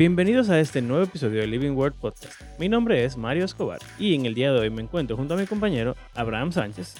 Bienvenidos 0.00 0.48
a 0.48 0.58
este 0.58 0.80
nuevo 0.80 1.04
episodio 1.04 1.42
de 1.42 1.46
Living 1.46 1.72
Word 1.72 1.92
Podcast. 1.92 2.40
Mi 2.58 2.70
nombre 2.70 3.04
es 3.04 3.18
Mario 3.18 3.44
Escobar 3.44 3.80
y 3.98 4.14
en 4.14 4.24
el 4.24 4.32
día 4.32 4.50
de 4.50 4.58
hoy 4.58 4.70
me 4.70 4.80
encuentro 4.80 5.14
junto 5.14 5.34
a 5.34 5.36
mi 5.36 5.44
compañero 5.44 5.94
Abraham 6.14 6.52
Sánchez 6.52 6.94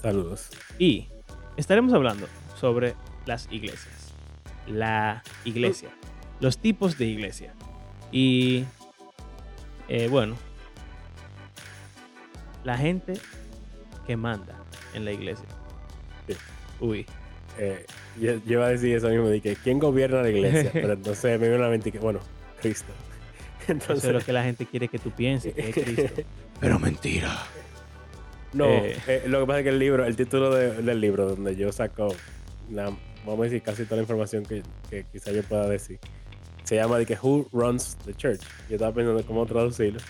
Saludos. 0.00 0.48
y 0.78 1.08
estaremos 1.56 1.92
hablando 1.92 2.28
sobre 2.54 2.94
las 3.26 3.48
iglesias. 3.50 4.14
La 4.68 5.24
iglesia. 5.44 5.88
Los 6.38 6.58
tipos 6.58 6.98
de 6.98 7.06
iglesia. 7.06 7.52
Y 8.12 8.64
eh, 9.88 10.06
bueno, 10.08 10.36
la 12.62 12.78
gente 12.78 13.14
que 14.06 14.16
manda 14.16 14.54
en 14.94 15.04
la 15.04 15.10
iglesia. 15.10 15.48
Sí. 16.28 16.36
Uy, 16.78 17.06
Eh, 17.58 17.84
yo, 18.20 18.32
yo 18.46 18.52
iba 18.52 18.66
a 18.66 18.70
decir 18.70 18.96
eso 18.96 19.08
mismo, 19.08 19.28
de 19.28 19.40
que 19.40 19.56
¿quién 19.56 19.78
gobierna 19.78 20.22
la 20.22 20.30
iglesia? 20.30 20.70
Pero 20.72 20.92
entonces 20.92 21.40
me 21.40 21.48
vino 21.48 21.60
a 21.60 21.66
la 21.66 21.70
mente 21.70 21.90
que, 21.92 21.98
bueno, 21.98 22.20
Cristo. 22.60 22.92
eso 23.62 23.72
es 23.72 23.88
lo 23.88 23.94
Entonces, 23.94 24.24
que 24.24 24.32
la 24.32 24.44
gente 24.44 24.66
quiere 24.66 24.88
que 24.88 24.98
tú 24.98 25.10
pienses, 25.10 25.54
que 25.54 25.68
es 25.70 25.74
Cristo. 25.74 26.22
Pero 26.60 26.78
mentira. 26.78 27.36
no, 28.52 28.66
eh. 28.66 28.96
eh, 29.06 29.22
lo 29.26 29.40
que 29.40 29.46
pasa 29.46 29.58
es 29.60 29.64
que 29.64 29.70
el 29.70 29.78
libro, 29.78 30.04
el 30.04 30.16
título 30.16 30.54
de- 30.54 30.82
del 30.82 31.00
libro, 31.00 31.28
donde 31.28 31.54
yo 31.56 31.70
saco, 31.72 32.14
la- 32.70 32.92
vamos 33.26 33.40
a 33.40 33.44
decir, 33.44 33.62
casi 33.62 33.84
toda 33.84 33.96
la 33.96 34.02
información 34.02 34.44
que, 34.44 34.62
que 34.88 35.04
quizá 35.12 35.30
yo 35.32 35.42
pueda 35.42 35.68
decir, 35.68 35.98
se 36.64 36.76
llama 36.76 36.98
de 36.98 37.06
que 37.06 37.16
Who 37.20 37.48
Runs 37.52 37.96
the 38.04 38.14
Church. 38.14 38.40
Yo 38.68 38.76
estaba 38.76 38.92
pensando 38.92 39.24
cómo 39.26 39.46
traducirlo. 39.46 40.00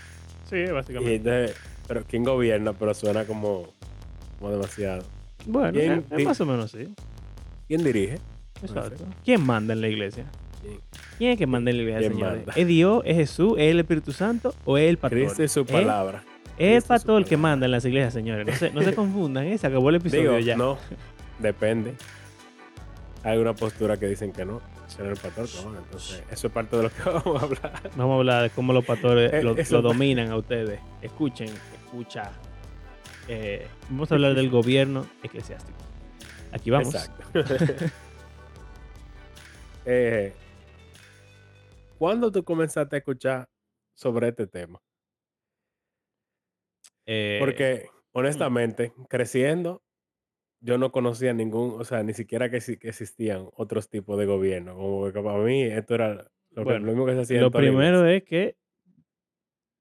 Sí, 0.49 0.57
Y 0.57 0.67
básicamente. 0.71 1.15
entonces, 1.17 1.57
pero 1.87 2.05
¿quién 2.09 2.25
gobierna? 2.25 2.73
Pero 2.73 2.95
suena 2.95 3.25
como, 3.25 3.73
como 4.39 4.51
demasiado. 4.53 5.05
Bueno, 5.47 5.73
¿quién 5.73 6.05
es, 6.11 6.19
es 6.19 6.25
más 6.25 6.41
o 6.41 6.47
menos 6.47 6.71
sí. 6.73 6.89
¿Quién 7.69 7.85
dirige? 7.85 8.19
Exacto. 8.63 9.05
¿Quién 9.25 9.45
manda 9.45 9.75
en 9.75 9.81
la 9.81 9.89
iglesia? 9.89 10.25
¿Quién? 10.63 10.81
¿Quién 11.19 11.31
es 11.33 11.39
que 11.39 11.47
manda 11.47 11.71
en 11.71 11.77
la 11.77 11.83
iglesia, 11.83 12.01
¿Quién 12.01 12.13
señores? 12.15 12.47
manda? 12.47 12.53
¿Es 12.61 12.67
Dios, 12.67 13.03
es 13.05 13.17
Jesús, 13.17 13.55
es 13.59 13.71
el 13.71 13.81
Espíritu 13.81 14.13
Santo 14.13 14.55
o 14.65 14.77
es 14.79 14.89
el 14.89 14.97
pastor? 14.99 15.19
Cristo 15.19 15.43
y 15.45 15.49
su 15.49 15.61
¿Eh? 15.61 15.65
palabra. 15.65 16.25
Es 16.59 16.83
el 16.83 16.89
pastor 16.89 17.19
el 17.23 17.25
que 17.29 17.37
manda 17.37 17.67
en 17.67 17.73
las 17.73 17.85
iglesias, 17.85 18.13
señores. 18.15 18.47
No 18.47 18.53
se, 18.55 18.71
no 18.73 18.83
se 18.83 18.95
confundan, 18.97 19.45
¿eh? 19.47 19.57
Se 19.59 19.67
acabó 19.69 19.91
el 19.91 19.97
episodio 19.97 20.33
Digo, 20.33 20.39
ya. 20.41 20.57
no, 20.57 20.79
depende. 21.39 21.95
Hay 23.23 23.39
una 23.39 23.55
postura 23.55 23.97
que 23.97 24.07
dicen 24.07 24.33
que 24.33 24.45
no, 24.45 24.61
ser 24.87 25.07
el 25.07 25.17
pastor, 25.17 25.47
no. 25.65 25.79
Entonces, 25.79 26.23
eso 26.31 26.47
es 26.47 26.53
parte 26.53 26.77
de 26.77 26.85
lo 26.85 26.91
que 26.91 27.03
vamos 27.05 27.43
a 27.43 27.45
hablar. 27.45 27.91
Vamos 27.97 28.15
a 28.15 28.19
hablar 28.19 28.43
de 28.45 28.51
cómo 28.51 28.73
los 28.73 28.85
pastores 28.85 29.33
Eh, 29.33 29.43
lo 29.43 29.83
dominan 29.83 30.31
a 30.31 30.37
ustedes. 30.37 30.81
Escuchen, 31.03 31.49
escucha. 31.85 32.31
Eh, 33.29 33.67
vamos 33.91 34.11
a 34.11 34.15
hablar 34.15 34.35
del 34.35 34.49
gobierno 34.51 35.07
eclesiástico. 35.23 35.77
Aquí 36.53 36.71
vamos. 36.71 36.95
Exacto. 36.95 37.25
eh, 39.85 40.33
¿Cuándo 41.99 42.31
tú 42.31 42.45
comenzaste 42.45 42.97
a 42.97 42.99
escuchar 42.99 43.49
sobre 43.95 44.29
este 44.29 44.47
tema? 44.47 44.81
Eh, 47.07 47.39
Porque, 47.41 47.89
honestamente, 48.13 48.93
creciendo, 49.09 49.83
yo 50.61 50.79
no 50.79 50.93
conocía 50.93 51.33
ningún, 51.33 51.81
o 51.81 51.85
sea, 51.85 52.03
ni 52.03 52.15
siquiera 52.15 52.51
que, 52.51 52.61
que 52.79 52.89
existían 52.89 53.49
otros 53.55 53.89
tipos 53.89 54.19
de 54.19 54.27
gobierno. 54.27 54.77
Como 54.77 55.13
que 55.13 55.21
para 55.21 55.39
mí 55.39 55.63
esto 55.63 55.95
era 55.95 56.15
lo, 56.51 56.63
que, 56.63 56.65
Bueno, 56.65 56.87
lo 56.87 56.93
mismo 56.93 57.07
que 57.07 57.15
se 57.15 57.21
hacía 57.21 57.41
Lo 57.41 57.51
primero 57.51 58.07
es 58.07 58.25
que, 58.25 58.57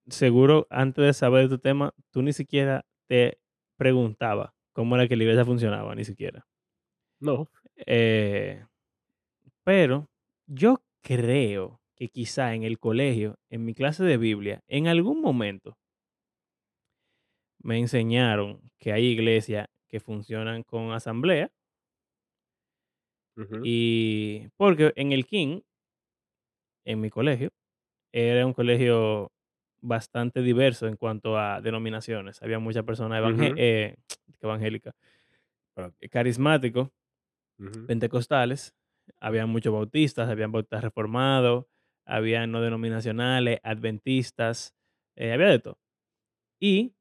seguro, 0.07 0.67
antes 0.69 1.05
de 1.05 1.13
saber 1.13 1.49
tu 1.49 1.59
tema, 1.59 1.93
tú 2.11 2.21
ni 2.21 2.33
siquiera 2.33 2.85
te 3.07 3.39
preguntaba 3.77 4.55
cómo 4.73 4.95
era 4.95 5.07
que 5.07 5.15
la 5.15 5.23
iglesia 5.23 5.45
funcionaba, 5.45 5.93
ni 5.95 6.05
siquiera. 6.05 6.47
No. 7.19 7.47
Eh, 7.85 8.63
pero 9.63 10.09
yo 10.47 10.83
creo 11.01 11.79
que 11.95 12.09
quizá 12.09 12.53
en 12.53 12.63
el 12.63 12.79
colegio, 12.79 13.35
en 13.49 13.65
mi 13.65 13.73
clase 13.73 14.03
de 14.03 14.17
Biblia, 14.17 14.61
en 14.67 14.87
algún 14.87 15.21
momento 15.21 15.77
me 17.59 17.77
enseñaron 17.79 18.61
que 18.79 18.93
hay 18.93 19.05
iglesias 19.05 19.67
que 19.87 19.99
funcionan 19.99 20.63
con 20.63 20.91
asamblea 20.91 21.51
y 23.61 24.47
porque 24.57 24.93
en 24.95 25.11
el 25.11 25.25
King, 25.25 25.61
en 26.85 27.01
mi 27.01 27.09
colegio, 27.09 27.49
era 28.13 28.45
un 28.45 28.53
colegio 28.53 29.31
bastante 29.81 30.41
diverso 30.41 30.87
en 30.87 30.97
cuanto 30.97 31.37
a 31.39 31.61
denominaciones. 31.61 32.41
Había 32.43 32.59
muchas 32.59 32.85
personas 32.85 33.21
evangé- 33.21 33.53
Ujú. 33.53 33.57
eh, 33.57 33.97
evangélicas, 34.41 34.95
Espérate. 35.69 35.97
Pentecostales, 37.85 38.75
había 39.19 39.45
muchos 39.45 39.73
bautistas, 39.73 40.29
habían 40.29 40.51
bautistas 40.51 40.83
reformados, 40.83 41.65
había 42.05 42.47
no 42.47 42.61
denominacionales, 42.61 43.59
adventistas, 43.63 44.75
eh, 45.15 45.33
había 45.33 45.47
de 45.47 45.59
todo. 45.59 45.79
Y 46.59 46.95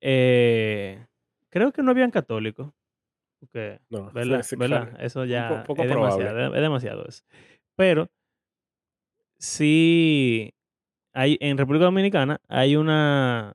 eh, 0.00 1.06
creo 1.50 1.72
que 1.72 1.82
no 1.82 1.90
habían 1.92 2.10
católicos, 2.10 2.72
porque, 3.40 3.80
No, 3.90 4.10
¿verdad? 4.12 4.42
sí, 4.42 4.48
sí, 4.48 4.56
¿verdad? 4.56 4.90
claro. 4.90 4.98
Eso 5.00 5.24
ya 5.24 5.64
poco 5.66 5.82
es 5.82 5.88
demasiado, 5.88 6.54
es 6.54 6.62
demasiado 6.62 7.06
eso. 7.06 7.24
Pero 7.76 8.08
sí, 9.38 10.54
hay, 11.12 11.38
en 11.40 11.58
República 11.58 11.86
Dominicana 11.86 12.40
hay 12.48 12.76
una, 12.76 13.54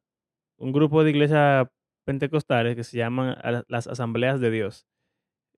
un 0.58 0.72
grupo 0.72 1.04
de 1.04 1.12
iglesias 1.12 1.68
pentecostales 2.06 2.76
que 2.76 2.84
se 2.84 2.98
llaman 2.98 3.38
las 3.68 3.88
Asambleas 3.88 4.40
de 4.42 4.52
Dios 4.52 4.88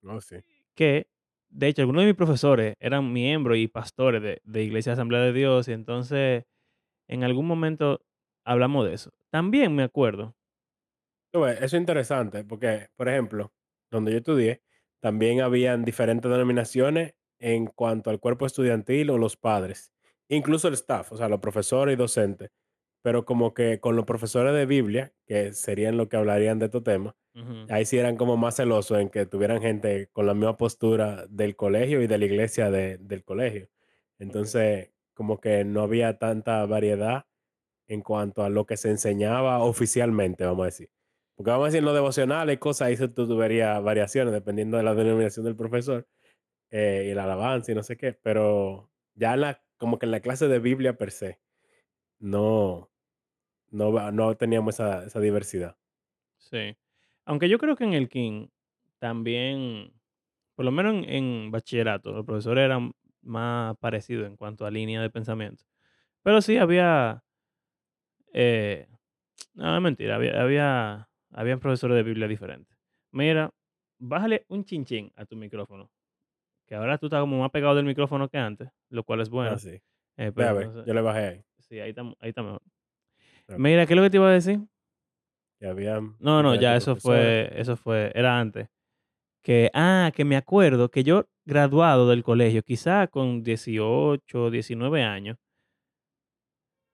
No, 0.02 0.20
sí. 0.20 0.36
Que, 0.74 1.08
de 1.48 1.68
hecho, 1.68 1.82
algunos 1.82 2.02
de 2.02 2.08
mis 2.08 2.16
profesores 2.16 2.74
eran 2.80 3.12
miembros 3.12 3.58
y 3.58 3.68
pastores 3.68 4.22
de, 4.22 4.40
de 4.44 4.62
Iglesia 4.64 4.92
Asamblea 4.94 5.22
de 5.22 5.32
Dios, 5.32 5.68
y 5.68 5.72
entonces 5.72 6.44
en 7.08 7.24
algún 7.24 7.46
momento 7.46 8.00
hablamos 8.44 8.86
de 8.86 8.94
eso. 8.94 9.12
También 9.30 9.74
me 9.76 9.84
acuerdo, 9.84 10.36
Eso 11.32 11.48
es 11.48 11.72
interesante 11.74 12.44
porque, 12.44 12.88
por 12.96 13.08
ejemplo, 13.08 13.52
donde 13.90 14.12
yo 14.12 14.18
estudié, 14.18 14.62
también 15.00 15.40
habían 15.40 15.84
diferentes 15.84 16.30
denominaciones 16.30 17.14
en 17.38 17.66
cuanto 17.66 18.10
al 18.10 18.20
cuerpo 18.20 18.46
estudiantil 18.46 19.10
o 19.10 19.18
los 19.18 19.36
padres, 19.36 19.92
incluso 20.28 20.68
el 20.68 20.74
staff, 20.74 21.12
o 21.12 21.16
sea, 21.16 21.28
los 21.28 21.40
profesores 21.40 21.94
y 21.94 21.96
docentes, 21.96 22.50
pero 23.04 23.26
como 23.26 23.52
que 23.52 23.80
con 23.80 23.96
los 23.96 24.06
profesores 24.06 24.54
de 24.54 24.64
Biblia, 24.66 25.12
que 25.26 25.52
serían 25.52 25.98
los 25.98 26.08
que 26.08 26.16
hablarían 26.16 26.58
de 26.58 26.66
estos 26.66 26.82
temas, 26.84 27.14
ahí 27.68 27.84
sí 27.84 27.98
eran 27.98 28.16
como 28.16 28.36
más 28.38 28.56
celosos 28.56 28.98
en 29.00 29.10
que 29.10 29.26
tuvieran 29.26 29.60
gente 29.60 30.08
con 30.12 30.26
la 30.26 30.34
misma 30.34 30.56
postura 30.56 31.26
del 31.28 31.54
colegio 31.56 32.00
y 32.00 32.06
de 32.06 32.16
la 32.18 32.24
iglesia 32.24 32.70
de- 32.70 32.96
del 32.98 33.24
colegio. 33.24 33.68
Entonces, 34.18 34.92
como 35.14 35.40
que 35.40 35.64
no 35.64 35.82
había 35.82 36.18
tanta 36.18 36.64
variedad 36.66 37.26
en 37.88 38.00
cuanto 38.02 38.44
a 38.44 38.48
lo 38.50 38.66
que 38.66 38.76
se 38.78 38.90
enseñaba 38.90 39.58
oficialmente, 39.64 40.44
vamos 40.46 40.62
a 40.64 40.66
decir. 40.66 40.90
Porque 41.36 41.50
vamos 41.50 41.64
a 41.64 41.68
decir, 41.68 41.80
en 41.80 41.84
los 41.86 41.94
devocionales 41.94 42.54
y 42.56 42.58
cosas, 42.58 42.88
ahí 42.88 42.96
se 42.96 43.08
tuviera 43.08 43.80
variaciones 43.80 44.32
dependiendo 44.32 44.76
de 44.78 44.84
la 44.84 44.94
denominación 44.94 45.44
del 45.44 45.56
profesor 45.56 46.06
eh, 46.70 47.08
y 47.10 47.14
la 47.14 47.24
alabanza 47.24 47.72
y 47.72 47.74
no 47.74 47.82
sé 47.82 47.96
qué. 47.96 48.14
Pero 48.14 48.90
ya 49.14 49.34
en 49.34 49.40
la, 49.42 49.64
como 49.78 49.98
que 49.98 50.06
en 50.06 50.12
la 50.12 50.20
clase 50.20 50.48
de 50.48 50.58
Biblia 50.60 50.96
per 50.98 51.10
se, 51.10 51.40
no, 52.18 52.90
no, 53.74 54.12
no 54.12 54.36
teníamos 54.36 54.74
esa, 54.76 55.04
esa 55.04 55.20
diversidad. 55.20 55.76
sí. 56.38 56.76
Aunque 57.26 57.48
yo 57.48 57.58
creo 57.58 57.74
que 57.74 57.84
en 57.84 57.94
el 57.94 58.08
King 58.10 58.48
también, 58.98 59.92
por 60.54 60.66
lo 60.66 60.70
menos 60.72 60.94
en, 60.94 61.04
en 61.08 61.50
bachillerato, 61.50 62.12
los 62.12 62.26
profesores 62.26 62.64
eran 62.64 62.92
más 63.22 63.76
parecidos 63.78 64.26
en 64.26 64.36
cuanto 64.36 64.66
a 64.66 64.70
línea 64.70 65.00
de 65.00 65.08
pensamiento. 65.10 65.64
Pero 66.22 66.42
sí 66.42 66.58
había, 66.58 67.24
eh, 68.32 68.86
no, 69.54 69.76
es 69.76 69.82
mentira, 69.82 70.16
había, 70.16 70.40
había, 70.40 71.08
habían 71.30 71.60
profesores 71.60 71.96
de 71.96 72.02
Biblia 72.02 72.28
diferentes. 72.28 72.76
Mira, 73.12 73.52
bájale 73.98 74.44
un 74.48 74.64
chinchín 74.64 75.12
a 75.16 75.24
tu 75.24 75.36
micrófono. 75.36 75.90
Que 76.66 76.74
ahora 76.74 76.98
tú 76.98 77.06
estás 77.06 77.20
como 77.20 77.38
más 77.38 77.50
pegado 77.50 77.74
del 77.74 77.84
micrófono 77.84 78.28
que 78.28 78.38
antes, 78.38 78.68
lo 78.88 79.04
cual 79.04 79.20
es 79.20 79.30
bueno. 79.30 79.52
Ah, 79.52 79.58
sí. 79.58 79.80
Eh, 80.16 80.30
Ve 80.34 80.44
a 80.44 80.52
ver, 80.52 80.70
yo 80.86 80.94
le 80.94 81.00
bajé 81.02 81.18
ahí. 81.26 81.44
sí, 81.58 81.78
ahí 81.80 81.90
está, 81.90 82.02
ahí 82.20 82.30
está 82.30 82.42
mejor. 82.42 82.62
Mira, 83.48 83.86
¿qué 83.86 83.92
es 83.92 83.96
lo 83.96 84.02
que 84.02 84.10
te 84.10 84.16
iba 84.16 84.28
a 84.28 84.32
decir? 84.32 84.60
Que 85.58 85.66
había 85.66 86.00
No, 86.18 86.42
no, 86.42 86.54
ya 86.54 86.76
eso 86.76 86.96
fue, 86.96 87.50
eso 87.58 87.76
fue, 87.76 88.10
era 88.14 88.38
antes. 88.38 88.68
Que, 89.42 89.70
ah, 89.74 90.10
que 90.14 90.24
me 90.24 90.36
acuerdo 90.36 90.90
que 90.90 91.04
yo 91.04 91.26
graduado 91.44 92.08
del 92.08 92.22
colegio, 92.24 92.62
quizá 92.62 93.06
con 93.08 93.42
18, 93.42 94.50
19 94.50 95.02
años. 95.02 95.36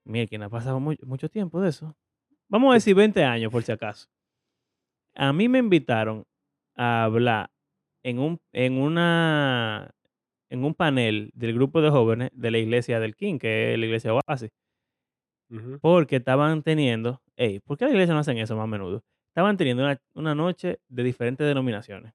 Mira, 0.05 0.27
que 0.27 0.39
no 0.39 0.47
ha 0.47 0.51
pasado 0.51 0.81
mucho, 0.81 1.07
mucho 1.07 1.29
tiempo 1.29 1.61
de 1.61 1.69
eso. 1.69 1.97
Vamos 2.49 2.73
a 2.73 2.75
decir 2.75 2.95
20 2.97 3.23
años, 3.25 3.53
por 3.53 3.63
si 3.63 3.71
acaso. 3.71 4.09
A 5.15 5.33
mí 5.33 5.49
me 5.49 5.59
invitaron 5.59 6.25
a 6.75 7.05
hablar 7.05 7.51
en 8.03 8.19
un, 8.19 8.41
en 8.53 8.79
una, 8.79 9.91
en 10.49 10.65
un 10.65 10.75
panel 10.75 11.31
del 11.35 11.55
grupo 11.55 11.81
de 11.83 11.91
jóvenes 11.91 12.31
de 12.33 12.51
la 12.51 12.59
iglesia 12.59 12.99
del 13.01 13.15
King, 13.15 13.39
que 13.39 13.73
es 13.73 13.79
la 13.79 13.87
iglesia 13.87 14.13
Oasis. 14.15 14.51
Porque 15.81 16.17
estaban 16.17 16.63
teniendo, 16.63 17.23
¿por 17.65 17.79
qué 17.79 17.85
las 17.87 17.93
iglesias 17.93 18.15
no 18.15 18.21
hacen 18.21 18.39
eso 18.39 18.57
más 18.57 18.65
a 18.65 18.67
menudo? 18.67 19.05
Estaban 19.29 19.57
teniendo 19.57 19.83
una, 19.85 20.01
una 20.15 20.35
noche 20.35 20.81
de 20.89 21.03
diferentes 21.03 21.47
denominaciones. 21.47 22.13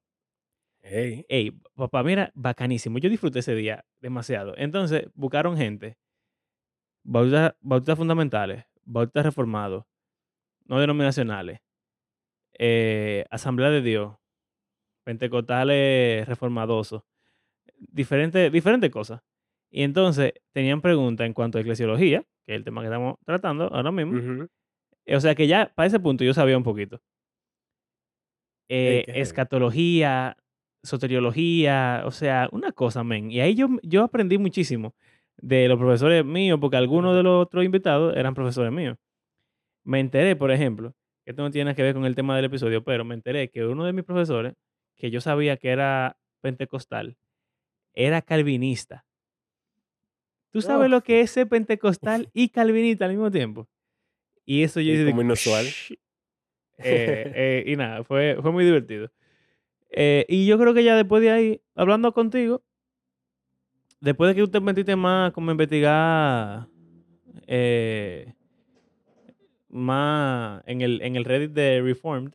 Ey, 0.82 1.26
Ey, 1.30 1.52
papá, 1.76 2.04
mira, 2.04 2.32
bacanísimo. 2.36 3.00
Yo 3.00 3.10
disfruté 3.10 3.40
ese 3.40 3.56
día 3.56 3.86
demasiado. 4.02 4.54
Entonces, 4.58 5.08
buscaron 5.16 5.58
gente 5.58 5.98
bautistas, 7.04 7.56
bautistas 7.62 7.98
fundamentales, 7.98 8.66
bautistas 8.84 9.26
reformados, 9.26 9.86
no 10.66 10.80
denominacionales, 10.80 11.60
eh, 12.58 13.26
Asamblea 13.30 13.70
de 13.70 13.82
Dios, 13.82 14.16
pentecostales 15.04 16.28
reformadosos, 16.28 17.04
diferentes 17.78 18.52
diferentes 18.52 18.92
cosas. 18.92 19.22
Y 19.78 19.84
entonces 19.84 20.32
tenían 20.54 20.80
preguntas 20.80 21.28
en 21.28 21.34
cuanto 21.34 21.58
a 21.58 21.62
eclesiología, 21.62 22.24
que 22.46 22.54
es 22.54 22.56
el 22.60 22.64
tema 22.64 22.80
que 22.80 22.88
estamos 22.88 23.18
tratando 23.26 23.66
ahora 23.66 23.92
mismo. 23.92 24.48
O 25.06 25.20
sea 25.20 25.36
que 25.36 25.48
ya 25.48 25.70
para 25.76 25.88
ese 25.88 26.00
punto 26.00 26.24
yo 26.24 26.34
sabía 26.34 26.56
un 26.56 26.64
poquito. 26.64 27.02
Eh, 28.70 29.04
escatología, 29.08 30.38
soteriología, 30.82 32.04
o 32.06 32.12
sea, 32.12 32.48
una 32.54 32.72
cosa, 32.72 33.04
men. 33.04 33.30
Y 33.30 33.42
ahí 33.42 33.54
yo, 33.54 33.68
yo 33.84 34.06
aprendí 34.06 34.38
muchísimo 34.38 34.96
de 35.36 35.68
los 35.68 35.78
profesores 35.78 36.24
míos, 36.24 36.58
porque 36.62 36.78
algunos 36.78 37.14
de 37.14 37.24
los 37.24 37.46
otros 37.46 37.66
invitados 37.66 38.16
eran 38.16 38.34
profesores 38.34 38.72
míos. 38.72 38.96
Me 39.84 40.00
enteré, 40.00 40.38
por 40.38 40.52
ejemplo, 40.52 40.94
que 41.26 41.32
esto 41.32 41.44
no 41.44 41.52
tiene 41.52 41.66
nada 41.66 41.76
que 41.76 41.84
ver 41.84 41.94
con 41.94 42.06
el 42.06 42.16
tema 42.16 42.38
del 42.38 42.46
episodio, 42.46 42.82
pero 42.86 43.04
me 43.04 43.14
enteré 43.14 43.50
que 43.50 43.66
uno 43.66 43.84
de 43.84 43.92
mis 43.92 44.06
profesores, 44.06 44.54
que 44.96 45.12
yo 45.12 45.20
sabía 45.20 45.58
que 45.58 45.68
era 45.68 46.18
pentecostal, 46.40 47.18
era 47.94 48.22
calvinista. 48.22 49.06
¿Tú 50.56 50.62
sabes 50.62 50.90
lo 50.90 51.04
que 51.04 51.20
es 51.20 51.32
ser 51.32 51.50
pentecostal 51.50 52.30
y 52.34 52.48
calvinista 52.48 53.04
al 53.04 53.12
mismo 53.12 53.30
tiempo? 53.30 53.68
Y 54.46 54.64
eso 54.64 54.80
yo 54.80 54.94
dije, 54.94 55.10
como 55.10 55.22
inusual. 55.22 55.66
eh, 56.78 57.34
eh, 57.36 57.64
y 57.68 57.76
nada, 57.76 58.06
fue, 58.06 58.38
fue 58.42 58.54
muy 58.54 58.64
divertido. 58.64 59.12
Eh, 59.90 60.26
y 60.30 60.46
yo 60.46 60.58
creo 60.58 60.74
que 60.74 60.86
ya 60.86 60.96
después 60.96 61.22
de 61.22 61.32
ahí, 61.32 61.62
hablando 61.76 62.14
contigo, 62.14 62.64
después 64.00 64.30
de 64.30 64.36
que 64.36 64.42
tú 64.44 64.48
te 64.48 64.62
metiste 64.62 64.96
más 64.96 65.34
como 65.34 65.52
investigar 65.52 66.70
más 69.68 70.64
en 70.68 70.80
el, 70.80 71.02
en 71.02 71.18
el 71.18 71.26
Reddit 71.26 71.52
de 71.52 71.82
Reformed, 71.82 72.32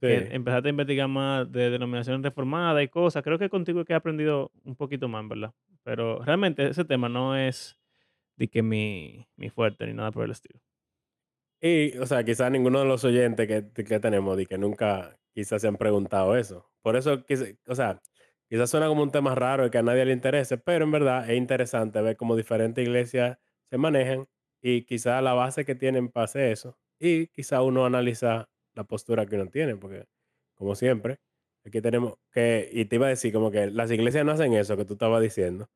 Sí. 0.00 0.08
empezaste 0.10 0.68
a 0.68 0.70
investigar 0.70 1.08
más 1.08 1.50
de 1.52 1.68
denominación 1.68 2.22
reformada 2.22 2.82
y 2.82 2.88
cosas, 2.88 3.22
creo 3.22 3.38
que 3.38 3.50
contigo 3.50 3.80
es 3.80 3.86
que 3.86 3.92
he 3.92 3.96
aprendido 3.96 4.50
un 4.64 4.76
poquito 4.76 5.08
más, 5.08 5.28
¿verdad? 5.28 5.52
Pero 5.84 6.20
realmente 6.24 6.66
ese 6.68 6.84
tema 6.84 7.08
no 7.08 7.36
es 7.36 7.78
de 8.36 8.48
que 8.48 8.62
mi, 8.62 9.28
mi 9.36 9.50
fuerte 9.50 9.86
ni 9.86 9.94
nada 9.94 10.10
por 10.12 10.24
el 10.24 10.32
estilo. 10.32 10.60
Y, 11.60 11.96
o 11.98 12.06
sea, 12.06 12.24
quizás 12.24 12.50
ninguno 12.50 12.80
de 12.80 12.84
los 12.86 13.04
oyentes 13.04 13.48
que, 13.48 13.84
que 13.84 14.00
tenemos 14.00 14.38
y 14.40 14.46
que 14.46 14.58
nunca 14.58 15.18
quizás 15.32 15.62
se 15.62 15.68
han 15.68 15.76
preguntado 15.76 16.36
eso. 16.36 16.70
Por 16.82 16.96
eso, 16.96 17.24
o 17.66 17.74
sea, 17.74 18.02
quizás 18.48 18.70
suena 18.70 18.88
como 18.88 19.02
un 19.02 19.10
tema 19.10 19.34
raro 19.34 19.66
y 19.66 19.70
que 19.70 19.78
a 19.78 19.82
nadie 19.82 20.04
le 20.04 20.12
interese, 20.12 20.58
pero 20.58 20.84
en 20.84 20.90
verdad 20.90 21.30
es 21.30 21.36
interesante 21.36 22.00
ver 22.02 22.16
cómo 22.16 22.36
diferentes 22.36 22.84
iglesias 22.84 23.38
se 23.70 23.78
manejan 23.78 24.28
y 24.60 24.82
quizás 24.84 25.22
la 25.22 25.32
base 25.34 25.64
que 25.64 25.74
tienen 25.74 26.10
hacer 26.14 26.52
eso. 26.52 26.78
Y 26.98 27.28
quizás 27.28 27.60
uno 27.62 27.86
analiza 27.86 28.48
la 28.74 28.84
postura 28.84 29.26
que 29.26 29.36
uno 29.36 29.46
tiene, 29.48 29.76
porque 29.76 30.06
como 30.54 30.74
siempre, 30.74 31.18
aquí 31.64 31.80
tenemos 31.80 32.14
que, 32.32 32.68
y 32.72 32.84
te 32.86 32.96
iba 32.96 33.06
a 33.06 33.10
decir 33.10 33.32
como 33.32 33.50
que 33.50 33.70
las 33.70 33.90
iglesias 33.90 34.24
no 34.24 34.32
hacen 34.32 34.52
eso 34.54 34.76
que 34.76 34.84
tú 34.84 34.94
estabas 34.94 35.22
diciendo, 35.22 35.70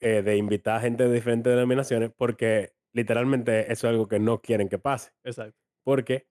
eh, 0.00 0.22
de 0.22 0.36
invitar 0.36 0.76
a 0.76 0.80
gente 0.80 1.04
de 1.08 1.14
diferentes 1.14 1.52
denominaciones, 1.52 2.10
porque 2.16 2.72
literalmente 2.92 3.72
eso 3.72 3.86
es 3.86 3.92
algo 3.92 4.08
que 4.08 4.18
no 4.18 4.40
quieren 4.40 4.68
que 4.68 4.78
pase. 4.78 5.12
Exacto. 5.24 5.58
Porque 5.84 6.26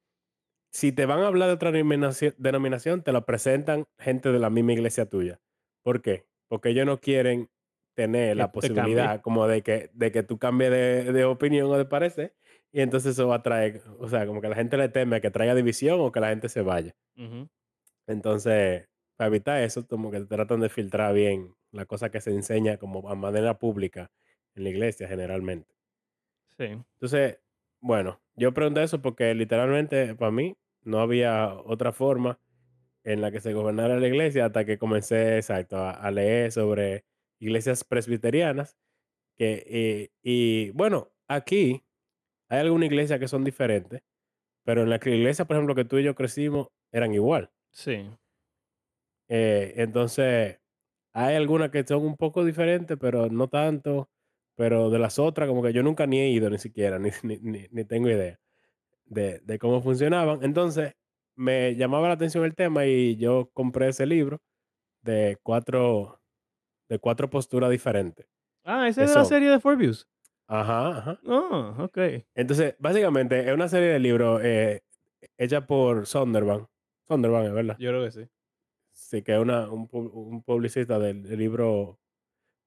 si 0.72 0.92
te 0.92 1.06
van 1.06 1.22
a 1.22 1.28
hablar 1.28 1.48
de 1.50 1.56
otra 1.56 1.72
denominación, 1.72 3.04
te 3.04 3.12
la 3.12 3.26
presentan 3.26 3.86
gente 3.98 4.32
de 4.32 4.40
la 4.40 4.50
misma 4.50 4.74
iglesia 4.74 5.08
tuya. 5.08 5.40
¿Por 5.84 6.02
qué? 6.02 6.28
Porque 6.48 6.70
ellos 6.70 6.86
no 6.86 7.00
quieren 7.00 7.50
tener 7.96 8.30
Que 8.30 8.36
la 8.36 8.48
te 8.48 8.54
posibilidad 8.54 9.22
como 9.22 9.48
de 9.48 9.64
que, 9.64 9.90
de 9.94 10.12
que 10.12 10.24
tú 10.24 10.38
cambies 10.38 10.70
de, 10.72 11.12
de 11.12 11.26
opinión 11.26 11.68
o 11.72 11.78
de 11.78 11.86
parecer. 11.86 12.36
Y 12.72 12.82
entonces 12.82 13.14
eso 13.14 13.28
va 13.28 13.38
a 13.38 13.44
traer, 13.44 13.82
o 13.98 14.08
sea, 14.08 14.28
como 14.28 14.42
que 14.42 14.50
la 14.50 14.56
gente 14.56 14.78
le 14.78 14.90
teme 14.90 15.16
a 15.16 15.22
que 15.22 15.32
traiga 15.32 15.56
división 15.56 16.00
o 16.00 16.12
que 16.12 16.20
la 16.20 16.30
gente 16.30 16.50
se 16.50 16.62
vaya. 16.62 16.96
Ujú. 17.18 17.48
Entonces, 18.08 18.88
para 19.18 19.30
evitar 19.30 19.62
eso, 19.64 19.88
como 19.88 20.12
que 20.12 20.22
tratan 20.26 20.62
de 20.62 20.70
filtrar 20.70 21.14
bien 21.14 21.56
la 21.72 21.86
cosa 21.86 22.10
que 22.12 22.22
se 22.22 22.32
enseña 22.32 22.78
como 22.78 23.10
a 23.10 23.16
manera 23.16 23.60
pública 23.60 24.12
en 24.56 24.64
la 24.66 24.70
iglesia 24.70 25.08
generalmente. 25.08 25.76
Sí. 26.58 26.84
Entonces, 27.00 27.40
bueno, 27.82 28.22
yo 28.36 28.54
pregunté 28.54 28.84
eso 28.84 29.02
porque 29.02 29.34
literalmente 29.36 30.16
para 30.16 30.32
mí 30.32 30.58
no 30.82 31.00
había 31.00 31.54
otra 31.54 31.92
forma 31.92 32.40
en 33.04 33.22
la 33.22 33.32
que 33.32 33.42
se 33.42 33.54
gobernara 33.54 34.00
la 34.00 34.08
iglesia 34.08 34.48
hasta 34.48 34.66
que 34.66 34.78
comencé, 34.78 35.38
exacto, 35.38 35.78
a, 35.78 35.92
a 35.92 36.12
leer 36.12 36.52
sobre 36.52 37.06
iglesias 37.40 37.84
presbiterianas. 37.84 38.78
Que, 39.38 39.64
eh, 39.68 40.10
y 40.24 40.72
bueno, 40.72 41.14
aquí 41.28 41.86
hay 42.50 42.60
algunas 42.62 42.88
iglesias 42.88 43.20
que 43.20 43.28
son 43.30 43.44
diferentes, 43.46 44.02
pero 44.66 44.84
en 44.84 44.90
la 44.92 45.00
que- 45.00 45.16
iglesia, 45.16 45.46
por 45.46 45.58
ejemplo, 45.58 45.76
que 45.76 45.86
tú 45.86 45.98
y 46.00 46.04
yo 46.04 46.16
crecimos, 46.16 46.70
eran 46.92 47.14
igual. 47.14 47.52
Sí. 47.84 48.18
Eh, 49.30 49.74
entonces, 49.78 50.60
hay 51.14 51.36
algunas 51.36 51.72
que 51.72 51.84
son 51.86 52.04
un 52.06 52.16
poco 52.18 52.46
diferentes, 52.46 52.98
pero 53.00 53.30
no 53.30 53.48
tanto. 53.50 54.10
Pero 54.56 54.90
de 54.90 55.00
las 55.00 55.20
otras, 55.20 55.48
como 55.50 55.62
que 55.64 55.74
yo 55.74 55.84
nunca 55.84 56.08
ni 56.08 56.20
he 56.20 56.30
ido 56.30 56.50
ni 56.50 56.58
siquiera, 56.60 57.00
ni, 57.00 57.12
ni, 57.24 57.38
ni- 57.40 57.68
ni 57.72 57.86
tengo 57.86 58.10
idea 58.10 58.40
de, 59.06 59.40
de 59.42 59.60
cómo 59.60 59.82
funcionaban. 59.82 60.44
Entonces, 60.44 60.96
me 61.38 61.76
llamaba 61.76 62.10
la 62.10 62.16
atención 62.16 62.46
el 62.46 62.56
tema 62.56 62.86
y 62.88 63.18
yo 63.18 63.50
compré 63.54 63.90
ese 63.90 64.06
libro 64.08 64.42
de 65.04 65.38
cuatro, 65.44 66.22
de 66.90 67.00
cuatro 67.00 67.30
posturas 67.30 67.72
diferentes. 67.72 68.28
Ah, 68.66 68.90
que 68.96 69.04
es 69.04 69.10
la 69.16 69.26
serie 69.26 69.50
de 69.50 69.60
Forbius. 69.60 70.08
Ajá, 70.48 70.98
ajá. 70.98 71.20
Oh, 71.26 71.76
ok. 71.80 71.98
Entonces, 72.36 72.76
básicamente, 72.80 73.48
es 73.48 73.54
una 73.54 73.68
serie 73.68 73.90
de 73.90 74.00
libros 74.00 74.42
eh, 74.44 74.82
hecha 75.38 75.66
por 75.68 76.06
Sondervan. 76.08 76.68
Sondervan, 77.08 77.46
es 77.46 77.54
verdad. 77.54 77.78
Yo 77.80 77.90
creo 77.90 78.04
que 78.06 78.12
sí. 78.12 78.22
Sí, 78.92 79.22
que 79.22 79.34
es 79.34 79.40
una, 79.40 79.70
un, 79.72 79.88
un 79.92 80.44
publicista 80.44 81.00
del, 81.00 81.24
del 81.24 81.40
libro 81.40 82.00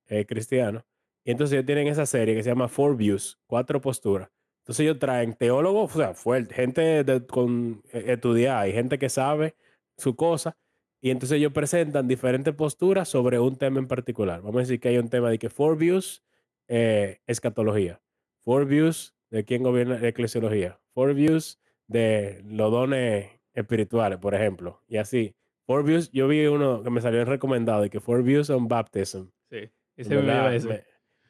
eh, 0.09 0.27
cristiano. 0.27 0.85
Y 1.25 1.33
entonces 1.33 1.55
ellos 1.55 1.67
tienen 1.67 1.89
esa 1.89 2.07
serie 2.07 2.35
que 2.35 2.43
se 2.43 2.51
llama 2.51 2.69
Four 2.69 2.97
Views, 2.97 3.39
cuatro 3.47 3.81
posturas. 3.81 4.31
Entonces 4.63 4.85
ellos 4.85 4.99
traen 4.99 5.35
teólogos, 5.35 5.95
o 5.95 5.99
sea, 5.99 6.15
fuerte, 6.15 6.55
gente 6.55 7.05
de- 7.05 7.27
con 7.27 7.83
eh, 7.93 8.05
estudiar 8.09 8.69
y 8.69 8.73
gente 8.73 8.99
que 8.99 9.09
sabe 9.09 9.57
su 9.97 10.17
cosa. 10.17 10.57
Y 11.03 11.11
entonces 11.11 11.39
ellos 11.39 11.53
presentan 11.53 12.09
diferentes 12.09 12.55
posturas 12.55 13.09
sobre 13.09 13.39
un 13.41 13.57
tema 13.57 13.79
en 13.81 13.89
particular. 13.89 14.41
Vamos 14.43 14.57
a 14.57 14.61
decir 14.61 14.81
que 14.81 14.89
hay 14.91 14.99
un 14.99 15.09
tema 15.09 15.31
de 15.31 15.39
que 15.39 15.51
Four 15.51 15.77
Views, 15.79 16.23
eh, 16.69 17.21
escatología. 17.27 18.01
Four 18.45 18.67
Views 18.67 19.15
de 19.31 19.45
quién 19.45 19.63
gobierna 19.63 19.99
la 19.99 20.09
eclesiología. 20.09 20.81
Four 20.95 21.15
Views 21.15 21.59
de 21.89 22.43
los 22.45 22.71
dones 22.71 23.40
espirituales, 23.55 24.19
por 24.19 24.35
ejemplo. 24.35 24.83
Y 24.89 24.97
así. 24.99 25.35
Four 25.67 25.85
Views, 25.85 26.11
yo 26.11 26.27
vi 26.27 26.47
uno 26.47 26.83
que 26.83 26.91
me 26.91 27.01
salió 27.01 27.21
en 27.21 27.27
recomendado 27.29 27.85
y 27.85 27.91
que 27.91 28.01
Four 28.01 28.23
Views 28.25 28.51
on 28.51 28.67
Baptism. 28.67 29.27
Sí. 29.51 29.71
Ese 29.97 30.17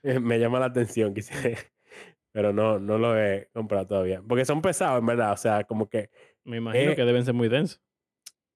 me 0.21 0.39
llama 0.39 0.59
la 0.61 0.67
atención, 0.67 1.15
quise- 1.15 1.57
pero 2.33 2.53
no, 2.53 2.79
no 2.79 2.97
lo 2.99 3.19
he 3.19 3.51
comprado 3.53 3.87
todavía. 3.87 4.23
Porque 4.27 4.45
son 4.45 4.63
pesados, 4.63 5.01
en 5.01 5.07
verdad. 5.07 5.33
O 5.33 5.37
sea, 5.37 5.65
como 5.65 5.89
que 5.89 6.11
Me 6.45 6.57
imagino 6.59 6.95
que 6.95 7.05
deben 7.05 7.25
ser 7.25 7.35
muy 7.35 7.49
densos. 7.49 7.83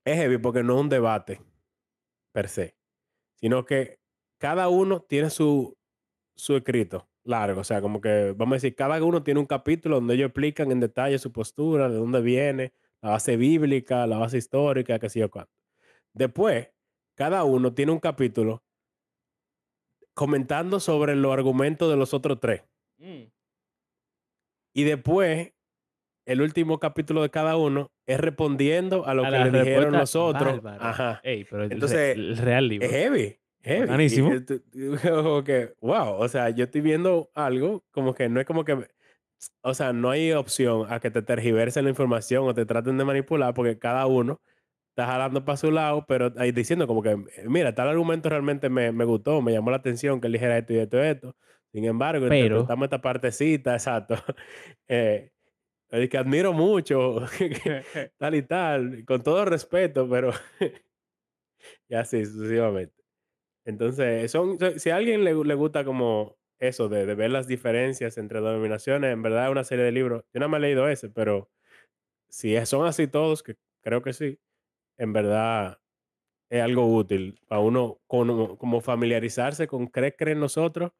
es 0.04 0.16
heavy 0.16 0.38
porque 0.38 0.62
no 0.62 0.74
es 0.76 0.80
un 0.80 0.88
debate 0.88 1.40
per 2.32 2.48
se, 2.48 2.76
sino 3.34 3.64
que 3.64 3.98
cada 4.38 4.68
uno 4.68 5.00
tiene 5.00 5.30
su, 5.30 5.76
su 6.36 6.56
escrito 6.56 7.08
largo. 7.24 7.60
O 7.60 7.64
sea, 7.64 7.80
como 7.80 8.00
que 8.00 8.32
vamos 8.36 8.54
a 8.54 8.56
decir, 8.56 8.74
cada 8.74 9.02
uno 9.04 9.22
tiene 9.22 9.40
un 9.40 9.46
capítulo 9.46 9.96
donde 9.96 10.14
ellos 10.14 10.26
explican 10.28 10.70
en 10.72 10.80
detalle 10.80 11.18
su 11.18 11.30
postura, 11.32 11.88
de 11.88 11.96
dónde 11.96 12.20
viene, 12.22 12.72
la 13.04 13.10
base 13.10 13.36
bíblica, 13.36 14.06
la 14.06 14.16
base 14.16 14.38
histórica, 14.38 14.98
qué 14.98 15.10
sé 15.10 15.20
yo 15.20 15.30
cuánto. 15.30 15.52
Después, 16.14 16.70
cada 17.14 17.44
uno 17.44 17.74
tiene 17.74 17.92
un 17.92 18.00
capítulo 18.00 18.64
comentando 20.14 20.80
sobre 20.80 21.14
los 21.14 21.30
argumentos 21.30 21.90
de 21.90 21.96
los 21.96 22.14
otros 22.14 22.40
tres. 22.40 22.62
Mm. 22.96 23.24
Y 24.72 24.84
después, 24.84 25.52
el 26.24 26.40
último 26.40 26.80
capítulo 26.80 27.20
de 27.20 27.28
cada 27.28 27.58
uno 27.58 27.92
es 28.06 28.18
respondiendo 28.18 29.04
a 29.04 29.12
lo 29.12 29.26
A 29.26 29.30
que 29.30 29.38
le 29.38 29.44
dijeron 29.50 29.92
respuesta 29.92 29.98
los 29.98 30.16
otros. 30.16 30.62
bárbara. 30.62 30.88
Ajá. 30.88 31.20
Ey, 31.24 31.44
pero 31.44 31.64
Entonces, 31.64 32.16
el 32.16 32.38
real 32.38 32.68
libro. 32.68 32.86
Es 32.86 32.92
heavy. 32.92 33.38
Y, 33.66 34.08
que, 35.44 35.74
wow. 35.82 36.14
O 36.16 36.28
sea, 36.28 36.48
yo 36.50 36.64
estoy 36.64 36.80
viendo 36.80 37.30
algo 37.34 37.84
como 37.90 38.14
que 38.14 38.30
no 38.30 38.40
es 38.40 38.46
como 38.46 38.64
que. 38.64 38.88
O 39.62 39.74
sea, 39.74 39.92
no 39.92 40.10
hay 40.10 40.32
opción 40.32 40.86
a 40.92 41.00
que 41.00 41.10
te 41.10 41.22
tergiversen 41.22 41.84
la 41.84 41.90
información 41.90 42.44
o 42.48 42.54
te 42.54 42.64
traten 42.66 42.96
de 42.98 43.04
manipular 43.04 43.52
porque 43.54 43.78
cada 43.78 44.06
uno 44.06 44.40
está 44.90 45.06
jalando 45.06 45.44
para 45.44 45.56
su 45.56 45.70
lado, 45.70 46.04
pero 46.06 46.32
ahí 46.36 46.52
diciendo 46.52 46.86
como 46.86 47.02
que, 47.02 47.10
eh, 47.10 47.44
mira, 47.48 47.74
tal 47.74 47.88
argumento 47.88 48.28
realmente 48.28 48.68
me, 48.70 48.92
me 48.92 49.04
gustó, 49.04 49.42
me 49.42 49.52
llamó 49.52 49.70
la 49.70 49.78
atención 49.78 50.20
que 50.20 50.28
él 50.28 50.32
dijera 50.34 50.56
esto 50.58 50.72
y 50.72 50.78
esto 50.78 50.96
y 50.98 51.00
esto. 51.06 51.36
Sin 51.72 51.84
embargo, 51.84 52.26
Pero- 52.28 52.44
interpretamos 52.46 52.84
esta 52.86 53.02
partecita, 53.02 53.72
exacto. 53.74 54.14
Eh, 54.88 55.30
es 55.90 56.08
que 56.08 56.18
admiro 56.18 56.52
mucho, 56.52 57.20
tal 58.18 58.34
y 58.36 58.42
tal, 58.42 59.04
con 59.04 59.22
todo 59.22 59.44
respeto, 59.44 60.08
pero 60.08 60.30
y 61.88 61.94
así 61.94 62.24
sucesivamente. 62.24 62.94
Entonces, 63.66 64.30
son, 64.30 64.58
so- 64.58 64.78
si 64.78 64.90
a 64.90 64.96
alguien 64.96 65.24
le, 65.24 65.34
le 65.34 65.54
gusta 65.54 65.84
como 65.84 66.36
eso 66.58 66.88
de, 66.88 67.06
de 67.06 67.14
ver 67.14 67.30
las 67.30 67.46
diferencias 67.46 68.16
entre 68.18 68.40
denominaciones, 68.40 69.12
en 69.12 69.22
verdad 69.22 69.46
es 69.46 69.50
una 69.52 69.64
serie 69.64 69.84
de 69.84 69.92
libros. 69.92 70.24
Yo 70.32 70.40
no 70.40 70.48
me 70.48 70.58
he 70.58 70.60
leído 70.60 70.88
ese, 70.88 71.10
pero 71.10 71.50
si 72.28 72.54
son 72.66 72.86
así 72.86 73.06
todos, 73.06 73.42
que 73.42 73.56
creo 73.82 74.02
que 74.02 74.12
sí, 74.12 74.38
en 74.96 75.12
verdad 75.12 75.80
es 76.50 76.62
algo 76.62 76.86
útil 76.94 77.40
para 77.48 77.60
uno 77.60 78.00
como, 78.06 78.56
como 78.58 78.80
familiarizarse 78.80 79.66
con 79.66 79.88
qué 79.88 80.14
creen 80.14 80.40
nosotros 80.40 80.92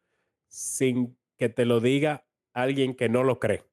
sin 0.48 1.16
que 1.38 1.48
te 1.48 1.64
lo 1.64 1.80
diga 1.80 2.26
alguien 2.52 2.94
que 2.94 3.08
no 3.08 3.22
lo 3.24 3.38
cree. 3.38 3.64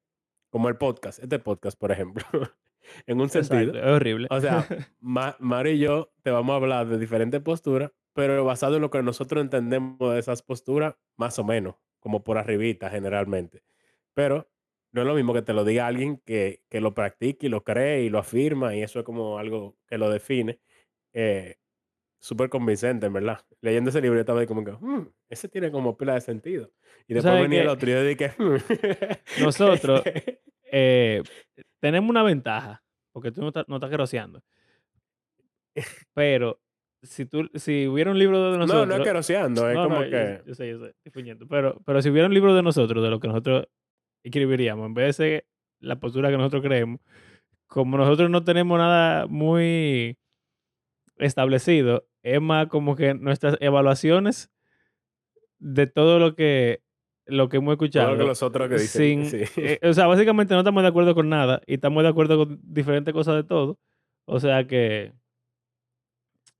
Como 0.50 0.68
el 0.68 0.76
podcast, 0.76 1.18
este 1.22 1.38
podcast, 1.38 1.78
por 1.78 1.92
ejemplo. 1.92 2.24
en 3.06 3.18
un 3.20 3.26
Exacto, 3.26 3.54
sentido. 3.54 3.78
es 3.78 3.86
horrible. 3.86 4.26
O 4.30 4.40
sea, 4.40 4.66
Ma- 5.00 5.36
Mario 5.38 5.72
y 5.72 5.78
yo 5.78 6.12
te 6.22 6.30
vamos 6.30 6.52
a 6.52 6.56
hablar 6.56 6.86
de 6.88 6.98
diferentes 6.98 7.40
posturas, 7.40 7.90
pero 8.14 8.44
basado 8.44 8.76
en 8.76 8.82
lo 8.82 8.90
que 8.90 9.02
nosotros 9.02 9.42
entendemos 9.42 9.98
de 10.12 10.18
esas 10.18 10.42
posturas, 10.42 10.96
más 11.16 11.38
o 11.38 11.44
menos, 11.44 11.76
como 12.00 12.24
por 12.24 12.38
arribita 12.38 12.90
generalmente. 12.90 13.62
Pero 14.14 14.50
no 14.92 15.02
es 15.02 15.06
lo 15.06 15.14
mismo 15.14 15.32
que 15.34 15.42
te 15.42 15.52
lo 15.54 15.64
diga 15.64 15.86
alguien 15.86 16.18
que, 16.26 16.62
que 16.70 16.80
lo 16.80 16.94
practique 16.94 17.46
y 17.46 17.50
lo 17.50 17.64
cree 17.64 18.02
y 18.04 18.10
lo 18.10 18.18
afirma, 18.18 18.74
y 18.76 18.82
eso 18.82 18.98
es 19.00 19.04
como 19.04 19.38
algo 19.38 19.76
que 19.86 19.98
lo 19.98 20.10
define. 20.10 20.60
Eh, 21.12 21.56
Súper 22.20 22.48
convincente, 22.48 23.06
en 23.06 23.12
verdad. 23.12 23.40
Leyendo 23.60 23.90
ese 23.90 24.00
libro 24.00 24.16
yo 24.16 24.20
estaba 24.20 24.40
ahí 24.40 24.46
como 24.46 24.64
que, 24.64 24.70
"Hmm, 24.72 25.08
ese 25.28 25.48
tiene 25.48 25.72
como 25.72 25.96
pila 25.96 26.14
de 26.14 26.20
sentido. 26.20 26.70
Y 27.08 27.14
después 27.14 27.40
venía 27.40 27.62
el 27.62 27.68
otro 27.68 27.90
y 27.90 27.92
yo 27.94 28.04
dije, 28.04 28.32
"Hmm". 28.38 28.56
nosotros 29.42 30.02
eh, 30.70 31.22
tenemos 31.80 32.08
una 32.10 32.22
ventaja, 32.22 32.84
porque 33.12 33.32
tú 33.32 33.40
no 33.40 33.48
estás, 33.48 33.64
no 33.68 33.76
estás 33.76 33.90
groseando. 33.90 34.42
Pero 36.14 36.60
si 37.02 37.26
tú, 37.26 37.50
si 37.54 37.88
hubiera 37.88 38.10
un 38.10 38.18
libro 38.18 38.52
de 38.52 38.58
No, 38.58 38.58
no 38.58 38.64
es 38.64 38.68
nosotros, 38.68 39.06
queroseando, 39.06 39.68
es 39.68 39.74
no, 39.74 39.84
como 39.84 39.96
no, 39.96 40.10
que... 40.10 40.42
yo 40.46 40.54
sé, 40.54 40.70
yo 40.70 40.78
sé, 40.78 40.94
estoy. 41.04 41.36
Pero, 41.48 41.80
pero 41.84 42.00
si 42.00 42.10
hubiera 42.10 42.28
un 42.28 42.34
libro 42.34 42.54
de 42.54 42.62
nosotros, 42.62 43.02
de 43.02 43.10
lo 43.10 43.18
que 43.18 43.28
nosotros 43.28 43.66
escribiríamos, 44.24 44.86
en 44.86 44.94
vez 44.94 45.06
de 45.06 45.12
ser 45.12 45.46
la 45.80 45.98
postura 45.98 46.30
que 46.30 46.36
nosotros 46.36 46.62
creemos, 46.62 47.00
como 47.66 47.96
nosotros 47.96 48.30
no 48.30 48.44
tenemos 48.44 48.78
nada 48.78 49.26
muy 49.26 50.16
establecido, 51.18 52.06
es 52.22 52.40
más 52.40 52.68
como 52.68 52.94
que 52.94 53.14
nuestras 53.14 53.56
evaluaciones 53.60 54.50
de 55.58 55.86
todo 55.86 56.18
lo 56.18 56.34
que 56.34 56.82
lo 57.26 57.48
que 57.48 57.58
hemos 57.58 57.76
Todo 57.76 57.84
escuchado. 57.86 58.12
lo 58.12 58.18
que 58.18 58.24
los 58.24 58.42
otros 58.42 58.68
que 58.68 58.76
dicen. 58.76 59.26
sin, 59.26 59.46
sí. 59.46 59.60
eh, 59.60 59.78
o 59.82 59.92
sea, 59.92 60.06
básicamente 60.06 60.54
no 60.54 60.60
estamos 60.60 60.82
de 60.82 60.88
acuerdo 60.88 61.14
con 61.14 61.28
nada 61.28 61.62
y 61.66 61.74
estamos 61.74 62.02
de 62.02 62.08
acuerdo 62.08 62.36
con 62.36 62.60
diferentes 62.62 63.14
cosas 63.14 63.36
de 63.36 63.44
todo. 63.44 63.78
O 64.24 64.38
sea 64.40 64.66
que 64.66 65.12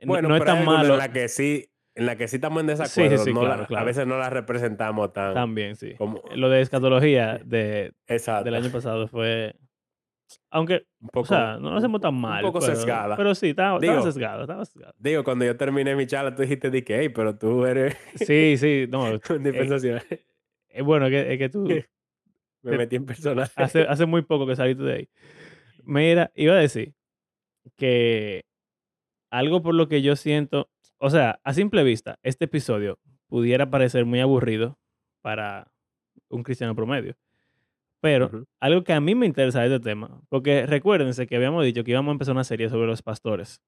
Bueno, 0.06 0.28
no 0.28 0.36
es 0.36 0.42
pero 0.42 0.54
tan 0.54 0.64
malo 0.64 0.94
en 0.94 0.98
la 0.98 1.12
que 1.12 1.28
sí, 1.28 1.68
en 1.94 2.06
la 2.06 2.16
que 2.16 2.28
sí 2.28 2.36
estamos 2.36 2.62
en 2.62 2.68
sí, 2.68 2.72
desacuerdo. 2.82 3.24
sí, 3.24 3.32
no 3.32 3.40
claro, 3.40 3.60
la- 3.62 3.66
claro. 3.66 3.82
A 3.82 3.86
veces 3.86 4.06
no 4.06 4.18
la 4.18 4.30
representamos 4.30 5.12
tan 5.12 5.34
también, 5.34 5.76
sí. 5.76 5.94
como 5.96 6.22
Lo 6.34 6.48
de 6.48 6.60
escatología 6.62 7.40
de, 7.44 7.92
del 8.08 8.54
año 8.54 8.70
pasado 8.70 9.08
fue... 9.08 9.54
Aunque, 10.50 10.86
un 11.00 11.08
o 11.08 11.10
poco, 11.12 11.26
sea, 11.26 11.58
no 11.60 11.70
lo 11.72 11.76
hacemos 11.76 12.00
tan 12.00 12.14
un 12.14 12.20
mal. 12.22 12.42
poco 12.42 12.60
pero, 12.60 12.74
sesgada. 12.74 13.16
Pero 13.16 13.34
sí, 13.34 13.50
estaba, 13.50 13.76
estaba 13.78 14.64
sesgado. 14.64 14.94
Digo, 14.98 15.22
cuando 15.24 15.44
yo 15.44 15.56
terminé 15.58 15.94
mi 15.94 16.06
charla, 16.06 16.34
tú 16.34 16.40
dijiste 16.40 16.70
de 16.70 16.82
que, 16.82 16.98
hey, 17.00 17.08
pero 17.10 17.36
tú 17.36 17.66
eres 17.66 17.94
Sí, 18.14 18.56
sí, 18.56 18.86
no. 18.88 19.04
un 19.30 19.42
dispensacional. 19.42 20.02
Es 20.70 20.82
bueno 20.84 21.10
que, 21.10 21.32
es 21.34 21.38
que 21.38 21.48
tú 21.50 21.64
Me 22.62 22.70
te- 22.70 22.78
metí 22.78 22.96
en 22.96 23.04
personaje. 23.04 23.52
hace, 23.56 23.82
hace 23.82 24.06
muy 24.06 24.22
poco 24.22 24.46
que 24.46 24.56
saliste 24.56 24.82
de 24.84 24.92
ahí. 24.94 25.08
Mira, 25.84 26.30
iba 26.34 26.54
a 26.54 26.58
decir 26.58 26.94
que 27.76 28.44
algo 29.32 29.62
por 29.62 29.74
lo 29.74 29.88
que 29.88 30.02
yo 30.02 30.14
siento, 30.14 30.68
o 30.98 31.08
sea, 31.08 31.40
a 31.42 31.54
simple 31.54 31.82
vista, 31.82 32.18
este 32.22 32.44
episodio 32.44 32.98
pudiera 33.28 33.70
parecer 33.70 34.04
muy 34.04 34.20
aburrido 34.20 34.78
para 35.22 35.72
un 36.28 36.42
cristiano 36.42 36.76
promedio. 36.76 37.16
Pero 38.00 38.46
algo 38.60 38.84
que 38.84 38.92
a 38.92 39.00
mí 39.00 39.14
me 39.14 39.26
interesa 39.26 39.60
de 39.62 39.74
este 39.74 39.80
tema, 39.80 40.20
porque 40.28 40.66
recuérdense 40.66 41.26
que 41.26 41.36
habíamos 41.36 41.64
dicho 41.64 41.82
que 41.82 41.92
íbamos 41.92 42.10
a 42.10 42.12
empezar 42.12 42.32
una 42.32 42.44
serie 42.44 42.68
sobre 42.68 42.86
los 42.86 43.00
pastores. 43.00 43.62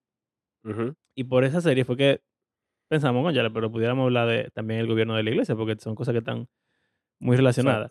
Y 1.14 1.24
por 1.24 1.44
esa 1.44 1.60
serie 1.60 1.84
fue 1.84 1.96
que 1.96 2.20
pensamos, 2.88 3.22
coño, 3.22 3.52
pero 3.52 3.70
pudiéramos 3.70 4.04
hablar 4.04 4.28
de 4.28 4.50
también 4.50 4.80
el 4.80 4.86
gobierno 4.86 5.14
de 5.14 5.22
la 5.22 5.30
iglesia, 5.30 5.56
porque 5.56 5.76
son 5.80 5.94
cosas 5.94 6.12
que 6.12 6.18
están 6.18 6.46
muy 7.20 7.36
relacionadas. 7.36 7.90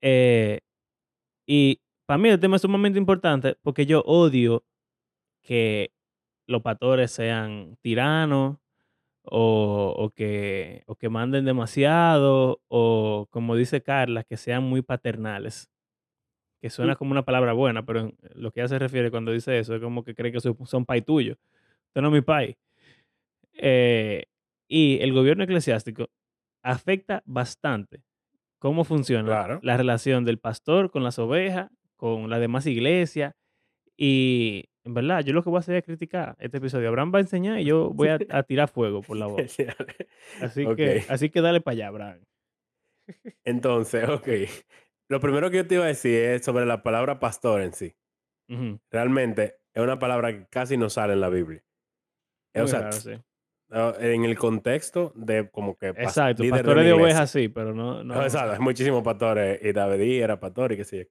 Eh, 0.00 0.60
y 1.46 1.80
para 2.06 2.18
mí 2.18 2.30
el 2.30 2.40
tema 2.40 2.56
es 2.56 2.62
sumamente 2.62 2.98
importante 2.98 3.56
porque 3.62 3.84
yo 3.84 4.00
odio 4.02 4.64
que 5.42 5.90
los 6.48 6.62
pastores 6.62 7.12
sean 7.12 7.76
tiranos 7.82 8.56
o, 9.22 9.94
o 9.96 10.10
que, 10.10 10.82
o 10.86 10.96
que 10.96 11.08
manden 11.10 11.44
demasiado 11.44 12.60
o 12.68 13.28
como 13.30 13.54
dice 13.56 13.82
Carla, 13.82 14.24
que 14.24 14.36
sean 14.36 14.64
muy 14.64 14.82
paternales. 14.82 15.70
Que 16.60 16.70
suena 16.70 16.96
como 16.96 17.12
una 17.12 17.24
palabra 17.24 17.52
buena, 17.52 17.84
pero 17.86 18.00
en- 18.00 18.16
lo 18.34 18.50
que 18.50 18.60
ella 18.60 18.68
se 18.68 18.78
refiere 18.80 19.10
cuando 19.12 19.30
dice 19.32 19.58
eso 19.60 19.76
es 19.76 19.80
como 19.82 20.02
que 20.04 20.14
cree 20.16 20.32
que 20.32 20.40
son, 20.40 20.56
son 20.66 20.84
pai 20.86 21.02
tuyo. 21.02 21.36
Usted 21.88 22.00
no 22.02 22.08
es 22.08 22.14
mi 22.14 22.20
pai. 22.22 22.56
Eh, 23.54 24.24
y 24.68 24.98
el 25.00 25.12
gobierno 25.12 25.44
eclesiástico 25.44 26.08
afecta 26.62 27.22
bastante 27.26 28.02
cómo 28.58 28.84
funciona 28.84 29.26
Claro. 29.28 29.60
la 29.62 29.76
relación 29.76 30.24
del 30.24 30.38
pastor 30.38 30.90
con 30.90 31.04
las 31.04 31.18
ovejas, 31.18 31.70
con 31.96 32.28
la 32.30 32.38
demás 32.38 32.66
iglesia. 32.66 33.36
Y 33.96 34.67
en 34.88 34.94
verdad, 34.94 35.20
yo 35.22 35.34
lo 35.34 35.42
que 35.42 35.50
voy 35.50 35.58
a 35.58 35.60
hacer 35.60 35.76
es 35.76 35.84
criticar 35.84 36.34
este 36.40 36.56
episodio. 36.56 36.88
Abraham 36.88 37.12
va 37.14 37.18
a 37.18 37.20
enseñar 37.20 37.60
y 37.60 37.66
yo 37.66 37.90
voy 37.90 38.08
a, 38.08 38.18
a 38.30 38.42
tirar 38.42 38.68
fuego 38.70 39.02
por 39.02 39.18
la 39.18 39.26
voz. 39.26 39.42
Así, 40.40 40.66
que, 40.74 41.04
así 41.10 41.28
que 41.28 41.42
dale 41.42 41.60
para 41.60 41.72
allá, 41.74 41.88
Abraham. 41.88 42.20
Entonces, 43.44 44.08
ok. 44.08 44.28
Lo 45.10 45.20
primero 45.20 45.50
que 45.50 45.58
yo 45.58 45.66
te 45.66 45.74
iba 45.74 45.84
a 45.84 45.88
decir 45.88 46.14
es 46.24 46.44
sobre 46.44 46.64
la 46.64 46.82
palabra 46.82 47.20
pastor 47.20 47.60
en 47.60 47.74
sí. 47.74 47.94
Realmente 48.90 49.56
es 49.74 49.82
una 49.82 49.98
palabra 49.98 50.32
que 50.32 50.46
casi 50.48 50.78
no 50.78 50.88
sale 50.88 51.12
en 51.12 51.20
la 51.20 51.28
Biblia. 51.28 51.62
O 52.54 52.60
Muy 52.60 52.68
sea, 52.68 52.80
raro, 52.80 52.92
sí. 52.92 53.12
ah, 53.70 53.92
en 54.00 54.24
el 54.24 54.38
contexto 54.38 55.12
de 55.14 55.50
como 55.50 55.76
que 55.76 55.88
Exacto, 55.88 56.42
líder 56.42 56.60
pastores 56.60 56.84
de, 56.84 56.90
iglesia. 56.90 57.04
ovejas 57.04 57.30
sí, 57.30 57.48
pero 57.48 57.74
no... 57.74 58.02
no 58.02 58.14
No, 58.14 58.22
exacto, 58.22 58.52
hay 58.52 58.58
muchísimos 58.58 59.02
pastores 59.02 59.60
y 59.62 59.72
David 59.72 60.22
era 60.22 60.40
pastor 60.40 60.72
y 60.72 60.78
qué 60.78 60.84
sé 60.84 60.98
yo. 60.98 61.04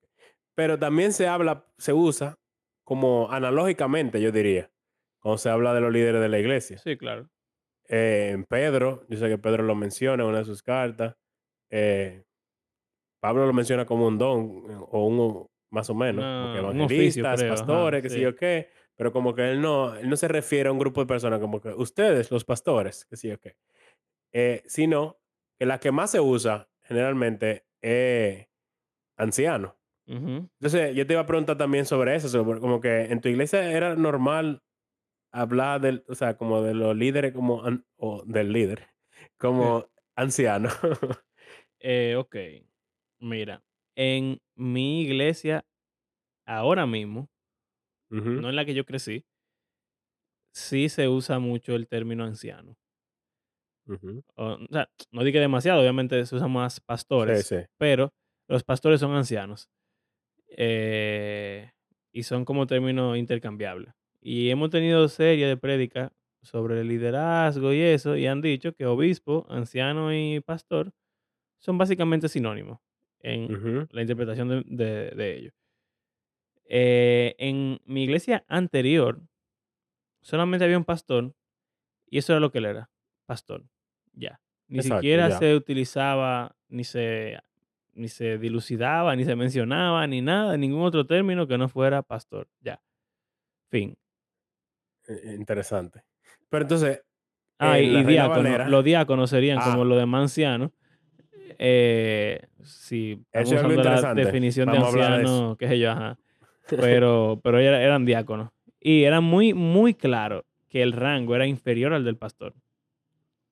Pero 0.56 0.80
también 0.80 1.14
se 1.14 1.28
habla, 1.28 1.64
se 1.78 1.94
usa 1.94 2.40
como 2.88 3.30
analógicamente, 3.30 4.22
yo 4.22 4.32
diría, 4.32 4.72
cuando 5.20 5.38
se 5.38 5.50
habla 5.50 5.74
de 5.74 5.82
los 5.82 5.92
líderes 5.92 6.22
de 6.22 6.30
la 6.30 6.40
iglesia. 6.40 6.78
Sí, 6.78 6.96
claro. 6.96 7.30
Eh, 7.90 8.30
en 8.32 8.46
Pedro, 8.46 9.04
yo 9.10 9.18
sé 9.18 9.28
que 9.28 9.38
Pedro 9.38 9.64
lo 9.64 9.76
menciona 9.76 10.24
en 10.24 10.30
una 10.30 10.38
de 10.38 10.46
sus 10.46 10.64
cartas. 10.64 11.18
eh, 11.70 12.24
Pablo 13.20 13.46
lo 13.46 13.52
menciona 13.52 13.86
como 13.86 14.08
un 14.08 14.18
don 14.18 14.64
eh, 14.70 14.78
o 14.80 15.06
un 15.06 15.48
más 15.70 15.90
o 15.90 15.96
menos, 15.96 16.24
oficio, 16.24 16.70
evangelistas, 16.70 17.44
pastores, 17.44 18.02
qué 18.02 18.10
sé 18.10 18.22
yo 18.22 18.34
qué, 18.34 18.70
pero 18.96 19.12
como 19.12 19.36
que 19.36 19.52
él 19.52 19.60
no, 19.60 19.94
él 19.94 20.10
no 20.10 20.16
se 20.16 20.30
refiere 20.30 20.70
a 20.70 20.72
un 20.72 20.80
grupo 20.80 21.02
de 21.02 21.08
personas 21.08 21.42
como 21.42 21.60
que 21.60 21.74
ustedes, 21.74 22.32
los 22.32 22.46
pastores, 22.46 23.06
qué 23.06 23.18
sé 23.18 23.28
yo 23.28 23.38
qué, 23.38 23.58
Eh, 24.32 24.64
sino 24.66 25.20
que 25.60 25.66
la 25.66 25.82
que 25.82 25.92
más 25.92 26.12
se 26.12 26.22
usa 26.22 26.70
generalmente 26.84 27.66
es 27.82 28.48
anciano. 29.18 29.77
Entonces, 30.60 30.96
yo 30.96 31.06
te 31.06 31.14
iba 31.14 31.22
a 31.22 31.26
preguntar 31.26 31.58
también 31.58 31.86
sobre 31.86 32.16
eso, 32.16 32.30
sobre 32.30 32.60
como 32.60 32.82
que 32.82 33.06
en 33.06 33.22
tu 33.22 33.30
iglesia 33.30 33.72
era 33.72 33.96
normal 33.96 34.64
hablar 35.34 35.82
del, 35.82 36.06
o 36.10 36.16
sea, 36.16 36.38
como 36.38 36.62
de 36.64 36.74
los 36.76 36.96
líderes 36.98 37.34
como, 37.34 37.64
an- 37.66 37.86
o 37.98 38.24
del 38.26 38.54
líder, 38.54 38.90
como 39.38 39.88
anciano. 40.16 40.70
Eh, 41.80 42.16
ok, 42.18 42.36
mira, 43.20 43.64
en 43.96 44.42
mi 44.56 45.02
iglesia, 45.04 45.66
ahora 46.46 46.86
mismo, 46.88 47.30
no 48.36 48.50
en 48.50 48.56
la 48.56 48.66
que 48.66 48.74
yo 48.74 48.86
crecí, 48.86 49.26
sí 50.54 50.90
se 50.90 51.08
usa 51.08 51.40
mucho 51.40 51.74
el 51.76 51.88
término 51.88 52.26
anciano. 52.26 52.76
O, 54.36 54.44
o 54.54 54.68
sea, 54.72 54.90
no 55.12 55.24
dije 55.24 55.40
demasiado, 55.40 55.82
obviamente 55.82 56.26
se 56.26 56.36
usa 56.36 56.48
más 56.48 56.80
Sí, 57.26 57.44
pastores, 57.44 57.44
sí. 57.44 57.58
pero 57.78 58.14
los 58.48 58.64
pastores 58.64 59.00
son 59.00 59.16
ancianos. 59.16 59.70
Eh, 60.50 61.72
y 62.12 62.24
son 62.24 62.46
como 62.46 62.68
término 62.68 63.16
intercambiable. 63.16 63.94
Y 64.22 64.50
hemos 64.50 64.70
tenido 64.70 65.08
serie 65.10 65.48
de 65.48 65.58
prédicas 65.58 66.12
sobre 66.42 66.82
el 66.82 66.88
liderazgo 66.88 67.74
y 67.74 67.82
eso, 67.82 68.16
y 68.18 68.28
han 68.28 68.42
dicho 68.42 68.74
que 68.74 68.86
obispo, 68.86 69.46
anciano 69.50 70.14
y 70.14 70.40
pastor 70.42 70.94
son 71.60 71.78
básicamente 71.78 72.30
sinónimos 72.30 72.80
en 73.22 73.60
la 73.92 74.02
interpretación 74.02 74.50
de, 74.50 74.64
de- 74.68 75.12
de 75.16 75.38
ellos. 75.38 75.54
Eh, 76.66 77.36
en 77.40 77.80
mi 77.86 78.04
iglesia 78.04 78.44
anterior, 78.48 79.22
solamente 80.22 80.66
había 80.66 80.78
un 80.78 80.86
pastor 80.86 81.36
y 82.08 82.20
eso 82.20 82.34
era 82.34 82.42
lo 82.42 82.52
que 82.52 82.60
él 82.60 82.66
era, 82.66 82.92
pastor. 83.28 83.66
Ya. 84.14 84.42
Ni 84.68 84.82
Exacto, 84.82 85.20
siquiera 85.22 85.32
se 85.32 85.56
utilizaba, 85.56 86.58
ni 86.70 86.84
se, 86.86 87.40
ni 87.98 88.08
se 88.08 88.38
dilucidaba, 88.38 89.16
ni 89.16 89.26
se 89.26 89.36
mencionaba, 89.36 90.06
ni 90.08 90.22
nada, 90.22 90.56
ningún 90.58 90.84
otro 90.84 91.06
término 91.06 91.48
que 91.48 91.58
no 91.58 91.68
fuera 91.68 92.02
pastor. 92.04 92.48
Ya. 92.62 92.82
Fin. 93.70 93.96
eh, 95.08 95.36
Interesante. 95.38 96.04
Pero 96.50 96.64
entonces, 96.64 97.02
Ah, 97.60 97.80
y, 97.80 98.04
diácono. 98.06 98.44
Valera- 98.44 98.70
Los 98.70 98.84
diáconos 98.84 99.30
serían 99.32 99.58
Ah. 99.60 99.72
como 99.72 99.84
los 99.84 99.98
demás 99.98 100.22
ancianos. 100.24 100.72
Eh, 101.60 102.40
si 102.64 103.14
estamos 103.34 103.52
es 103.52 103.58
usando 103.64 103.84
la 103.84 104.14
definición 104.14 104.68
de 104.68 104.74
Vamos 104.74 104.88
a 104.88 104.92
hablar 104.92 105.10
de 105.12 105.18
anciano, 105.24 105.58
qué 105.58 105.68
sé 105.68 105.80
yo, 105.80 105.92
ajá. 105.92 106.20
Pero, 107.02 107.40
pero 107.44 107.60
era- 107.60 107.82
eran 107.82 108.06
diáconos. 108.06 108.50
Y 108.80 109.04
era 109.04 109.22
muy, 109.22 109.54
muy 109.54 109.94
claro 109.96 110.46
que 110.70 110.84
el 110.84 110.92
rango 110.92 111.36
era 111.36 111.48
inferior 111.48 111.94
al 111.94 112.04
del 112.06 112.18
pastor. 112.18 112.54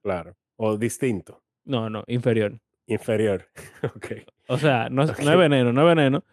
Claro. 0.03 0.35
O 0.57 0.77
distinto. 0.77 1.41
No, 1.63 1.89
no, 1.89 2.03
inferior. 2.07 2.59
Inferior. 2.87 3.47
ok. 3.95 4.05
O 4.47 4.57
sea, 4.57 4.89
no, 4.89 5.03
es- 5.03 5.19
no 5.23 5.31
es 5.31 5.37
veneno, 5.37 5.73
no 5.73 5.81
es 5.89 5.95
veneno. 5.95 6.23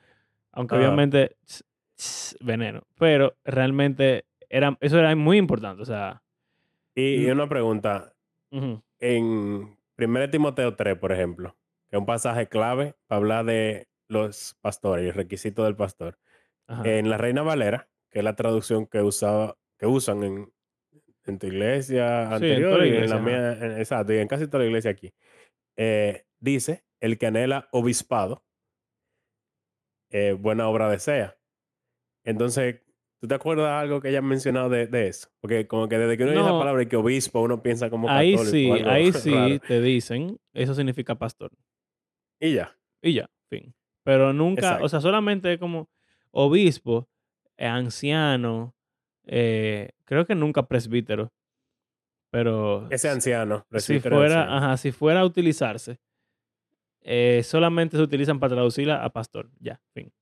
Aunque 0.52 0.74
Ajá. 0.74 0.84
obviamente 0.84 1.36
tss, 1.46 1.64
tss, 1.96 2.36
veneno. 2.40 2.82
Pero 2.98 3.34
realmente 3.44 4.26
era, 4.50 4.76
eso 4.80 4.98
era 4.98 5.14
muy 5.16 5.38
importante. 5.38 5.82
O 5.82 5.86
sea, 5.86 6.22
Y, 6.94 7.26
y 7.26 7.30
una 7.30 7.48
pregunta. 7.48 8.12
En 9.00 9.78
1 9.96 10.30
Timoteo 10.30 10.74
3, 10.76 10.98
por 10.98 11.10
ejemplo, 11.12 11.56
que 11.88 11.96
es 11.96 12.00
un 12.00 12.04
pasaje 12.06 12.48
clave 12.48 12.94
para 13.06 13.16
hablar 13.18 13.44
de 13.46 13.88
los 14.08 14.56
pastores 14.60 15.04
y 15.06 15.08
el 15.08 15.14
requisito 15.14 15.64
del 15.64 15.74
pastor. 15.74 16.18
ajá. 16.66 16.82
En 16.86 17.08
la 17.08 17.16
Reina 17.16 17.40
Valera, 17.42 17.88
que 18.10 18.18
es 18.18 18.24
la 18.24 18.36
traducción 18.36 18.86
que, 18.86 19.00
usaba, 19.00 19.56
que 19.78 19.86
usan 19.86 20.22
en, 20.22 20.52
en 21.24 21.38
tu 21.38 21.46
iglesia 21.46 22.26
Sí, 22.26 22.26
en 22.26 22.32
anterior 22.34 22.70
toda 22.72 22.78
la 22.82 22.86
y 22.86 22.96
en 22.96 23.08
la 23.10 23.18
mía, 23.18 23.52
en- 23.52 23.78
exacto, 23.78 24.12
y 24.12 24.18
en 24.18 24.28
casi 24.28 24.46
toda 24.46 24.58
la 24.58 24.66
iglesia 24.66 24.90
aquí, 24.90 25.14
eh, 25.76 26.24
dice, 26.42 26.84
el 27.00 27.16
que 27.18 27.26
anhela 27.26 27.68
obispado, 27.72 28.44
eh, 30.10 30.32
buena 30.38 30.68
obra 30.68 30.88
desea. 30.90 31.36
Entonces, 32.24 32.82
¿tú 33.20 33.26
te 33.28 33.34
acuerdas 33.34 33.70
algo 33.82 34.00
que 34.00 34.08
hayas 34.08 34.22
mencionado 34.22 34.68
de, 34.68 34.86
de 34.86 35.08
eso? 35.08 35.28
Porque 35.40 35.66
como 35.66 35.88
que 35.88 35.98
desde 35.98 36.16
que 36.16 36.24
uno 36.24 36.32
oye 36.32 36.40
esa 36.40 36.50
No. 36.50 36.58
palabra 36.58 36.84
que 36.86 36.96
obispo, 36.96 37.40
uno 37.40 37.62
piensa 37.62 37.88
como 37.90 38.08
ahí 38.10 38.32
católico. 38.32 38.50
sí, 38.52 38.70
ahí 38.88 39.12
sí 39.12 39.30
raro. 39.34 39.58
te 39.66 39.80
dicen, 39.80 40.38
eso 40.52 40.74
significa 40.74 41.14
pastor. 41.14 41.50
Y 42.40 42.54
ya. 42.54 42.76
Y 43.00 43.14
ya, 43.14 43.30
fin. 43.48 43.74
Pero 44.04 44.32
nunca, 44.32 44.80
o 44.82 44.88
sea, 44.88 45.00
solamente 45.00 45.58
como 45.58 45.88
obispo, 46.32 47.08
eh, 47.56 47.66
anciano, 47.66 48.74
eh, 49.26 49.90
creo 50.04 50.26
que 50.26 50.34
nunca 50.34 50.66
presbítero. 50.66 51.32
Pero 52.30 52.88
Ese 52.90 53.08
anciano. 53.10 53.58
si 53.60 53.68
presbítero 53.70 54.16
fuera, 54.16 54.40
anciano. 54.42 54.56
ajá, 54.66 54.76
si 54.76 54.90
fuera 54.92 55.20
a 55.20 55.24
utilizarse, 55.24 55.98
eh, 57.02 57.42
solamente 57.44 57.96
se 57.96 58.02
utilizan 58.02 58.40
para 58.40 58.54
traducirla 58.54 59.04
a 59.04 59.10
pastor, 59.10 59.50
ya, 59.60 59.80
fin. 59.92 60.12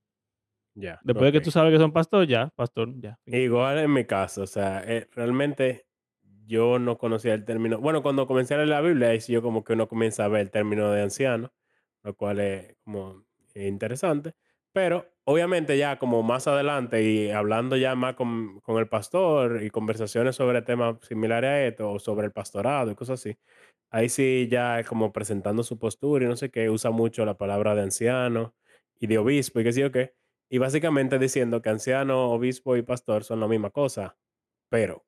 Ya. 0.74 1.00
Después 1.02 1.32
de 1.32 1.38
que 1.38 1.44
tú 1.44 1.50
sabes 1.50 1.72
que 1.72 1.78
son 1.78 1.92
pastor, 1.92 2.26
ya, 2.26 2.50
pastor, 2.54 2.88
ya. 3.00 3.18
fin. 3.24 3.34
Igual 3.34 3.78
en 3.78 3.92
mi 3.92 4.04
caso, 4.04 4.42
o 4.42 4.46
sea, 4.46 4.82
eh, 4.86 5.08
realmente 5.14 5.86
yo 6.46 6.78
no 6.78 6.98
conocía 6.98 7.34
el 7.34 7.44
término. 7.44 7.78
Bueno, 7.78 8.02
cuando 8.02 8.26
comencé 8.26 8.54
a 8.54 8.58
leer 8.58 8.68
la 8.68 8.80
Biblia, 8.80 9.08
ahí 9.10 9.20
sí 9.20 9.32
yo 9.32 9.42
como 9.42 9.62
que 9.62 9.74
uno 9.74 9.88
comienza 9.88 10.24
a 10.24 10.28
ver 10.28 10.42
el 10.42 10.50
término 10.50 10.90
de 10.90 11.02
anciano, 11.02 11.52
lo 12.02 12.14
cual 12.14 12.40
es 12.40 12.76
como 12.84 13.24
interesante. 13.54 14.34
Pero 14.72 15.06
obviamente 15.24 15.76
ya 15.76 15.98
como 15.98 16.22
más 16.22 16.46
adelante 16.46 17.02
y 17.02 17.30
hablando 17.30 17.76
ya 17.76 17.94
más 17.94 18.14
con, 18.14 18.60
con 18.60 18.78
el 18.78 18.88
pastor 18.88 19.62
y 19.62 19.70
conversaciones 19.70 20.36
sobre 20.36 20.62
temas 20.62 20.96
similares 21.02 21.50
a 21.50 21.66
esto 21.66 21.90
o 21.92 21.98
sobre 21.98 22.26
el 22.26 22.32
pastorado 22.32 22.90
y 22.90 22.94
cosas 22.94 23.20
así, 23.20 23.36
ahí 23.90 24.08
sí 24.08 24.48
ya 24.50 24.82
como 24.84 25.12
presentando 25.12 25.62
su 25.62 25.78
postura 25.78 26.24
y 26.24 26.28
no 26.28 26.36
sé 26.36 26.50
qué, 26.50 26.70
usa 26.70 26.90
mucho 26.90 27.24
la 27.24 27.36
palabra 27.36 27.74
de 27.74 27.82
anciano 27.82 28.54
y 28.98 29.06
de 29.06 29.18
obispo 29.18 29.60
y 29.60 29.64
qué 29.64 29.72
sé 29.72 29.80
yo 29.80 29.92
qué. 29.92 30.14
Y 30.48 30.58
básicamente 30.58 31.18
diciendo 31.18 31.62
que 31.62 31.68
anciano, 31.68 32.30
obispo 32.30 32.76
y 32.76 32.82
pastor 32.82 33.24
son 33.24 33.40
la 33.40 33.48
misma 33.48 33.70
cosa, 33.70 34.16
pero 34.68 35.06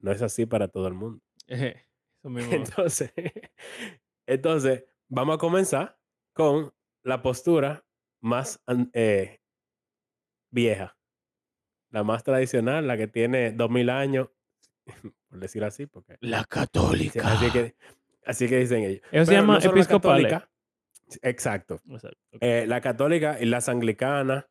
no 0.00 0.12
es 0.12 0.22
así 0.22 0.46
para 0.46 0.68
todo 0.68 0.86
el 0.88 0.94
mundo. 0.94 1.22
Ejé, 1.46 1.86
Eso 2.18 2.30
mismo. 2.30 2.52
Entonces, 2.52 3.12
entonces 4.26 4.84
vamos 5.08 5.36
a 5.36 5.38
comenzar 5.38 5.98
con 6.34 6.72
la 7.02 7.22
postura 7.22 7.84
más 8.20 8.62
eh, 8.92 9.40
vieja, 10.50 10.96
la 11.90 12.04
más 12.04 12.22
tradicional, 12.22 12.86
la 12.86 12.96
que 12.96 13.08
tiene 13.08 13.52
dos 13.52 13.70
mil 13.70 13.90
años, 13.90 14.28
por 15.28 15.38
decir 15.40 15.64
así, 15.64 15.86
porque 15.86 16.16
La 16.20 16.44
católica. 16.44 17.22
así 17.26 17.50
que, 17.50 17.74
así 18.24 18.48
que 18.48 18.58
dicen 18.58 18.84
ellos. 18.84 19.02
Eso 19.12 19.26
se 19.26 19.32
llama 19.32 19.54
no 19.54 19.60
la 19.60 19.70
episcopales. 19.70 20.32
católica, 20.32 20.50
exacto, 21.22 21.80
eh, 22.40 22.64
la 22.66 22.80
católica 22.80 23.38
y 23.40 23.46
las 23.46 23.68
anglicanas. 23.68 24.46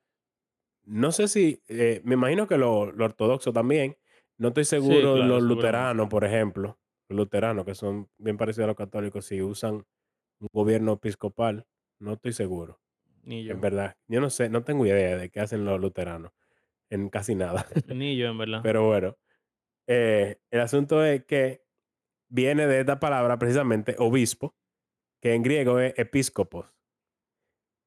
No 0.86 1.12
sé 1.12 1.28
si, 1.28 1.62
eh, 1.68 2.02
me 2.06 2.14
imagino 2.14 2.48
que 2.48 2.58
lo, 2.58 2.92
lo 2.92 3.06
ortodoxo 3.06 3.52
también. 3.52 3.98
No 4.38 4.50
estoy 4.50 4.66
seguro 4.66 5.16
claro, 5.16 5.26
los 5.28 5.44
luteranos, 5.44 6.08
por 6.10 6.24
ejemplo. 6.24 6.80
Los 7.10 7.18
luteranos, 7.18 7.66
que 7.66 7.74
son 7.76 8.08
bien 8.18 8.38
parecidos 8.38 8.66
a 8.66 8.68
los 8.68 8.76
católicos, 8.78 9.26
si 9.26 9.42
usan 9.42 9.86
un 10.40 10.48
gobierno 10.54 10.94
episcopal. 10.94 11.66
No 12.00 12.14
estoy 12.14 12.32
seguro, 12.34 12.80
Ni 13.24 13.44
yo. 13.44 13.54
en 13.54 13.62
verdad. 13.62 13.96
Yo 14.08 14.22
no 14.22 14.30
sé, 14.30 14.50
no 14.50 14.64
tengo 14.64 14.86
idea 14.86 15.18
de 15.18 15.30
qué 15.30 15.40
hacen 15.40 15.66
los 15.66 15.80
luteranos 15.82 16.32
en 16.90 17.10
casi 17.10 17.34
nada. 17.36 17.66
Ni 17.88 18.16
yo, 18.16 18.28
en 18.28 18.38
verdad. 18.38 18.60
Pero 18.64 18.86
bueno, 18.86 19.18
eh, 19.88 20.40
el 20.52 20.60
asunto 20.60 21.04
es 21.04 21.24
que 21.26 21.66
viene 22.30 22.68
de 22.68 22.82
esta 22.82 23.00
palabra 23.00 23.40
precisamente 23.40 23.96
obispo, 23.98 24.56
que 25.22 25.34
en 25.34 25.44
griego 25.44 25.80
es 25.80 25.98
episcopos. 25.98 26.74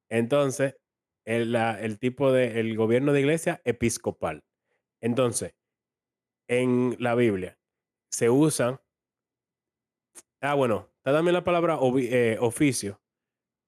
Entonces, 0.09 0.77
el, 1.25 1.99
tipo 1.99 2.33
de, 2.33 2.59
el 2.59 2.77
gobierno 2.77 3.13
de 3.13 3.21
iglesia 3.21 3.61
episcopal. 3.65 4.45
Entonces, 5.01 5.55
en 6.49 6.97
la 6.99 7.15
Biblia 7.15 7.59
se 8.11 8.31
usan, 8.31 8.81
ah, 10.41 10.55
bueno, 10.55 10.91
está 10.97 11.13
también 11.13 11.35
la 11.35 11.45
palabra 11.45 11.79
eh, 11.99 12.39
oficio, 12.41 13.01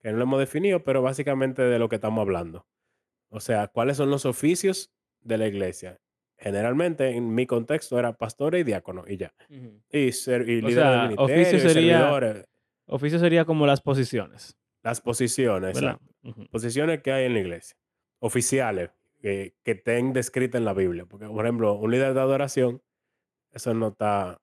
que 0.00 0.10
no 0.10 0.16
lo 0.16 0.24
hemos 0.24 0.40
definido, 0.40 0.82
pero 0.82 1.02
básicamente 1.02 1.62
de 1.62 1.78
lo 1.78 1.88
que 1.88 1.96
estamos 1.96 2.22
hablando. 2.22 2.66
O 3.30 3.40
sea, 3.40 3.68
¿cuáles 3.68 3.96
son 3.96 4.10
los 4.10 4.26
oficios 4.26 4.92
de 5.20 5.38
la 5.38 5.46
iglesia? 5.46 6.00
Generalmente, 6.42 7.08
en 7.10 7.32
mi 7.34 7.46
contexto, 7.46 7.98
era 7.98 8.12
pastor 8.14 8.56
y 8.56 8.64
diácono, 8.64 9.04
y 9.06 9.16
ya. 9.16 9.32
Y, 9.90 10.10
ser, 10.10 10.48
y 10.48 10.60
sea, 10.72 11.06
de 11.08 11.14
oficio 11.16 11.36
ministerio, 11.36 11.56
y 11.56 11.60
sería- 11.72 11.98
servidores, 11.98 12.46
Oficio 12.86 13.18
sería 13.20 13.44
como 13.44 13.64
las 13.64 13.80
posiciones, 13.80 14.58
las 14.82 15.00
posiciones, 15.00 15.80
¿verdad? 15.80 16.00
posiciones 16.50 17.00
que 17.00 17.12
hay 17.12 17.26
en 17.26 17.34
la 17.34 17.40
iglesia, 17.40 17.76
oficiales, 18.18 18.90
que, 19.20 19.54
que 19.62 19.70
estén 19.70 20.12
descritas 20.12 20.58
en 20.58 20.64
la 20.64 20.74
Biblia. 20.74 21.06
Porque, 21.06 21.26
por 21.26 21.44
ejemplo, 21.46 21.74
un 21.74 21.90
líder 21.92 22.12
de 22.12 22.20
adoración, 22.20 22.82
eso 23.52 23.72
no 23.72 23.88
está, 23.88 24.40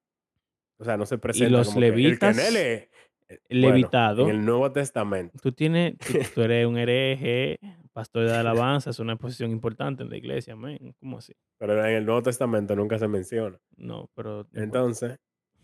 o 0.78 0.86
sea, 0.86 0.96
no 0.96 1.06
se 1.06 1.18
presenta 1.18 1.58
los 1.58 1.68
como 1.68 1.82
que 1.82 1.88
el 1.88 1.94
que 2.20 2.90
bueno, 3.30 3.76
levitado. 3.76 4.24
en 4.24 4.30
el 4.36 4.46
Nuevo 4.46 4.72
Testamento. 4.72 5.38
Tú 5.42 5.52
tienes, 5.52 5.98
tú, 5.98 6.14
tú 6.36 6.42
eres 6.42 6.66
un 6.66 6.78
hereje, 6.78 7.58
pastor 7.94 8.26
de 8.28 8.36
alabanza, 8.38 8.90
es 8.90 9.00
una 9.00 9.16
posición 9.16 9.52
importante 9.52 10.04
en 10.04 10.10
la 10.10 10.18
iglesia, 10.18 10.54
amén. 10.54 10.96
¿Cómo 11.00 11.18
así? 11.20 11.34
Pero 11.58 11.86
en 11.86 11.96
el 11.96 12.06
Nuevo 12.06 12.24
Testamento 12.24 12.76
nunca 12.76 12.98
se 12.98 13.08
menciona. 13.08 13.58
No, 13.78 14.10
pero. 14.16 14.48
Entonces, 14.54 15.18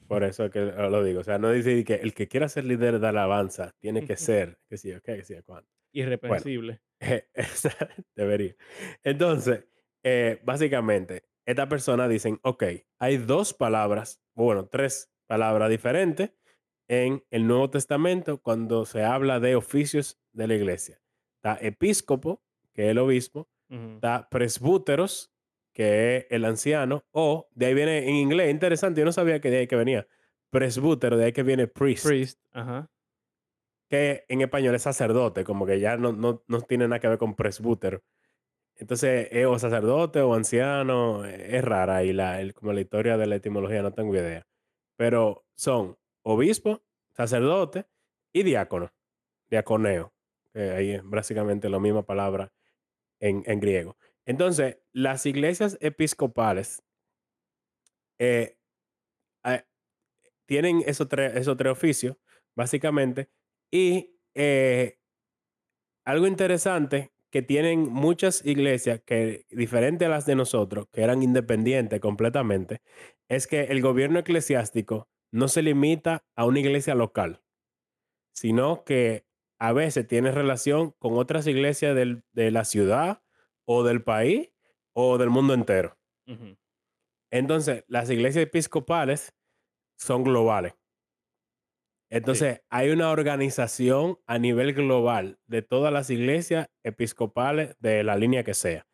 por 0.08 0.24
eso 0.24 0.46
es 0.46 0.52
que 0.52 0.60
lo 0.62 1.04
digo. 1.04 1.22
O 1.22 1.24
sea, 1.24 1.38
no 1.40 1.52
dice 1.52 1.84
que 1.84 1.96
el 1.96 2.14
que 2.14 2.28
quiera 2.28 2.48
ser 2.48 2.66
líder 2.66 3.00
de 3.00 3.08
alabanza 3.08 3.72
tiene 3.80 4.06
que 4.06 4.16
ser, 4.18 4.60
que 4.70 4.78
sí, 4.78 4.94
ok, 4.94 5.04
que 5.04 5.24
sí, 5.24 5.36
cuánto. 5.46 5.70
irreprensible. 5.92 6.82
Esa- 7.34 7.90
Debería. 8.16 8.56
Entonces, 9.04 9.66
eh, 10.04 10.40
básicamente, 10.44 11.24
esta 11.46 11.68
persona 11.68 12.08
dicen, 12.08 12.40
ok, 12.44 12.64
hay 13.00 13.18
dos 13.18 13.54
palabras, 13.54 14.22
bueno, 14.34 14.68
tres 14.68 15.12
palabras 15.28 15.70
diferentes 15.70 16.32
en 16.88 17.24
el 17.32 17.48
Nuevo 17.48 17.70
Testamento 17.70 18.40
cuando 18.42 18.86
se 18.86 19.04
habla 19.04 19.40
de 19.40 19.56
oficios 19.56 20.20
de 20.34 20.48
la 20.48 20.56
iglesia. 20.56 21.02
Está 21.38 21.58
episcopo, 21.66 22.42
que 22.74 22.86
es 22.86 22.90
el 22.92 22.98
obispo, 23.00 23.48
Ujú. 23.70 23.96
está 23.96 24.28
presbúteros, 24.30 25.32
que 25.74 26.18
es 26.18 26.26
el 26.30 26.46
anciano, 26.46 27.04
o 27.12 27.50
de 27.54 27.66
ahí 27.68 27.74
viene 27.74 28.08
en 28.10 28.16
inglés, 28.16 28.52
interesante, 28.52 29.02
yo 29.02 29.06
no 29.06 29.12
sabía 29.12 29.42
que 29.42 29.50
de 29.50 29.58
ahí 29.60 29.68
que 29.68 29.76
venía. 29.76 30.08
Presbútero, 30.52 31.18
de 31.18 31.26
ahí 31.26 31.34
que 31.34 31.44
viene 31.44 31.68
priest 31.68 32.06
Priest, 32.06 32.40
ajá. 32.54 32.90
que 33.90 34.26
en 34.30 34.42
español 34.42 34.76
es 34.76 34.84
sacerdote, 34.84 35.44
como 35.44 35.66
que 35.66 35.80
ya 35.80 35.98
no, 35.98 36.12
no, 36.14 36.44
no 36.48 36.62
tiene 36.62 36.88
nada 36.88 37.00
que 37.00 37.08
ver 37.08 37.18
con 37.18 37.36
presbútero. 37.36 38.04
Entonces, 38.78 39.30
es 39.32 39.46
o 39.46 39.58
sacerdote 39.60 40.22
o 40.22 40.34
anciano, 40.34 41.26
eh, 41.26 41.58
es 41.58 41.64
rara 41.66 42.04
y 42.04 42.14
la, 42.14 42.42
el- 42.42 42.54
como 42.54 42.74
la 42.74 42.82
historia 42.82 43.18
de 43.18 43.28
la 43.28 43.36
etimología 43.38 43.82
no 43.82 43.94
tengo 43.94 44.16
idea. 44.16 44.46
Pero 44.98 45.46
son 45.56 45.98
obispo, 46.26 46.84
sacerdote 47.14 47.86
y 48.34 48.44
diácono, 48.44 48.92
diaconeo. 49.50 50.14
ahí 50.54 50.92
es 50.92 51.02
básicamente 51.04 51.70
la 51.70 51.80
misma 51.80 52.06
palabra 52.06 52.52
en, 53.20 53.44
en 53.46 53.60
griego. 53.60 53.98
Entonces, 54.26 54.78
las 54.92 55.26
iglesias 55.26 55.78
episcopales 55.82 56.84
eh, 58.20 58.58
tienen 60.46 60.84
esos 60.86 61.08
tres, 61.08 61.36
esos 61.36 61.58
tres 61.58 61.72
oficios, 61.72 62.18
básicamente, 62.56 63.30
y 63.72 64.18
eh, 64.36 65.00
algo 66.06 66.28
interesante 66.28 67.12
que 67.32 67.42
tienen 67.42 67.90
muchas 67.92 68.46
iglesias 68.46 69.02
que, 69.06 69.46
diferente 69.50 70.06
a 70.06 70.10
las 70.10 70.26
de 70.26 70.36
nosotros, 70.36 70.88
que 70.92 71.02
eran 71.02 71.24
independientes 71.24 72.00
completamente, 72.00 72.82
es 73.28 73.48
que 73.48 73.64
el 73.64 73.82
gobierno 73.82 74.20
eclesiástico 74.20 75.10
no 75.36 75.48
se 75.50 75.62
limita 75.62 76.24
a 76.36 76.46
una 76.46 76.60
iglesia 76.60 76.96
local, 76.96 77.42
sino 78.34 78.84
que 78.84 79.26
a 79.60 79.74
veces 79.74 80.08
tiene 80.08 80.32
relación 80.32 80.92
con 81.00 81.18
otras 81.18 81.48
iglesias 81.48 81.96
del- 81.96 82.24
de 82.34 82.52
la 82.52 82.66
ciudad 82.66 83.22
o 83.66 83.84
del 83.84 84.04
país 84.04 84.52
o 84.94 85.18
del 85.18 85.30
mundo 85.30 85.54
entero. 85.54 85.98
Entonces, 87.32 87.84
las 87.88 88.10
iglesias 88.10 88.44
episcopales 88.46 89.34
son 89.98 90.24
globales. 90.24 90.74
Entonces, 92.10 92.62
hay 92.70 92.92
una 92.92 93.10
organización 93.12 94.20
a 94.28 94.38
nivel 94.38 94.74
global 94.74 95.40
de 95.48 95.62
todas 95.62 95.92
las 95.92 96.10
iglesias 96.10 96.70
episcopales 96.84 97.76
de 97.80 98.04
la 98.04 98.16
línea 98.16 98.44
que 98.44 98.54
sea. 98.54 98.88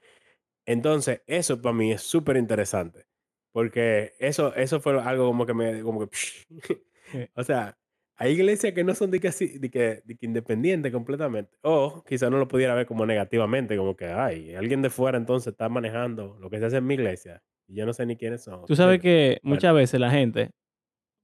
Entonces, 0.66 1.22
eso 1.28 1.62
para 1.62 1.74
mí 1.76 1.92
es 1.92 2.02
súper 2.02 2.38
interesante. 2.38 3.06
Porque 3.52 4.14
eso, 4.20 4.56
eso 4.56 4.80
fue 4.80 5.00
algo 5.02 5.28
como 5.28 5.46
que 5.46 5.54
me, 5.54 5.82
como 5.82 6.08
que, 6.08 6.10
o 7.36 7.44
sea, 7.44 7.78
hay 8.16 8.34
iglesias 8.34 8.74
que 8.74 8.84
no 8.84 8.94
son 8.96 9.12
de 9.12 9.20
que, 9.20 9.28
así, 9.30 9.58
de 9.60 9.70
que, 9.72 10.02
de 10.06 10.16
que 10.16 10.26
independientes 10.26 10.92
completamente. 10.92 11.58
O 11.64 12.04
quizá 12.08 12.30
no 12.30 12.38
lo 12.38 12.48
pudiera 12.48 12.76
ver 12.76 12.86
como 12.86 13.06
negativamente, 13.06 13.76
como 13.78 13.96
que, 13.96 14.06
ay, 14.06 14.54
alguien 14.56 14.82
de 14.82 14.90
fuera 14.90 15.18
entonces 15.18 15.52
está 15.54 15.70
manejando 15.70 16.38
lo 16.40 16.50
que 16.50 16.60
se 16.60 16.66
hace 16.66 16.78
en 16.78 16.88
mi 16.88 16.94
iglesia. 16.96 17.42
Y 17.68 17.76
yo 17.76 17.86
no 17.86 17.94
sé 17.94 18.06
ni 18.06 18.16
quiénes 18.18 18.44
son. 18.44 18.66
Tú 18.66 18.76
sabes 18.76 19.02
que 19.02 19.40
Bueno. 19.44 19.56
muchas 19.56 19.74
veces 19.74 20.00
la 20.00 20.12
gente, 20.12 20.52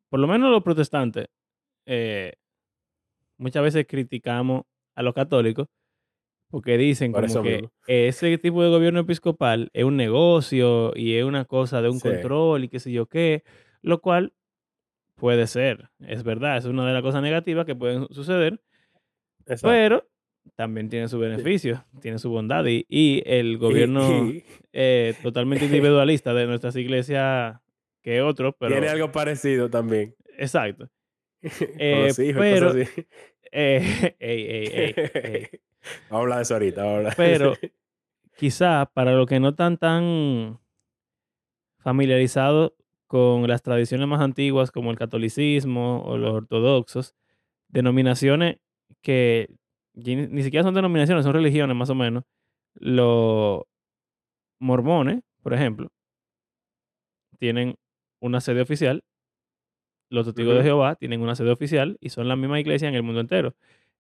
por 0.10 0.20
lo 0.20 0.28
menos 0.28 0.52
los 0.52 0.64
protestantes, 0.64 1.28
eh, 1.88 2.34
muchas 3.38 3.64
veces 3.64 3.86
criticamos 3.88 4.64
a 4.96 5.04
los 5.04 5.14
católicos 5.14 5.68
porque 6.50 6.78
dicen 6.78 7.12
Por 7.12 7.28
como 7.28 7.44
que 7.44 7.54
mismo. 7.56 7.72
ese 7.88 8.38
tipo 8.38 8.64
de 8.64 8.70
gobierno 8.70 9.02
episcopal 9.02 9.70
es 9.74 9.84
un 9.84 9.98
negocio 9.98 10.94
y 10.96 11.16
es 11.16 11.24
una 11.26 11.46
cosa 11.46 11.82
de 11.82 11.90
un 11.90 12.00
Sí. 12.00 12.08
control 12.10 12.64
y 12.64 12.70
qué 12.70 12.80
sé 12.80 12.92
yo 12.92 13.06
qué, 13.08 13.44
lo 13.82 14.00
cual 14.02 14.34
puede 15.16 15.48
ser, 15.48 15.90
es 16.00 16.24
verdad, 16.24 16.58
es 16.58 16.66
una 16.66 16.88
de 16.88 16.94
las 16.94 17.02
cosas 17.02 17.22
negativas 17.22 17.66
que 17.66 17.76
pueden 17.76 18.08
suceder, 18.12 18.62
Exacto. 19.42 19.68
pero 19.70 20.08
también 20.56 20.88
tiene 20.90 21.08
su 21.10 21.20
beneficio, 21.20 21.84
tiene 22.02 22.20
su 22.20 22.30
bondad 22.30 22.66
y, 22.68 22.86
y 22.88 23.22
el 23.26 23.58
gobierno 23.58 24.32
eh, 24.72 25.14
totalmente 25.24 25.66
individualista 25.66 26.34
de 26.34 26.46
nuestras 26.48 26.76
iglesias 26.78 27.60
que 28.02 28.22
otros, 28.22 28.54
pero 28.60 28.72
tiene 28.72 28.88
algo 28.90 29.12
parecido 29.12 29.70
también. 29.70 30.16
exacto. 30.38 30.88
con 31.42 31.70
Eh, 31.80 32.34
pero-. 32.38 32.74
Eh, 33.50 34.16
ey, 34.20 34.42
ey, 34.46 34.94
ey. 34.94 35.48
Vamos 36.10 36.12
a 36.12 36.18
hablar 36.18 36.38
de 36.40 36.42
eso 36.44 36.54
ahorita. 36.56 36.82
vamos 36.82 36.94
a 36.94 36.98
hablar 36.98 37.14
Pero 37.16 37.54
eso. 37.54 37.62
quizá 38.36 38.86
para 38.94 39.14
los 39.14 39.26
que 39.26 39.40
no 39.40 39.50
están 39.50 39.78
tan 39.78 40.60
familiarizados 41.80 42.74
con 43.08 43.48
las 43.48 43.62
tradiciones 43.62 44.06
más 44.06 44.20
antiguas 44.20 44.70
como 44.70 44.92
el 44.92 44.98
catolicismo 44.98 46.04
o 46.04 46.18
los 46.18 46.34
ortodoxos, 46.34 47.16
denominaciones 47.70 48.58
que 49.02 49.50
ni 49.94 50.44
siquiera 50.44 50.64
son 50.66 50.74
denominaciones, 50.76 51.24
son 51.24 51.34
religiones 51.34 51.76
más 51.76 51.90
o 51.90 51.96
menos. 51.96 52.26
Los 52.76 53.64
mormones, 54.60 55.22
por 55.42 55.54
ejemplo, 55.54 55.90
tienen 57.40 57.76
una 58.20 58.42
sede 58.42 58.62
oficial. 58.62 59.04
Los 60.10 60.26
testigos 60.26 60.56
de. 60.56 60.64
Jehová 60.64 60.96
tienen 60.96 61.22
una 61.22 61.36
sede 61.36 61.52
oficial 61.52 61.98
y 62.00 62.10
son 62.10 62.28
la 62.28 62.36
misma 62.36 62.60
iglesia 62.60 62.88
en 62.88 62.96
el 62.96 63.04
mundo 63.04 63.20
entero. 63.22 63.56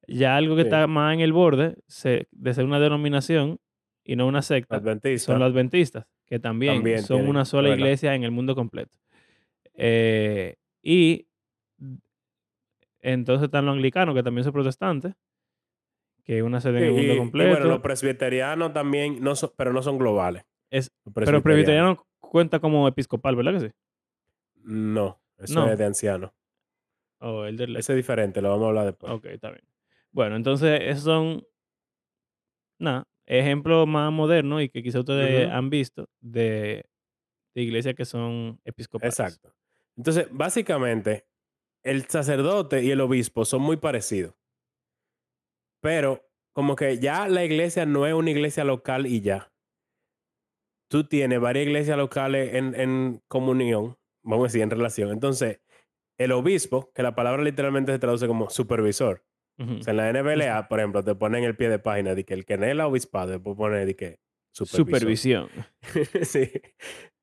Ya 0.07 0.37
algo 0.37 0.55
que 0.55 0.61
Sí. 0.61 0.67
está 0.67 0.87
más 0.87 1.13
en 1.13 1.19
el 1.19 1.33
borde 1.33 1.75
se- 1.87 2.27
de 2.31 2.53
ser 2.53 2.63
una 2.65 2.79
denominación 2.79 3.59
y 4.05 4.15
no 4.15 4.25
una 4.25 4.41
secta 4.41 4.77
Adventista. 4.77 5.25
son 5.33 5.39
los 5.39 5.51
adventistas, 5.51 6.05
que 6.25 6.39
también, 6.39 6.75
También 6.75 7.01
son 7.03 7.17
tienen, 7.17 7.29
una 7.29 7.43
sola 7.45 7.69
iglesia 7.75 8.15
en 8.15 8.23
el 8.23 8.31
mundo 8.31 8.55
completo. 8.55 8.97
Eh, 9.73 10.55
y 10.81 11.27
entonces 13.01 13.45
están 13.45 13.65
los 13.65 13.75
anglicanos, 13.75 14.15
que 14.15 14.23
también 14.23 14.43
son 14.43 14.53
protestantes, 14.53 15.13
que 16.23 16.37
es 16.37 16.43
una 16.43 16.59
sede 16.61 16.79
en 16.79 16.83
el 16.85 16.91
mundo 16.93 17.13
y- 17.13 17.15
y, 17.15 17.17
completo. 17.17 17.49
bueno, 17.51 17.65
los 17.67 17.79
presbiterianos 17.81 18.73
también, 18.73 19.21
no 19.21 19.35
son, 19.35 19.51
pero 19.57 19.71
no 19.73 19.81
son 19.81 19.97
globales. 19.97 20.43
Es- 20.69 20.91
Los 21.05 21.13
pero 21.13 21.41
presbiteriano 21.43 22.05
cuenta 22.19 22.59
como 22.59 22.87
episcopal, 22.87 23.35
¿verdad 23.35 23.53
que 23.53 23.59
sí? 23.59 23.67
No, 24.63 25.19
eso 25.37 25.53
No. 25.65 25.71
es 25.71 25.77
de 25.77 25.85
anciano. 25.85 26.33
O 27.19 27.45
el 27.45 27.57
del... 27.57 27.75
Ese 27.75 27.93
es 27.93 27.97
diferente, 27.97 28.41
lo 28.41 28.49
vamos 28.49 28.65
a 28.65 28.67
hablar 28.69 28.85
después. 28.85 29.11
Ok, 29.13 29.25
está 29.25 29.49
bien. 29.49 29.63
Bueno, 30.11 30.35
entonces 30.35 30.79
esos 30.83 31.03
son, 31.03 31.45
nada, 32.79 33.07
ejemplos 33.25 33.87
más 33.87 34.11
modernos 34.11 34.61
y 34.61 34.69
que 34.69 34.81
quizá 34.83 34.99
ustedes 34.99 35.49
han 35.49 35.69
visto 35.69 36.09
de, 36.19 36.85
de 37.55 37.61
iglesias 37.61 37.95
que 37.95 38.05
son 38.05 38.59
episcopales. 38.63 39.19
Exacto. 39.19 39.53
Entonces, 39.95 40.27
básicamente, 40.31 41.27
el 41.83 42.05
sacerdote 42.07 42.83
y 42.83 42.91
el 42.91 43.01
obispo 43.01 43.45
son 43.45 43.61
muy 43.61 43.77
parecidos. 43.77 44.35
Pero 45.81 46.23
como 46.53 46.75
que 46.75 46.97
ya 46.99 47.27
la 47.27 47.43
iglesia 47.43 47.85
no 47.85 48.05
es 48.07 48.13
una 48.13 48.31
iglesia 48.31 48.63
local 48.63 49.05
y 49.07 49.21
ya. 49.21 49.51
Tú 50.89 51.03
tienes 51.03 51.39
varias 51.39 51.65
iglesias 51.67 51.97
locales 51.97 52.53
en, 52.55 52.73
en 52.79 53.21
comunión, 53.27 53.97
vamos 54.27 54.45
a 54.45 54.47
decir, 54.47 54.61
en 54.61 54.69
relación. 54.69 55.11
Entonces, 55.11 55.61
el 56.17 56.31
obispo, 56.31 56.91
que 56.93 57.03
la 57.03 57.15
palabra 57.15 57.43
literalmente 57.43 57.91
se 57.91 57.99
traduce 57.99 58.27
como 58.27 58.49
supervisor. 58.49 59.23
Ujú. 59.59 59.75
O 59.75 59.81
sea, 59.81 59.91
en 59.91 59.97
la 59.97 60.13
NBLA, 60.13 60.67
por 60.67 60.79
ejemplo, 60.79 61.03
te 61.03 61.15
ponen 61.15 61.43
el 61.43 61.55
pie 61.55 61.69
de 61.69 61.79
página 61.79 62.15
de 62.15 62.23
que 62.25 62.33
el 62.33 62.45
que 62.45 62.57
no 62.57 62.65
es 62.65 62.71
el 62.71 62.81
obispado, 62.81 63.31
después 63.31 63.55
pone 63.55 63.85
de 63.85 63.95
que. 63.95 64.19
Supervisión. 64.51 65.49
sí. 66.23 66.51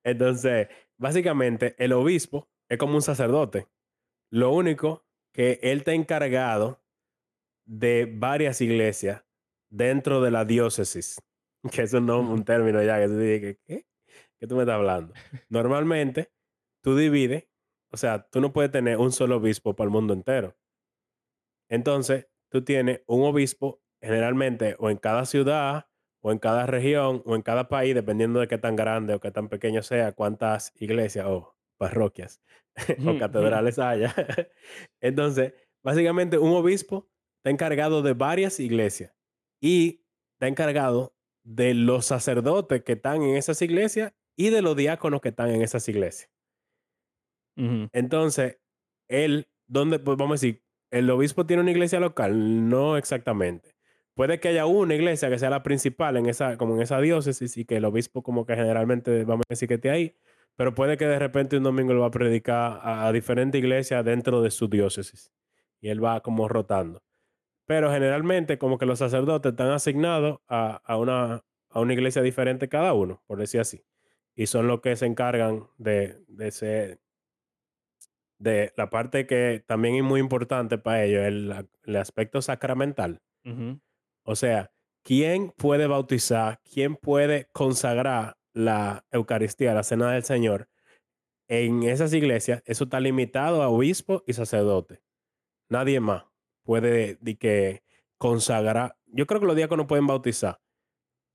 Entonces, 0.04 0.68
básicamente, 0.98 1.74
el 1.78 1.92
obispo 1.92 2.48
es 2.68 2.78
como 2.78 2.94
un 2.94 3.02
sacerdote. 3.02 3.66
Lo 4.30 4.52
único 4.52 5.04
que 5.32 5.58
él 5.62 5.78
está 5.78 5.94
encargado 5.94 6.84
de 7.66 8.08
varias 8.12 8.60
iglesias 8.60 9.24
dentro 9.70 10.20
de 10.20 10.30
la 10.30 10.44
diócesis. 10.44 11.20
Que 11.72 11.80
es 11.80 11.94
un, 11.94 12.44
término 12.44 12.82
ya 12.82 13.00
que 13.00 13.06
tú 13.06 13.16
dices, 13.16 13.58
¿qué? 13.64 13.86
¿Qué 14.38 14.46
tú 14.46 14.54
me 14.54 14.64
estás 14.64 14.74
hablando? 14.74 15.14
Normalmente, 15.48 16.30
tú 16.84 16.94
divides, 16.94 17.48
o 17.90 17.96
sea, 17.96 18.28
tú 18.30 18.42
no 18.42 18.52
puedes 18.52 18.70
tener 18.70 18.98
un 18.98 19.10
solo 19.10 19.38
obispo 19.38 19.74
para 19.74 19.86
el 19.86 19.90
mundo 19.90 20.12
entero. 20.12 20.54
Entonces, 21.70 22.28
tú 22.50 22.62
tienes 22.62 23.00
un 23.06 23.22
obispo 23.22 23.82
generalmente 24.02 24.76
o 24.78 24.90
en 24.90 24.98
cada 24.98 25.24
ciudad 25.24 25.86
o 26.20 26.30
en 26.30 26.38
cada 26.38 26.66
región 26.66 27.22
o 27.24 27.36
en 27.36 27.42
cada 27.42 27.68
país, 27.68 27.94
dependiendo 27.94 28.38
de 28.38 28.48
qué 28.48 28.58
tan 28.58 28.76
grande 28.76 29.14
o 29.14 29.20
qué 29.20 29.30
tan 29.30 29.48
pequeño 29.48 29.82
sea, 29.82 30.12
cuántas 30.12 30.72
iglesias 30.76 31.26
o 31.26 31.56
parroquias 31.78 32.42
o 33.06 33.18
catedrales 33.18 33.78
haya. 33.78 34.14
Entonces, 35.00 35.54
básicamente 35.82 36.36
un 36.36 36.52
obispo 36.52 37.08
está 37.38 37.48
encargado 37.48 38.02
de 38.02 38.12
varias 38.12 38.60
iglesias 38.60 39.14
y 39.58 40.04
está 40.34 40.48
encargado 40.48 41.16
de 41.44 41.72
los 41.72 42.04
sacerdotes 42.04 42.82
que 42.82 42.92
están 42.92 43.22
en 43.22 43.36
esas 43.36 43.62
iglesias 43.62 44.12
y 44.36 44.50
de 44.50 44.60
los 44.60 44.76
diáconos 44.76 45.22
que 45.22 45.30
están 45.30 45.48
en 45.48 45.62
esas 45.62 45.88
iglesias. 45.88 46.33
Entonces, 47.56 48.58
él, 49.08 49.48
¿dónde? 49.66 49.98
Pues 49.98 50.16
vamos 50.16 50.32
a 50.32 50.46
decir, 50.46 50.64
¿el 50.90 51.08
obispo 51.10 51.46
tiene 51.46 51.62
una 51.62 51.70
iglesia 51.70 52.00
local? 52.00 52.68
No 52.68 52.96
exactamente. 52.96 53.74
Puede 54.14 54.38
que 54.40 54.48
haya 54.48 54.66
una 54.66 54.94
iglesia 54.94 55.28
que 55.28 55.38
sea 55.38 55.50
la 55.50 55.62
principal 55.62 56.16
en 56.16 56.26
esa, 56.26 56.56
como 56.56 56.76
en 56.76 56.82
esa 56.82 57.00
diócesis 57.00 57.56
y 57.56 57.64
que 57.64 57.76
el 57.76 57.84
obispo 57.84 58.22
como 58.22 58.46
que 58.46 58.54
generalmente, 58.54 59.24
vamos 59.24 59.44
a 59.48 59.52
decir 59.52 59.68
que 59.68 59.74
esté 59.74 59.90
ahí, 59.90 60.16
pero 60.56 60.74
puede 60.74 60.96
que 60.96 61.06
de 61.06 61.18
repente 61.18 61.56
un 61.56 61.64
domingo 61.64 61.94
lo 61.94 62.00
va 62.02 62.06
a 62.06 62.10
predicar 62.12 62.80
a, 62.82 63.06
a 63.08 63.12
diferentes 63.12 63.58
iglesias 63.58 64.04
dentro 64.04 64.40
de 64.40 64.50
su 64.52 64.68
diócesis 64.68 65.32
y 65.80 65.88
él 65.88 66.02
va 66.02 66.20
como 66.22 66.48
rotando. 66.48 67.02
Pero 67.66 67.90
generalmente 67.90 68.58
como 68.58 68.78
que 68.78 68.86
los 68.86 69.00
sacerdotes 69.00 69.52
están 69.52 69.70
asignados 69.70 70.38
a, 70.48 70.76
a 70.84 70.96
una, 70.96 71.44
a 71.70 71.80
una 71.80 71.92
iglesia 71.92 72.22
diferente 72.22 72.68
cada 72.68 72.92
uno, 72.94 73.22
por 73.26 73.38
decir 73.38 73.60
así. 73.60 73.84
Y 74.36 74.46
son 74.46 74.66
los 74.68 74.80
que 74.80 74.96
se 74.96 75.06
encargan 75.06 75.68
de, 75.78 76.24
de 76.28 76.50
ser 76.50 77.00
de 78.38 78.72
la 78.76 78.90
parte 78.90 79.26
que 79.26 79.62
también 79.66 79.96
es 79.96 80.02
muy 80.02 80.20
importante 80.20 80.78
para 80.78 81.04
ellos, 81.04 81.24
el, 81.24 81.68
el 81.84 81.96
aspecto 81.96 82.42
sacramental. 82.42 83.20
O 84.24 84.36
sea, 84.36 84.72
¿quién 85.02 85.50
puede 85.50 85.86
bautizar? 85.86 86.60
¿Quién 86.72 86.96
puede 86.96 87.48
consagrar 87.52 88.36
la 88.52 89.04
Eucaristía, 89.10 89.74
la 89.74 89.82
Cena 89.82 90.10
del 90.12 90.24
Señor? 90.24 90.68
En 91.48 91.82
esas 91.82 92.14
iglesias, 92.14 92.62
eso 92.64 92.84
está 92.84 93.00
limitado 93.00 93.62
a 93.62 93.68
obispo 93.68 94.24
y 94.26 94.32
sacerdote. 94.32 95.02
Nadie 95.68 96.00
más 96.00 96.24
puede 96.64 97.16
de 97.20 97.36
que 97.36 97.82
consagrar. 98.18 98.96
Yo 99.06 99.26
creo 99.26 99.40
que 99.40 99.46
los 99.46 99.56
diáconos 99.56 99.86
pueden 99.86 100.06
bautizar, 100.06 100.60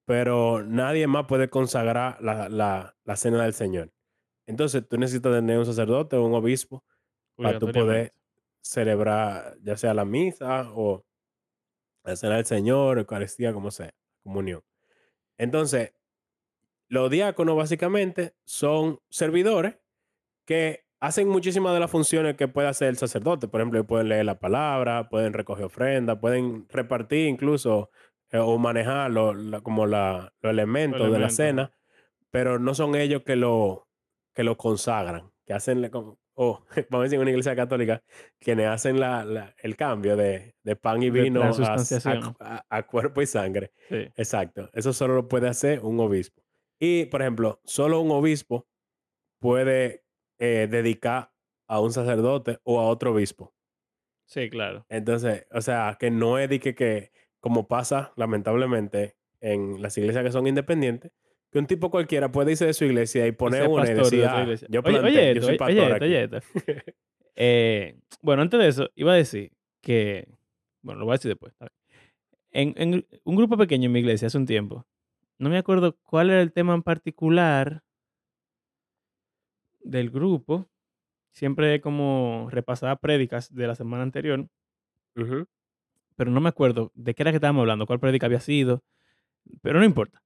pero 0.05 0.63
nadie 0.63 1.05
más 1.05 1.25
puede 1.27 1.49
consagrar 1.49 2.19
la, 2.21 2.49
la, 2.49 2.97
la 3.03 3.15
Cena 3.15 3.43
del 3.43 3.53
Señor. 3.53 3.91
Entonces, 4.49 4.87
tú 4.87 4.97
necesitas 4.97 5.31
tener 5.33 5.57
un 5.59 5.65
sacerdote 5.65 6.15
o 6.17 6.25
un 6.25 6.33
obispo 6.33 6.83
para 7.35 7.59
tú 7.59 7.67
poder 7.85 8.13
celebrar 8.61 9.55
ya 9.61 9.77
sea 9.77 9.93
la 9.93 10.05
misa 10.05 10.71
o 10.73 11.05
la 12.03 12.15
cena 12.15 12.35
del 12.37 12.45
Señor, 12.45 12.97
Eucaristía, 12.97 13.53
como 13.53 13.71
sea, 13.71 13.93
comunión. 14.23 14.61
Entonces, 15.37 15.93
los 16.87 17.09
diáconos 17.11 17.55
básicamente 17.55 18.33
son 18.43 18.99
servidores 19.09 19.75
que 20.45 20.85
hacen 20.99 21.29
muchísimas 21.29 21.73
de 21.73 21.79
las 21.79 21.91
funciones 21.91 22.35
que 22.35 22.47
puede 22.47 22.67
hacer 22.67 22.87
el 22.89 22.97
sacerdote. 22.97 23.47
Por 23.47 23.61
ejemplo, 23.61 23.85
pueden 23.85 24.09
leer 24.09 24.25
la 24.25 24.39
palabra, 24.39 25.09
pueden 25.09 25.33
recoger 25.33 25.65
ofrendas, 25.65 26.17
pueden 26.19 26.67
repartir 26.69 27.27
incluso 27.27 27.91
eh, 28.31 28.37
o 28.39 28.57
manejar 28.57 29.09
lo- 29.11 29.33
la- 29.33 29.61
como 29.61 29.85
la- 29.87 30.33
los 30.41 30.51
elementos 30.51 30.99
de 31.13 31.19
la 31.19 31.29
cena, 31.29 31.71
pero 32.31 32.59
no 32.59 32.73
son 32.75 32.95
ellos 32.95 33.23
que 33.23 33.35
lo, 33.35 33.88
que 34.33 34.43
lo 34.43 34.57
consagran, 34.57 35.31
que 35.45 35.53
hacen, 35.53 35.89
o 35.93 36.63
vamos 36.89 37.01
a 37.01 37.03
decir 37.03 37.15
en 37.15 37.21
una 37.21 37.31
iglesia 37.31 37.55
católica, 37.55 38.03
quienes 38.39 38.67
hacen 38.67 38.99
la, 38.99 39.25
la- 39.25 39.55
el 39.61 39.75
cambio 39.75 40.15
de, 40.15 40.55
de 40.63 40.75
pan 40.75 41.01
y 41.03 41.09
vino 41.09 41.41
a, 42.69 42.83
cuerpo 42.83 43.21
y 43.21 43.25
sangre. 43.25 43.71
Sí. 43.89 44.07
Exacto. 44.15 44.69
Eso 44.73 44.93
solo 44.93 45.15
lo 45.15 45.27
puede 45.27 45.47
hacer 45.47 45.81
un 45.81 45.99
obispo. 45.99 46.41
Y, 46.79 47.05
por 47.05 47.21
ejemplo, 47.21 47.59
solo 47.65 47.99
un 47.99 48.11
obispo 48.11 48.67
puede 49.39 50.05
eh, 50.39 50.67
dedicar 50.69 51.31
a 51.67 51.79
un 51.81 51.91
sacerdote 51.91 52.59
o 52.63 52.79
a 52.79 52.87
otro 52.87 53.11
obispo. 53.13 53.53
Sí, 54.25 54.49
claro. 54.49 54.85
Entonces, 54.89 55.45
o 55.51 55.61
sea, 55.61 55.97
que 55.99 56.11
no 56.11 56.37
es 56.37 56.49
que, 56.59 56.75
que, 56.75 57.11
como 57.39 57.67
pasa 57.67 58.13
lamentablemente 58.15 59.17
en 59.41 59.81
las 59.81 59.97
iglesias 59.97 60.23
que 60.23 60.31
son 60.31 60.47
independientes, 60.47 61.11
que 61.51 61.59
un 61.59 61.65
tipo 61.67 61.89
cualquiera 61.89 62.31
puede 62.31 62.51
irse 62.51 62.65
de 62.65 62.73
su 62.73 62.85
iglesia 62.85 63.25
y 63.27 63.31
poner 63.31 63.67
una 63.67 63.85
y 63.85 63.87
de 63.89 63.95
decir, 63.95 64.25
"Ah, 64.25 64.43
iglesia. 64.43 64.67
yo 64.71 64.83
Oye, 64.83 64.99
planté, 64.99 65.07
oye 65.09 65.19
yo 65.19 65.33
esto, 65.33 65.45
soy 65.47 65.57
pastor 65.57 65.83
oye 65.83 65.93
esto, 65.93 65.95
aquí". 65.95 66.05
oye 66.05 66.23
esto. 66.23 66.39
Eh, 67.41 67.95
bueno, 68.21 68.41
antes 68.41 68.59
de 68.59 68.67
eso, 68.67 68.89
iba 68.95 69.13
a 69.13 69.15
decir 69.15 69.53
que, 69.81 70.27
bueno, 70.81 70.99
lo 70.99 71.05
voy 71.05 71.13
a 71.13 71.17
decir 71.17 71.29
después. 71.29 71.53
En, 72.51 72.73
en 72.75 73.05
un 73.23 73.35
grupo 73.37 73.55
pequeño 73.55 73.85
en 73.85 73.93
mi 73.93 73.99
iglesia 73.99 74.27
hace 74.27 74.37
un 74.37 74.45
tiempo, 74.45 74.85
no 75.37 75.49
me 75.49 75.57
acuerdo 75.57 75.95
cuál 76.03 76.31
era 76.31 76.41
el 76.41 76.51
tema 76.51 76.73
en 76.73 76.83
particular 76.83 77.81
del 79.81 80.09
grupo. 80.09 80.67
Siempre 81.31 81.79
como 81.79 82.47
repasaba 82.51 82.97
prédicas 82.97 83.53
de 83.53 83.67
la 83.67 83.75
semana 83.75 84.03
anterior, 84.03 84.47
pero 86.15 86.31
no 86.31 86.41
me 86.41 86.49
acuerdo 86.49 86.91
de 86.95 87.13
qué 87.13 87.23
era 87.23 87.31
que 87.31 87.37
estábamos 87.37 87.61
hablando, 87.61 87.85
cuál 87.85 87.99
prédica 87.99 88.25
había 88.25 88.41
sido, 88.41 88.83
pero 89.61 89.79
no 89.79 89.85
importa. 89.85 90.21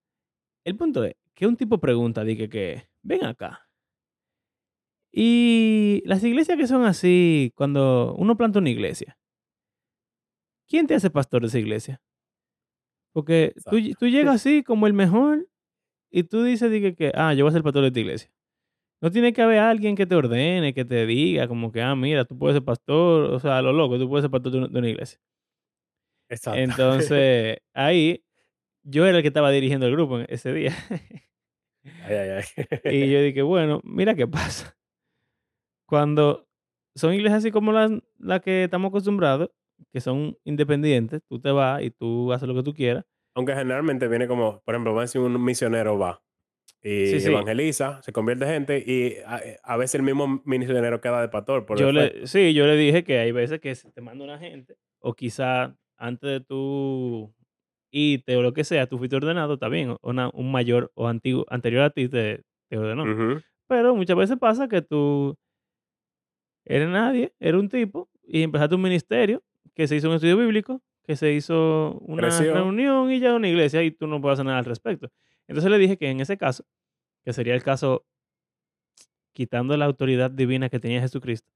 El 0.65 0.78
punto 0.78 1.04
es 1.04 1.15
que 1.34 1.47
un 1.47 1.58
tipo 1.58 1.80
pregunta, 1.80 2.23
dije 2.23 2.49
que, 2.49 2.88
ven 3.02 3.26
acá. 3.26 3.67
Y 5.12 6.02
las 6.06 6.23
iglesias 6.23 6.58
que 6.58 6.67
son 6.67 6.86
así, 6.86 7.52
cuando 7.56 8.15
uno 8.17 8.36
planta 8.36 8.60
una 8.60 8.69
iglesia, 8.69 9.17
¿quién 10.67 10.88
te 10.88 10.95
hace 10.95 11.10
pastor 11.10 11.41
de 11.41 11.47
esa 11.47 11.60
iglesia? 11.60 12.02
Porque 13.13 13.54
tú, 13.69 13.78
tú 13.99 14.08
llegas 14.08 14.36
así 14.36 14.63
como 14.63 14.88
el 14.88 14.93
mejor 14.93 15.47
y 16.10 16.23
tú 16.23 16.43
dices 16.43 16.71
dije, 16.71 16.95
que, 16.95 17.12
ah, 17.13 17.34
yo 17.34 17.43
voy 17.43 17.49
a 17.49 17.54
ser 17.54 17.63
pastor 17.63 17.84
de 17.84 17.89
esta 17.89 17.99
iglesia. 17.99 18.32
No 19.02 19.12
tiene 19.12 19.34
que 19.34 19.41
haber 19.41 19.60
alguien 19.60 19.95
que 19.95 20.06
te 20.06 20.15
ordene, 20.15 20.73
que 20.73 20.86
te 20.86 21.06
diga, 21.06 21.47
como 21.47 21.71
que, 21.71 21.82
ah, 21.82 21.95
mira, 21.95 22.26
tú 22.26 22.38
puedes 22.38 22.56
ser 22.56 22.63
pastor, 22.63 23.34
o 23.34 23.39
sea, 23.39 23.58
a 23.58 23.62
lo 23.62 23.73
loco, 23.73 23.99
tú 23.99 24.10
puedes 24.10 24.23
ser 24.23 24.32
pastor 24.32 24.52
de 24.52 24.58
una, 24.60 24.67
de 24.67 24.80
una 24.80 24.89
iglesia. 24.89 25.19
Exacto. 26.30 26.60
Entonces, 26.60 27.58
ahí 27.73 28.23
yo 28.83 29.05
era 29.05 29.17
el 29.17 29.21
que 29.23 29.27
estaba 29.29 29.51
dirigiendo 29.51 29.85
el 29.87 29.93
grupo 29.93 30.19
en 30.19 30.25
ese 30.29 30.53
día. 30.53 30.73
Ay, 32.05 32.15
ay, 32.15 32.29
ay. 32.29 32.43
y 32.93 33.11
yo 33.11 33.21
dije, 33.21 33.41
bueno, 33.41 33.81
mira 33.83 34.15
qué 34.15 34.27
pasa. 34.27 34.77
Cuando 35.85 36.47
son 36.95 37.13
iglesias 37.13 37.39
así 37.39 37.51
como 37.51 37.71
las 37.71 37.91
la 38.19 38.39
que 38.39 38.65
estamos 38.65 38.89
acostumbrados, 38.89 39.49
que 39.91 40.01
son 40.01 40.37
independientes, 40.43 41.21
tú 41.27 41.39
te 41.39 41.51
vas 41.51 41.81
y 41.81 41.89
tú 41.91 42.31
haces 42.31 42.47
lo 42.47 42.55
que 42.55 42.63
tú 42.63 42.73
quieras. 42.73 43.05
Aunque 43.35 43.53
generalmente 43.53 44.07
viene 44.07 44.27
como, 44.27 44.61
por 44.63 44.75
ejemplo, 44.75 44.93
va 44.93 45.01
decir 45.01 45.19
un 45.21 45.43
misionero 45.43 45.97
va 45.97 46.21
y 46.83 47.07
Sí, 47.07 47.19
sí. 47.21 47.27
evangeliza, 47.29 48.01
se 48.03 48.11
convierte 48.11 48.45
gente 48.45 48.83
y 48.85 49.15
a, 49.25 49.41
a 49.63 49.77
veces 49.77 49.95
el 49.95 50.03
mismo 50.03 50.41
misionero 50.45 51.01
queda 51.01 51.21
de 51.21 51.29
pastor 51.29 51.65
por 51.65 51.79
Yo 51.79 51.91
le, 51.91 52.27
sí, 52.27 52.53
yo 52.53 52.67
le 52.67 52.75
dije 52.75 53.03
que 53.03 53.19
hay 53.19 53.31
veces 53.31 53.59
que 53.59 53.73
se 53.73 53.91
te 53.91 54.01
manda 54.01 54.23
una 54.23 54.37
gente, 54.37 54.75
o 54.99 55.13
quizá 55.15 55.75
antes 55.97 56.29
de 56.29 56.39
tú 56.41 57.33
irte 57.93 58.36
o 58.36 58.41
lo 58.41 58.53
que 58.53 58.63
sea, 58.63 58.88
tú 58.88 58.97
fuiste 58.97 59.15
ordenado, 59.15 59.53
está 59.53 59.69
bien, 59.69 59.95
una- 60.01 60.29
un 60.34 60.51
mayor 60.51 60.91
o 60.95 61.08
antiguo, 61.08 61.45
anterior 61.49 61.84
a 61.84 61.91
ti 61.91 62.10
te, 62.10 62.43
te 62.67 62.77
ordenó. 62.77 63.06
Pero 63.67 63.95
muchas 63.95 64.17
veces 64.17 64.38
pasa 64.38 64.67
que 64.67 64.82
tú 64.82 65.38
eres 66.65 66.89
nadie, 66.89 67.34
eres 67.39 67.60
un 67.62 67.69
tipo, 67.69 68.10
y 68.23 68.41
empezaste 68.41 68.75
un 68.75 68.82
ministerio, 68.82 69.43
que 69.75 69.88
se 69.88 69.95
hizo 69.95 70.10
un 70.10 70.15
estudio 70.15 70.38
bíblico, 70.38 70.82
que 71.03 71.15
se 71.15 71.34
hizo 71.34 71.99
una 72.01 72.23
Creció. 72.23 72.53
reunión 72.53 73.12
y 73.12 73.19
ya 73.19 73.34
una 73.36 73.47
iglesia, 73.49 73.84
y 73.84 73.91
tú 73.91 74.08
no 74.08 74.19
puedes 74.21 74.36
hacer 74.38 74.45
nada 74.45 74.60
al 74.60 74.65
respecto. 74.65 75.10
Entonces 75.47 75.69
le 75.69 75.77
dije 75.77 75.97
que 75.97 76.10
en 76.10 76.19
ese 76.19 76.38
caso, 76.38 76.65
que 77.23 77.34
sería 77.34 77.53
el 77.53 77.63
caso 77.63 78.06
quitando 79.34 79.75
la 79.77 79.86
autoridad 79.86 80.32
divina 80.32 80.69
que 80.69 80.79
tenía 80.79 81.01
Jesucristo, 81.01 81.49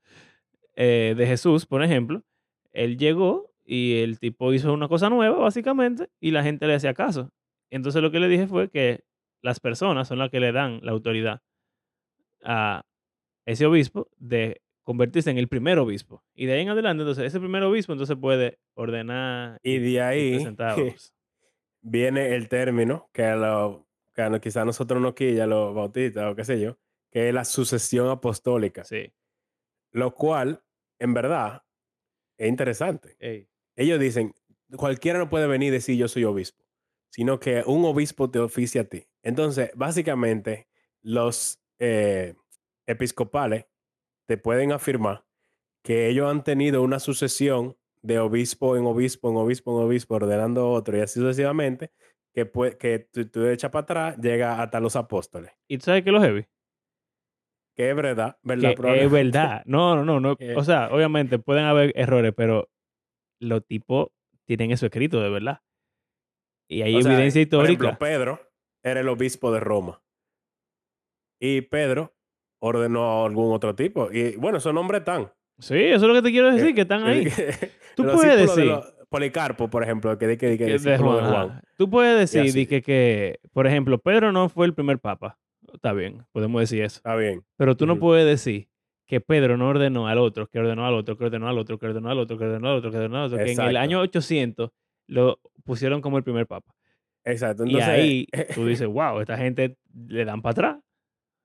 eh, 0.76 1.14
de 1.18 1.26
Jesús, 1.28 1.66
por 1.66 1.84
ejemplo, 1.84 2.24
él 2.72 2.98
llegó 2.98 3.52
y 3.70 3.98
el 4.00 4.18
tipo 4.18 4.54
hizo 4.54 4.74
una 4.74 4.88
cosa 4.88 5.10
nueva, 5.10 5.38
básicamente, 5.38 6.10
y 6.22 6.32
la 6.32 6.42
gente 6.42 6.66
le 6.68 6.76
hacía 6.76 6.94
caso. 6.94 7.32
Entonces 7.70 8.02
lo 8.02 8.12
que 8.12 8.20
le 8.22 8.30
dije 8.30 8.48
fue 8.48 8.70
que 8.70 9.04
las 9.44 9.60
personas 9.60 10.08
son 10.08 10.20
las 10.20 10.32
que 10.32 10.40
le 10.40 10.54
dan 10.54 10.80
la 10.84 10.94
autoridad 10.94 11.42
a 12.44 12.86
ese 13.46 13.66
obispo 13.66 14.10
de 14.18 14.62
convertirse 14.84 15.30
en 15.32 15.38
el 15.38 15.50
primer 15.50 15.80
obispo. 15.80 16.24
Y 16.34 16.46
de 16.46 16.54
ahí 16.54 16.62
en 16.62 16.70
adelante, 16.70 17.02
entonces, 17.04 17.26
ese 17.26 17.40
primer 17.42 17.62
obispo 17.64 17.92
entonces 17.92 18.16
puede 18.20 18.58
ordenar 18.74 19.60
Y 19.64 19.80
de 19.80 20.02
ahí 20.02 20.46
otros. 20.48 21.14
viene 21.82 22.36
el 22.36 22.48
término 22.48 23.10
que, 23.12 23.30
lo, 23.36 23.86
que 24.14 24.22
a 24.22 24.30
no- 24.30 24.40
quizá 24.40 24.62
a 24.62 24.66
nosotros 24.66 25.02
no 25.02 25.14
quilla, 25.14 25.46
los 25.46 25.76
bautistas 25.76 26.32
o 26.32 26.36
qué 26.36 26.46
sé 26.46 26.60
yo, 26.62 26.78
que 27.12 27.28
es 27.28 27.34
la 27.34 27.44
sucesión 27.44 28.10
apostólica. 28.10 28.86
Sí. 28.86 29.12
Lo 29.92 30.14
cual, 30.14 30.64
en 31.00 31.14
verdad, 31.14 31.64
es 32.38 32.48
interesante. 32.48 33.18
Ey, 33.20 33.50
Ellos 33.78 34.00
dicen, 34.00 34.34
cualquiera 34.76 35.20
no 35.20 35.30
puede 35.30 35.48
venir 35.48 35.70
y 35.70 35.72
decir 35.78 35.96
yo 35.98 36.08
soy 36.10 36.26
obispo, 36.26 36.66
sino 37.10 37.40
que 37.40 37.64
un 37.66 37.86
obispo 37.86 38.30
te 38.30 38.40
oficia 38.40 38.82
a 38.82 38.84
ti. 38.86 39.06
Entonces, 39.24 39.72
básicamente, 39.76 40.68
los 41.02 41.62
eh, 41.80 42.34
episcopales 42.88 43.66
te 44.28 44.38
pueden 44.38 44.72
afirmar 44.72 45.24
que 45.84 46.08
ellos 46.10 46.30
han 46.30 46.44
tenido 46.44 46.82
una 46.82 47.00
sucesión 47.00 47.78
de 48.02 48.20
obispo 48.20 48.76
en 48.76 48.86
obispo, 48.86 49.30
en 49.30 49.38
obispo, 49.38 49.72
en 49.80 49.86
obispo, 49.86 50.16
ordenando 50.16 50.70
otro 50.72 50.98
y 50.98 51.02
así 51.02 51.20
sucesivamente, 51.20 51.92
que, 52.34 52.52
pue- 52.52 52.78
que 52.78 53.00
tú, 53.00 53.26
tú 53.30 53.46
echas 53.48 53.72
para 53.72 53.84
atrás, 53.84 54.18
llega 54.18 54.62
hasta 54.62 54.80
los 54.80 54.96
apóstoles. 54.96 55.52
¿Y 55.68 55.78
tú 55.78 55.86
sabes 55.86 56.04
qué 56.04 56.10
es 56.10 56.14
lo 56.14 56.22
heavy? 56.22 56.46
Que 57.76 57.90
es 57.92 57.96
verdad, 57.96 58.38
¿verdad? 58.42 58.76
Que 58.76 59.04
es 59.06 59.12
verdad. 59.12 59.62
No, 59.66 59.96
no, 59.96 60.04
no, 60.04 60.20
no. 60.20 60.36
Eh. 60.40 60.56
O 60.58 60.64
sea, 60.64 60.90
obviamente 60.92 61.38
pueden 61.40 61.66
haber 61.66 61.92
errores, 61.96 62.34
pero 62.36 62.70
los 63.40 63.66
tipos 63.66 64.08
tienen 64.46 64.72
eso 64.72 64.86
escrito 64.86 65.22
de 65.22 65.30
verdad. 65.30 65.62
Y 66.70 66.82
hay 66.82 66.96
O 66.96 67.02
sea, 67.02 67.14
evidencia 67.14 67.40
Por 67.42 67.42
histórica. 67.66 67.84
ejemplo, 67.86 68.00
Pedro 68.00 68.40
era 68.84 69.00
el 69.02 69.08
obispo 69.10 69.52
de 69.52 69.60
Roma. 69.60 70.02
Y 71.40 71.62
Pedro 71.62 72.16
ordenó 72.62 73.04
a 73.24 73.26
algún 73.26 73.54
otro 73.54 73.76
tipo. 73.76 74.10
Y 74.12 74.36
bueno, 74.38 74.58
esos 74.58 74.74
nombres 74.74 75.00
están. 75.02 75.32
sí, 75.60 75.76
eso 75.78 75.96
es 76.06 76.08
lo 76.08 76.14
que 76.14 76.22
te 76.24 76.32
quiero 76.32 76.52
decir, 76.52 76.70
Eh, 76.70 76.76
que 76.76 76.82
están 76.82 77.04
ahí. 77.06 77.26
Tú 77.96 78.04
puedes 78.04 78.36
de 78.36 78.42
decir- 78.42 78.66
los- 78.66 78.94
Policarpo, 79.10 79.70
por 79.70 79.84
ejemplo, 79.84 80.18
que, 80.18 80.38
que, 80.38 80.58
que 80.58 80.66
de 80.66 80.74
discípulo 80.74 81.16
de 81.16 81.22
Juan, 81.22 81.32
Juan. 81.48 81.62
Tú 81.78 81.90
puedes 81.90 82.30
decir 82.30 82.68
que, 82.68 82.82
que, 82.82 83.40
por 83.54 83.66
ejemplo, 83.66 84.00
Pedro 84.00 84.34
no 84.34 84.50
fue 84.50 84.66
el 84.66 84.74
primer 84.74 85.00
papa. 85.00 85.40
Está 85.74 85.94
bien, 85.94 86.26
podemos 86.34 86.60
decir 86.60 86.84
eso. 86.84 86.98
Está 86.98 87.16
bien. 87.16 87.46
Pero 87.56 87.78
tú 87.78 87.86
no 87.86 88.00
puedes 88.00 88.26
decir 88.26 88.68
que 89.08 89.22
Pedro 89.22 89.58
no 89.58 89.70
ordenó 89.70 90.08
al 90.08 90.18
otro, 90.18 90.48
que 90.48 90.60
ordenó 90.60 90.86
al 90.86 90.94
otro, 90.94 91.18
que 91.18 91.26
ordenó 91.26 91.48
al 91.48 91.58
otro, 91.58 91.80
que 91.80 91.86
ordenó 91.86 92.10
al 92.12 92.20
otro, 92.20 92.38
que 92.38 92.46
ordenó 92.46 92.68
al 92.68 92.78
otro, 92.78 92.92
que 92.92 92.98
ordenó 92.98 93.18
al 93.18 93.26
otro, 93.26 93.38
que 93.38 93.52
en 93.54 93.62
el 93.62 93.78
año 93.78 94.02
800 94.02 94.70
lo 95.08 95.40
pusieron 95.64 96.02
como 96.02 96.18
el 96.18 96.24
primer 96.24 96.46
papa. 96.46 96.76
Exacto. 97.24 97.66
y 97.66 97.80
ahí 97.80 98.28
tú 98.54 98.66
dices, 98.66 98.88
wow, 98.88 99.20
esta 99.22 99.38
gente 99.38 99.78
le 99.94 100.26
dan 100.26 100.42
para 100.42 100.52
atrás. 100.52 100.84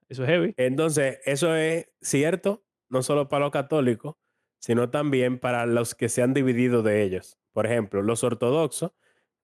Eso 0.09 0.23
es 0.23 0.29
heavy. 0.29 0.53
entonces, 0.57 1.19
eso 1.25 1.55
es 1.55 1.89
cierto, 2.01 2.63
no 2.89 3.01
solo 3.01 3.29
para 3.29 3.45
los 3.45 3.51
católicos, 3.51 4.15
sino 4.59 4.89
también 4.89 5.39
para 5.39 5.65
los 5.65 5.95
que 5.95 6.09
se 6.09 6.21
han 6.21 6.33
dividido 6.33 6.83
de 6.83 7.03
ellos. 7.03 7.37
Por 7.53 7.65
ejemplo, 7.65 8.01
los 8.01 8.23
ortodoxos 8.23 8.91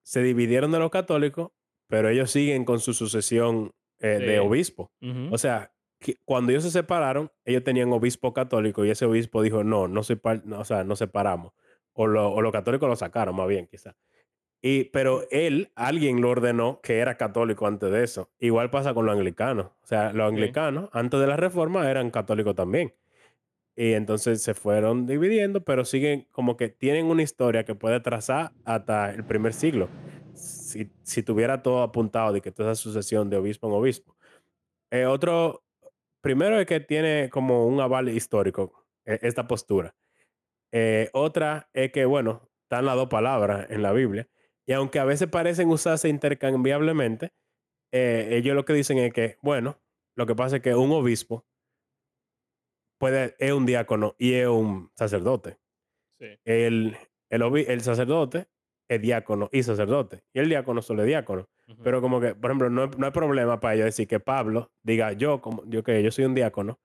se 0.04 0.22
dividieron 0.22 0.72
de 0.72 0.80
los 0.80 0.92
católicos, 0.92 1.52
pero 1.88 2.10
ellos 2.10 2.32
siguen 2.32 2.66
con 2.66 2.80
su 2.80 2.94
sucesión 2.94 3.72
eh, 4.00 4.20
de 4.20 4.40
obispo. 4.40 4.92
O 5.32 5.38
sea, 5.38 5.72
cuando 6.26 6.52
ellos 6.52 6.64
se 6.64 6.72
separaron, 6.72 7.32
ellos 7.46 7.64
tenían 7.64 7.92
obispo 7.92 8.34
católico 8.34 8.86
y 8.86 8.90
ese 8.92 9.06
obispo 9.06 9.42
dijo, 9.42 9.64
no, 9.64 9.88
no 9.88 10.04
soy 10.04 10.20
no, 10.46 10.60
o 10.60 10.66
sea, 10.66 10.84
nos 10.84 11.00
separamos. 11.00 11.54
O, 11.94 12.08
lo- 12.08 12.32
o 12.32 12.42
los 12.42 12.52
católicos 12.52 12.88
lo 12.88 12.96
sacaron, 12.96 13.36
más 13.36 13.48
bien, 13.48 13.68
quizá. 13.68 13.96
Y, 14.62 14.86
pero 14.86 15.24
él, 15.32 15.72
alguien 15.76 16.22
lo 16.22 16.30
ordenó 16.30 16.82
que 16.82 17.00
era 17.00 17.16
católico 17.16 17.66
antes 17.68 17.92
de 17.92 18.04
eso. 18.04 18.30
Igual 18.40 18.70
pasa 18.70 18.94
con 18.94 19.06
los 19.06 19.16
anglicanos. 19.16 19.68
O 19.82 19.86
sea, 19.86 20.12
los 20.14 20.30
Sí. 20.30 20.36
anglicanos, 20.36 20.90
antes 20.92 21.20
de 21.20 21.28
la 21.28 21.38
reforma, 21.38 21.90
eran 21.90 22.12
católicos 22.12 22.56
también. 22.56 22.94
Y 23.76 23.94
entonces 23.94 24.42
se 24.42 24.54
fueron 24.54 25.08
dividiendo, 25.08 25.64
pero 25.64 25.86
siguen 25.86 26.28
como 26.32 26.58
que 26.58 26.68
tienen 26.68 27.06
una 27.06 27.24
historia 27.24 27.64
que 27.64 27.76
puede 27.76 28.02
trazar 28.02 28.52
hasta 28.66 29.12
el 29.14 29.24
primer 29.24 29.54
siglo. 29.54 29.88
Si, 30.34 30.92
si 31.04 31.24
tuviera 31.24 31.64
todo 31.64 31.82
apuntado 31.82 32.34
de 32.34 32.42
que 32.42 32.52
toda 32.52 32.74
esa 32.74 32.82
sucesión 32.82 33.30
de 33.30 33.38
obispo 33.38 33.68
en 33.68 33.74
obispo. 33.74 34.16
Eh, 34.92 35.06
otro 35.06 35.64
primero 36.22 36.60
es 36.60 36.66
que 36.66 36.80
tiene 36.80 37.30
como 37.30 37.66
un 37.66 37.80
aval 37.80 38.10
histórico 38.10 38.86
e- 39.06 39.20
esta 39.22 39.48
postura. 39.48 39.96
Eh, 40.72 41.10
otra 41.14 41.70
es 41.74 41.92
que, 41.92 42.06
bueno, 42.06 42.50
están 42.64 42.86
las 42.86 42.96
dos 42.96 43.10
palabras 43.10 43.68
en 43.70 43.82
la 43.82 43.92
Biblia. 43.92 44.28
Y 44.66 44.74
aunque 44.74 45.00
a 45.00 45.06
veces 45.06 45.28
parecen 45.28 45.70
usarse 45.70 46.10
intercambiablemente, 46.10 47.34
eh, 47.92 48.30
ellos 48.32 48.56
lo 48.56 48.66
que 48.66 48.74
dicen 48.74 49.00
es 49.00 49.14
que, 49.14 49.38
bueno, 49.42 49.82
lo 50.16 50.26
que 50.26 50.36
pasa 50.36 50.58
es 50.58 50.62
que 50.62 50.76
un 50.76 50.92
obispo 50.92 51.46
puede, 53.00 53.36
es 53.40 53.52
un 53.52 53.66
diácono 53.66 54.16
y 54.20 54.34
es 54.34 54.48
un 54.48 54.92
sacerdote. 54.96 55.58
Sí. 56.20 56.28
El, 56.44 56.98
el, 57.30 57.42
el 57.42 57.82
sacerdote 57.82 58.48
es 58.90 59.02
diácono 59.02 59.50
y 59.52 59.64
sacerdote. 59.64 60.24
Y 60.34 60.40
el 60.40 60.50
diácono 60.50 60.82
solo 60.82 61.04
es 61.04 61.08
diácono. 61.08 61.48
Pero 61.84 62.02
como 62.02 62.20
que, 62.20 62.34
por 62.36 62.50
ejemplo, 62.50 62.70
no, 62.70 62.84
hay- 62.84 62.90
no 62.98 63.06
hay 63.06 63.12
problema 63.12 63.60
para 63.60 63.76
ellos 63.76 63.86
decir 63.86 64.08
que 64.08 64.20
Pablo 64.20 64.72
diga 64.84 65.14
yo, 65.14 65.40
como 65.42 65.64
yo 65.66 65.84
que 65.84 66.02
yo 66.04 66.12
soy 66.12 66.26
un 66.26 66.34
diácono. 66.36 66.80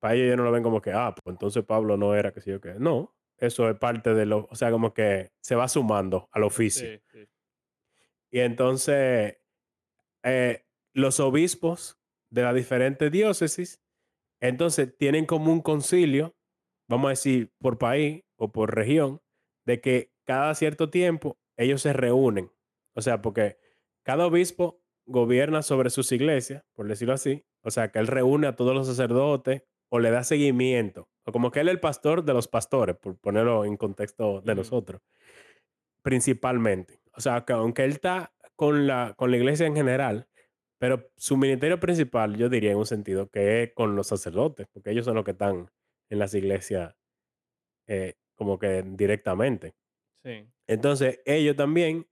Para 0.00 0.14
ellos, 0.14 0.26
ellos 0.26 0.36
no 0.38 0.44
lo 0.44 0.52
ven 0.52 0.62
como 0.62 0.80
que, 0.80 0.92
ah, 0.92 1.14
pues 1.14 1.34
entonces 1.34 1.64
Pablo 1.64 1.96
no 1.96 2.14
era 2.14 2.32
que 2.32 2.40
sí 2.40 2.52
o 2.52 2.60
que. 2.60 2.74
No, 2.74 3.16
eso 3.38 3.68
es 3.68 3.76
parte 3.78 4.14
de 4.14 4.26
lo, 4.26 4.46
o 4.50 4.54
sea, 4.54 4.70
como 4.70 4.94
que 4.94 5.30
se 5.42 5.56
va 5.56 5.66
sumando 5.68 6.28
al 6.32 6.44
oficio. 6.44 6.86
Sí, 6.88 7.02
sí. 7.12 7.28
Y 8.30 8.40
entonces, 8.40 9.36
eh, 10.24 10.64
los 10.94 11.20
obispos 11.20 11.98
de 12.30 12.42
las 12.42 12.54
diferentes 12.54 13.10
diócesis, 13.10 13.80
entonces 14.40 14.96
tienen 14.98 15.26
como 15.26 15.52
un 15.52 15.60
concilio, 15.62 16.34
vamos 16.88 17.06
a 17.06 17.10
decir, 17.10 17.52
por 17.60 17.78
país 17.78 18.22
o 18.38 18.52
por 18.52 18.74
región, 18.74 19.20
de 19.66 19.80
que 19.80 20.10
cada 20.24 20.54
cierto 20.54 20.90
tiempo 20.90 21.38
ellos 21.56 21.82
se 21.82 21.92
reúnen. 21.92 22.50
O 22.94 23.02
sea, 23.02 23.22
porque 23.22 23.58
cada 24.02 24.26
obispo 24.26 24.82
gobierna 25.06 25.62
sobre 25.62 25.90
sus 25.90 26.10
iglesias, 26.12 26.64
por 26.74 26.88
decirlo 26.88 27.14
así. 27.14 27.44
O 27.62 27.70
sea, 27.70 27.90
que 27.90 27.98
él 27.98 28.06
reúne 28.06 28.46
a 28.46 28.56
todos 28.56 28.74
los 28.74 28.86
sacerdotes 28.86 29.62
o 29.88 29.98
le 29.98 30.10
da 30.10 30.24
seguimiento. 30.24 31.08
O 31.24 31.32
como 31.32 31.50
que 31.50 31.60
él 31.60 31.68
es 31.68 31.74
el 31.74 31.80
pastor 31.80 32.24
de 32.24 32.34
los 32.34 32.48
pastores, 32.48 32.96
por 32.96 33.18
ponerlo 33.18 33.64
en 33.64 33.76
contexto 33.76 34.40
de 34.42 34.54
nosotros. 34.54 35.00
Principalmente. 36.02 37.00
O 37.16 37.20
sea, 37.20 37.44
que 37.44 37.52
aunque 37.52 37.84
él 37.84 37.92
está 37.92 38.34
con 38.56 38.86
la, 38.86 39.14
con 39.16 39.30
la 39.30 39.36
iglesia 39.36 39.66
en 39.66 39.74
general, 39.74 40.28
pero 40.78 41.10
su 41.16 41.36
ministerio 41.36 41.80
principal, 41.80 42.36
yo 42.36 42.48
diría 42.48 42.72
en 42.72 42.78
un 42.78 42.86
sentido, 42.86 43.30
que 43.30 43.62
es 43.62 43.72
con 43.72 43.96
los 43.96 44.08
sacerdotes, 44.08 44.66
porque 44.72 44.90
ellos 44.90 45.06
son 45.06 45.14
los 45.14 45.24
que 45.24 45.30
están 45.30 45.70
en 46.10 46.18
las 46.18 46.34
iglesias 46.34 46.94
eh, 47.86 48.14
como 48.34 48.58
que 48.58 48.82
directamente. 48.84 49.74
Sí. 50.24 50.48
Entonces, 50.66 51.20
ellos 51.26 51.56
también 51.56 52.06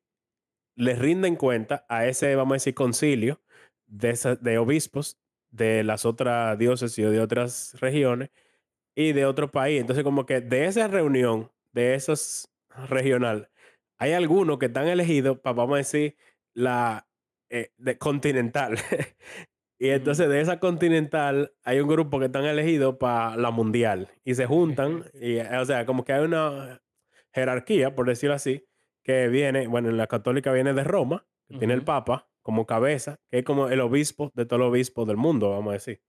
les 0.77 0.98
rinden 0.98 1.37
cuenta 1.37 1.87
a 1.88 2.07
ese, 2.07 2.35
vamos 2.37 2.53
a 2.53 2.57
decir, 2.57 2.75
concilio 2.75 3.42
de, 3.87 4.11
esa- 4.11 4.37
de 4.37 4.59
obispos 4.59 5.20
de 5.51 5.85
las 5.85 6.07
otras 6.07 6.59
diócesis 6.59 7.05
o 7.07 7.11
de 7.11 7.20
otras 7.20 7.77
regiones 7.81 8.31
y 8.96 9.12
de 9.12 9.27
otro 9.27 9.51
país. 9.53 9.81
Entonces, 9.81 10.05
como 10.05 10.27
que 10.27 10.40
de 10.40 10.66
esa 10.66 10.88
reunión, 10.88 11.53
de 11.72 11.94
esos 11.94 12.51
regional, 12.88 13.51
hay 13.98 14.12
algunos 14.12 14.59
que 14.59 14.66
están 14.66 14.88
elegidos 14.88 15.38
para, 15.40 15.55
vamos 15.55 15.75
a 15.77 15.79
decir, 15.79 16.16
la 16.55 17.09
eh, 17.51 17.72
de 17.79 17.98
continental. 17.98 18.77
y 19.79 19.90
entonces 19.90 20.29
de 20.29 20.40
esa 20.40 20.61
continental 20.61 21.55
hay 21.64 21.81
un 21.81 21.88
grupo 21.88 22.18
que 22.20 22.27
están 22.27 22.44
elegidos 22.44 22.96
para 22.98 23.37
la 23.37 23.51
mundial 23.51 24.09
y 24.25 24.35
se 24.35 24.46
juntan 24.48 25.05
y 25.14 25.38
o 25.40 25.64
sea, 25.64 25.87
como 25.87 26.05
que 26.05 26.12
hay 26.12 26.25
una 26.25 26.83
jerarquía, 27.33 27.95
por 27.95 28.07
decirlo 28.07 28.35
así, 28.35 28.64
que 29.05 29.29
viene, 29.29 29.66
bueno, 29.66 29.88
en 29.88 29.97
la 29.97 30.07
católica 30.07 30.53
viene 30.53 30.73
de 30.75 30.85
Roma, 30.85 31.27
que 31.49 31.59
tiene 31.59 31.75
el 31.75 31.83
papa 31.85 32.29
como 32.42 32.66
cabeza, 32.66 33.21
que 33.31 33.38
es 33.40 33.45
como 33.45 33.68
el 33.68 33.81
obispo 33.81 34.31
de 34.35 34.47
todos 34.47 34.61
los 34.61 34.71
obispos 34.71 35.07
del 35.07 35.16
mundo, 35.16 35.51
vamos 35.51 35.71
a 35.71 35.75
decir. 35.75 36.01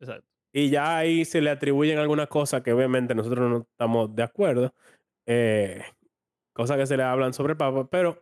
Exacto. 0.00 0.26
Y 0.52 0.70
ya 0.70 0.96
ahí 0.98 1.24
se 1.24 1.40
le 1.40 1.50
atribuyen 1.50 1.98
algunas 1.98 2.26
cosas 2.28 2.62
que 2.62 2.72
obviamente 2.72 3.14
nosotros 3.14 3.48
no 3.50 3.58
estamos 3.70 4.14
de 4.14 4.22
acuerdo, 4.22 4.74
eh, 5.26 5.82
cosas 6.52 6.76
que 6.76 6.86
se 6.86 6.96
le 6.96 7.02
hablan 7.04 7.32
sobre 7.32 7.52
el 7.52 7.56
Papa, 7.56 7.88
pero 7.88 8.20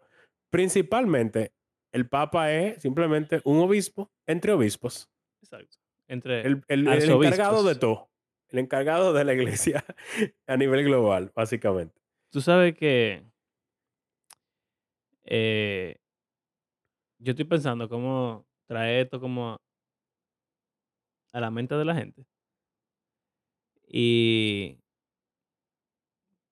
principalmente 0.51 1.53
el 1.93 2.09
Papa 2.09 2.53
es 2.53 2.83
simplemente 2.83 3.41
un 3.45 3.59
obispo 3.61 4.11
entre 4.27 4.53
obispos, 4.53 5.09
Exacto. 5.43 5.77
Entre 6.09 6.41
el, 6.43 6.63
el- 6.69 6.89
el 6.89 7.11
encargado 7.11 7.63
de 7.63 7.75
todo, 7.77 8.11
el 8.49 8.59
encargado 8.59 9.13
de 9.13 9.25
la 9.25 9.35
iglesia 9.35 9.85
a 10.47 10.57
nivel 10.57 10.85
global, 10.85 11.31
básicamente. 11.35 11.98
Tú 12.31 12.41
sabes 12.41 12.75
que 12.75 13.25
eh, 15.25 15.97
yo 17.19 17.33
estoy 17.33 17.45
pensando 17.45 17.89
cómo 17.89 18.47
traer 18.67 19.05
esto 19.05 19.21
como 19.21 19.59
a 21.33 21.41
la 21.41 21.51
mente 21.51 21.75
de 21.75 21.85
la 21.85 21.95
gente. 21.95 22.25
Y 23.87 24.79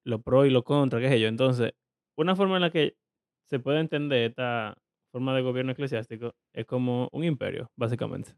lo 0.04 0.22
pro 0.22 0.46
y 0.46 0.50
lo 0.50 0.64
contra, 0.64 1.00
qué 1.00 1.08
sé 1.08 1.20
yo. 1.20 1.28
Entonces, 1.28 1.72
una 2.16 2.34
forma 2.36 2.56
en 2.56 2.62
la 2.62 2.70
que 2.70 2.96
se 3.44 3.58
puede 3.58 3.80
entender 3.80 4.30
esta 4.30 4.78
forma 5.12 5.34
de 5.34 5.42
gobierno 5.42 5.72
eclesiástico 5.72 6.34
es 6.54 6.64
como 6.64 7.08
un 7.12 7.24
imperio, 7.24 7.70
básicamente. 7.76 8.34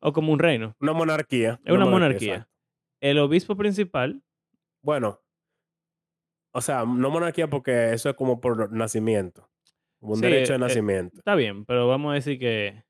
O 0.00 0.12
como 0.12 0.32
un 0.32 0.38
reino. 0.38 0.74
Una 0.80 0.92
monarquía. 0.92 1.60
Es 1.64 1.72
una 1.72 1.86
monarquía. 1.86 2.48
El 3.00 3.18
obispo 3.18 3.56
principal, 3.56 4.22
Bueno, 4.82 5.20
o 6.52 6.60
sea, 6.60 6.84
no 6.84 7.10
monarquía 7.10 7.48
porque 7.48 7.92
eso 7.92 8.10
es 8.10 8.16
como 8.16 8.40
por 8.40 8.72
nacimiento, 8.72 9.48
como 10.00 10.14
un 10.14 10.20
Sí, 10.20 10.26
derecho 10.26 10.52
de 10.52 10.56
eh, 10.56 10.60
nacimiento. 10.60 11.18
está 11.18 11.34
bien, 11.34 11.64
pero 11.64 11.86
vamos 11.88 12.12
a 12.12 12.14
decir 12.14 12.38
que. 12.38 12.84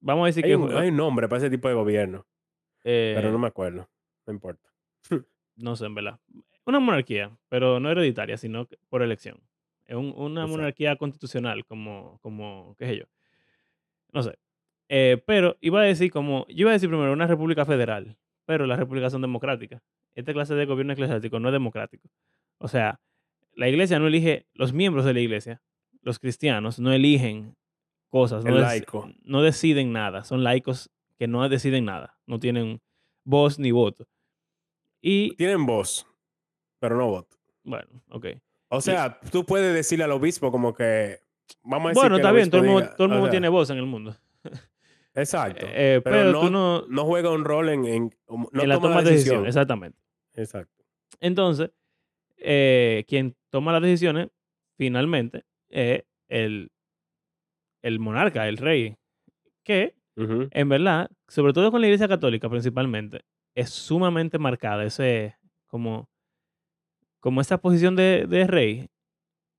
Vamos 0.00 0.24
a 0.24 0.26
decir 0.26 0.44
Hay 0.44 0.50
que. 0.50 0.56
un, 0.56 0.72
hay 0.76 0.88
un 0.88 0.96
nombre 0.96 1.28
para 1.28 1.38
ese 1.38 1.50
tipo 1.50 1.68
de 1.68 1.74
gobierno, 1.74 2.26
pero 2.82 3.28
eh, 3.28 3.32
no 3.32 3.38
me 3.38 3.48
acuerdo, 3.48 3.88
no 4.26 4.32
importa. 4.32 4.68
no 5.56 5.76
sé, 5.76 5.86
en 5.86 5.94
verdad. 5.94 6.20
Una 6.66 6.78
monarquía, 6.80 7.36
pero 7.48 7.80
no 7.80 7.90
hereditaria, 7.90 8.36
sino 8.36 8.68
por 8.88 9.02
elección. 9.02 9.40
Es 9.86 9.96
un- 9.96 10.12
una 10.16 10.42
Exacto. 10.42 10.48
monarquía 10.58 10.96
constitucional, 10.96 11.64
como, 11.64 12.18
como, 12.20 12.76
qué 12.78 12.86
sé 12.86 12.96
yo. 12.98 13.04
No 14.12 14.22
sé. 14.22 14.38
Eh, 14.90 15.22
pero 15.26 15.56
iba 15.60 15.80
a 15.80 15.84
decir 15.84 16.10
como, 16.10 16.46
yo 16.48 16.54
iba 16.62 16.70
a 16.70 16.74
decir 16.74 16.88
primero 16.88 17.12
una 17.12 17.26
república 17.26 17.64
federal, 17.64 18.16
pero 18.48 18.66
las 18.66 18.78
repúblicas 18.78 19.12
son 19.12 19.20
democráticas. 19.20 19.82
Esta 20.14 20.32
clase 20.32 20.54
de 20.54 20.64
gobierno 20.64 20.94
eclesiástico 20.94 21.38
no 21.38 21.50
es 21.50 21.52
democrático. 21.52 22.08
O 22.56 22.66
sea, 22.66 22.98
la 23.52 23.68
iglesia 23.68 23.98
no 23.98 24.06
elige, 24.06 24.46
los 24.54 24.72
miembros 24.72 25.04
de 25.04 25.12
la 25.12 25.20
iglesia, 25.20 25.60
los 26.00 26.18
cristianos, 26.18 26.78
no 26.78 26.90
eligen 26.94 27.58
cosas, 28.08 28.46
no, 28.46 28.56
laico. 28.56 29.12
no 29.22 29.42
deciden 29.42 29.92
nada. 29.92 30.24
Son 30.24 30.44
laicos 30.44 30.90
que 31.18 31.28
no 31.28 31.46
deciden 31.46 31.84
nada, 31.84 32.18
no 32.24 32.40
tienen 32.40 32.80
voz 33.22 33.58
ni 33.58 33.70
voto. 33.70 34.08
Y, 35.02 35.36
Tienen 35.36 35.66
voz, 35.66 36.06
pero 36.80 36.96
no 36.96 37.06
voto. 37.06 37.36
bueno, 37.64 38.02
ok. 38.08 38.28
O 38.68 38.80
sea, 38.80 39.20
tú 39.30 39.44
puedes 39.44 39.74
decirle 39.74 40.04
al 40.04 40.12
obispo 40.12 40.50
como 40.50 40.72
que, 40.72 41.18
vamos 41.62 41.84
a 41.84 41.88
decir 41.90 42.00
Bueno, 42.00 42.16
que 42.16 42.22
está 42.22 42.32
bien, 42.32 42.48
todo 42.48 42.62
el 42.62 42.66
mundo, 42.66 42.80
diga, 42.80 42.96
todo 42.96 43.04
el 43.04 43.10
o 43.10 43.14
mundo 43.14 43.26
sea, 43.26 43.30
tiene 43.30 43.48
voz 43.50 43.68
en 43.68 43.76
el 43.76 43.86
mundo. 43.86 44.16
Exacto. 45.14 45.66
Eh, 45.68 46.00
pero 46.04 46.16
pero 46.16 46.32
no, 46.32 46.40
tú 46.40 46.50
no, 46.50 46.86
no 46.88 47.04
juega 47.04 47.30
un 47.30 47.44
rol 47.44 47.68
en, 47.70 47.84
en- 47.86 48.14
no 48.28 48.62
en 48.62 48.68
la 48.68 48.78
toma 48.80 49.02
de 49.02 49.10
decisión, 49.10 49.46
exactamente. 49.46 49.98
Exacto. 50.34 50.84
Entonces, 51.20 51.70
eh, 52.36 53.04
quien 53.08 53.34
toma 53.50 53.72
las 53.72 53.82
decisiones 53.82 54.28
finalmente 54.76 55.44
es 55.68 56.04
el, 56.28 56.70
el 57.82 57.98
monarca, 57.98 58.48
el 58.48 58.56
rey, 58.58 58.96
que 59.64 59.94
en 60.52 60.68
verdad, 60.68 61.10
sobre 61.28 61.52
todo 61.52 61.70
con 61.70 61.80
la 61.80 61.86
iglesia 61.86 62.08
católica 62.08 62.48
principalmente, 62.48 63.22
es 63.54 63.70
sumamente 63.70 64.38
marcada 64.38 64.84
ese, 64.84 65.36
como, 65.66 66.08
como 67.20 67.40
esa 67.40 67.58
posición 67.58 67.96
de, 67.96 68.26
de 68.28 68.46
rey 68.46 68.88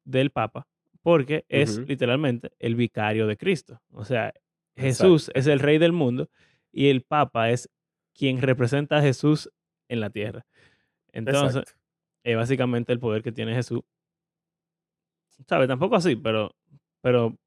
del 0.05 0.31
papa, 0.31 0.67
porque 1.01 1.45
es 1.49 1.77
literalmente 1.87 2.51
el 2.59 2.75
vicario 2.75 3.27
de 3.27 3.37
Cristo. 3.37 3.81
O 3.91 4.03
sea, 4.05 4.33
Jesús 4.79 5.31
es 5.33 5.47
el 5.47 5.59
rey 5.59 5.77
del 5.77 5.91
mundo 5.91 6.29
y 6.71 6.89
el 6.89 7.03
papa 7.03 7.49
es 7.49 7.69
quien 8.13 8.41
representa 8.41 8.97
a 8.97 9.01
Jesús 9.01 9.49
en 9.87 9.99
la 9.99 10.09
tierra. 10.09 10.45
Entonces, 11.11 11.75
es 12.23 12.35
básicamente 12.35 12.93
el 12.93 12.99
poder 12.99 13.23
que 13.23 13.31
tiene 13.31 13.53
Jesús. 13.55 13.81
¿Sabes? 15.47 15.67
Tampoco 15.67 15.95
así, 15.95 16.15
pero, 16.15 16.55
pero 17.01 17.37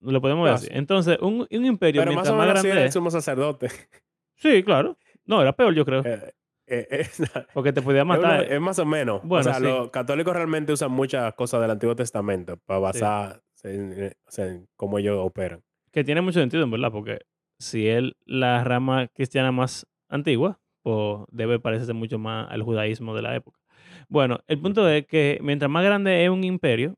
lo 0.00 0.20
podemos 0.20 0.44
ver 0.44 0.54
así. 0.54 0.66
sí. 0.66 0.72
Entonces, 0.74 1.18
un, 1.20 1.46
un 1.50 1.64
imperio, 1.64 2.02
Pero 2.02 2.14
más 2.14 2.28
o 2.28 2.34
más, 2.34 2.46
menos 2.46 2.60
sí 2.60 2.66
grande 2.66 2.80
era 2.80 2.86
el 2.86 2.92
sumo 2.92 3.10
sacerdote. 3.10 3.68
Sí, 4.34 4.64
claro. 4.64 4.98
No, 5.24 5.40
era 5.40 5.52
peor, 5.52 5.72
yo 5.72 5.84
creo. 5.84 6.02
Eh, 6.04 6.34
eh, 6.66 6.86
es, 6.90 7.20
es 7.20 7.30
Porque 7.54 7.72
te 7.72 7.80
podía 7.80 8.04
matar. 8.04 8.50
es 8.50 8.60
más 8.60 8.76
o 8.80 8.84
menos. 8.84 9.22
Bueno, 9.22 9.40
o 9.40 9.44
sea, 9.44 9.54
sí. 9.54 9.62
los 9.62 9.90
católicos 9.90 10.34
realmente 10.34 10.72
usan 10.72 10.90
muchas 10.90 11.32
cosas 11.34 11.60
del 11.60 11.70
Antiguo 11.70 11.94
Testamento 11.94 12.56
para 12.56 13.40
en, 13.62 13.92
eh, 14.02 14.14
sea, 14.26 14.46
en 14.46 14.68
cómo 14.74 14.98
ellos 14.98 15.16
operan. 15.20 15.62
Que 15.92 16.04
tiene 16.04 16.22
mucho 16.22 16.40
sentido, 16.40 16.64
en 16.64 16.70
verdad, 16.70 16.90
porque 16.90 17.20
si 17.58 17.86
él, 17.86 18.16
la 18.24 18.64
rama 18.64 19.08
cristiana 19.08 19.52
más 19.52 19.86
antigua, 20.08 20.60
pues 20.82 21.24
debe 21.30 21.60
parecerse 21.60 21.92
mucho 21.92 22.18
más 22.18 22.50
al 22.50 22.62
judaísmo 22.62 23.14
de 23.14 23.22
la 23.22 23.36
época. 23.36 23.60
Bueno, 24.08 24.40
el 24.46 24.60
punto 24.60 24.88
es 24.88 25.06
que 25.06 25.38
mientras 25.42 25.70
más 25.70 25.84
grande 25.84 26.24
es 26.24 26.30
un 26.30 26.44
imperio 26.44 26.96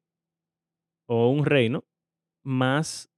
o 1.07 1.28
un 1.28 1.45
reino, 1.45 1.84
más 2.42 3.11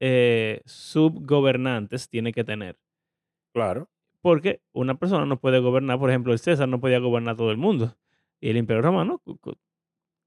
eh, 0.00 0.60
subgobernantes 0.64 2.08
tiene 2.08 2.32
que 2.32 2.44
tener. 2.44 2.78
Claro, 3.54 3.88
Porque 4.20 4.60
una 4.72 4.96
persona 4.98 5.24
no 5.24 5.40
puede 5.40 5.60
gobernar, 5.60 5.98
por 5.98 6.10
ejemplo, 6.10 6.32
el 6.32 6.38
César 6.38 6.68
no 6.68 6.80
podía 6.80 6.98
gobernar 6.98 7.36
todo 7.36 7.50
el 7.50 7.56
mundo. 7.56 7.96
Y 8.40 8.50
el 8.50 8.58
Imperio 8.58 8.82
Romano 8.82 9.22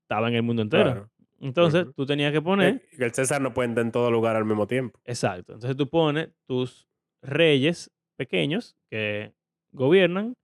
estaba 0.01 0.29
en 0.29 0.35
el 0.35 0.43
mundo 0.43 0.63
entero. 0.63 0.83
claro. 0.83 1.09
Entonces, 1.41 1.83
Ujú. 1.83 1.93
tú 1.93 2.05
tenías 2.05 2.31
que 2.31 2.41
poner, 2.41 2.81
Que 2.89 2.97
que 2.97 3.05
el 3.05 3.13
César 3.13 3.41
no 3.41 3.53
puede 3.53 3.69
estar 3.69 3.83
en 3.83 3.91
todo 3.91 4.11
lugar 4.11 4.35
al 4.35 4.45
mismo 4.45 4.67
tiempo. 4.67 4.99
exacto, 5.05 5.53
entonces 5.53 5.77
tú 5.77 5.87
pones 5.89 6.29
tus 6.47 6.87
reyes 7.21 7.91
pequeños 8.17 8.75
que 8.89 9.33
gobiernan 9.71 10.35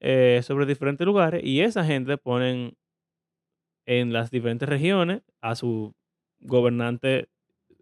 eh, 0.00 0.40
sobre 0.42 0.66
diferentes 0.66 1.04
lugares 1.06 1.42
y 1.44 1.60
esa 1.60 1.84
gente 1.84 2.16
ponen 2.18 2.76
en 3.86 4.12
las 4.12 4.30
diferentes 4.30 4.68
regiones 4.68 5.22
a 5.40 5.54
su 5.54 5.94
gobernante 6.40 7.28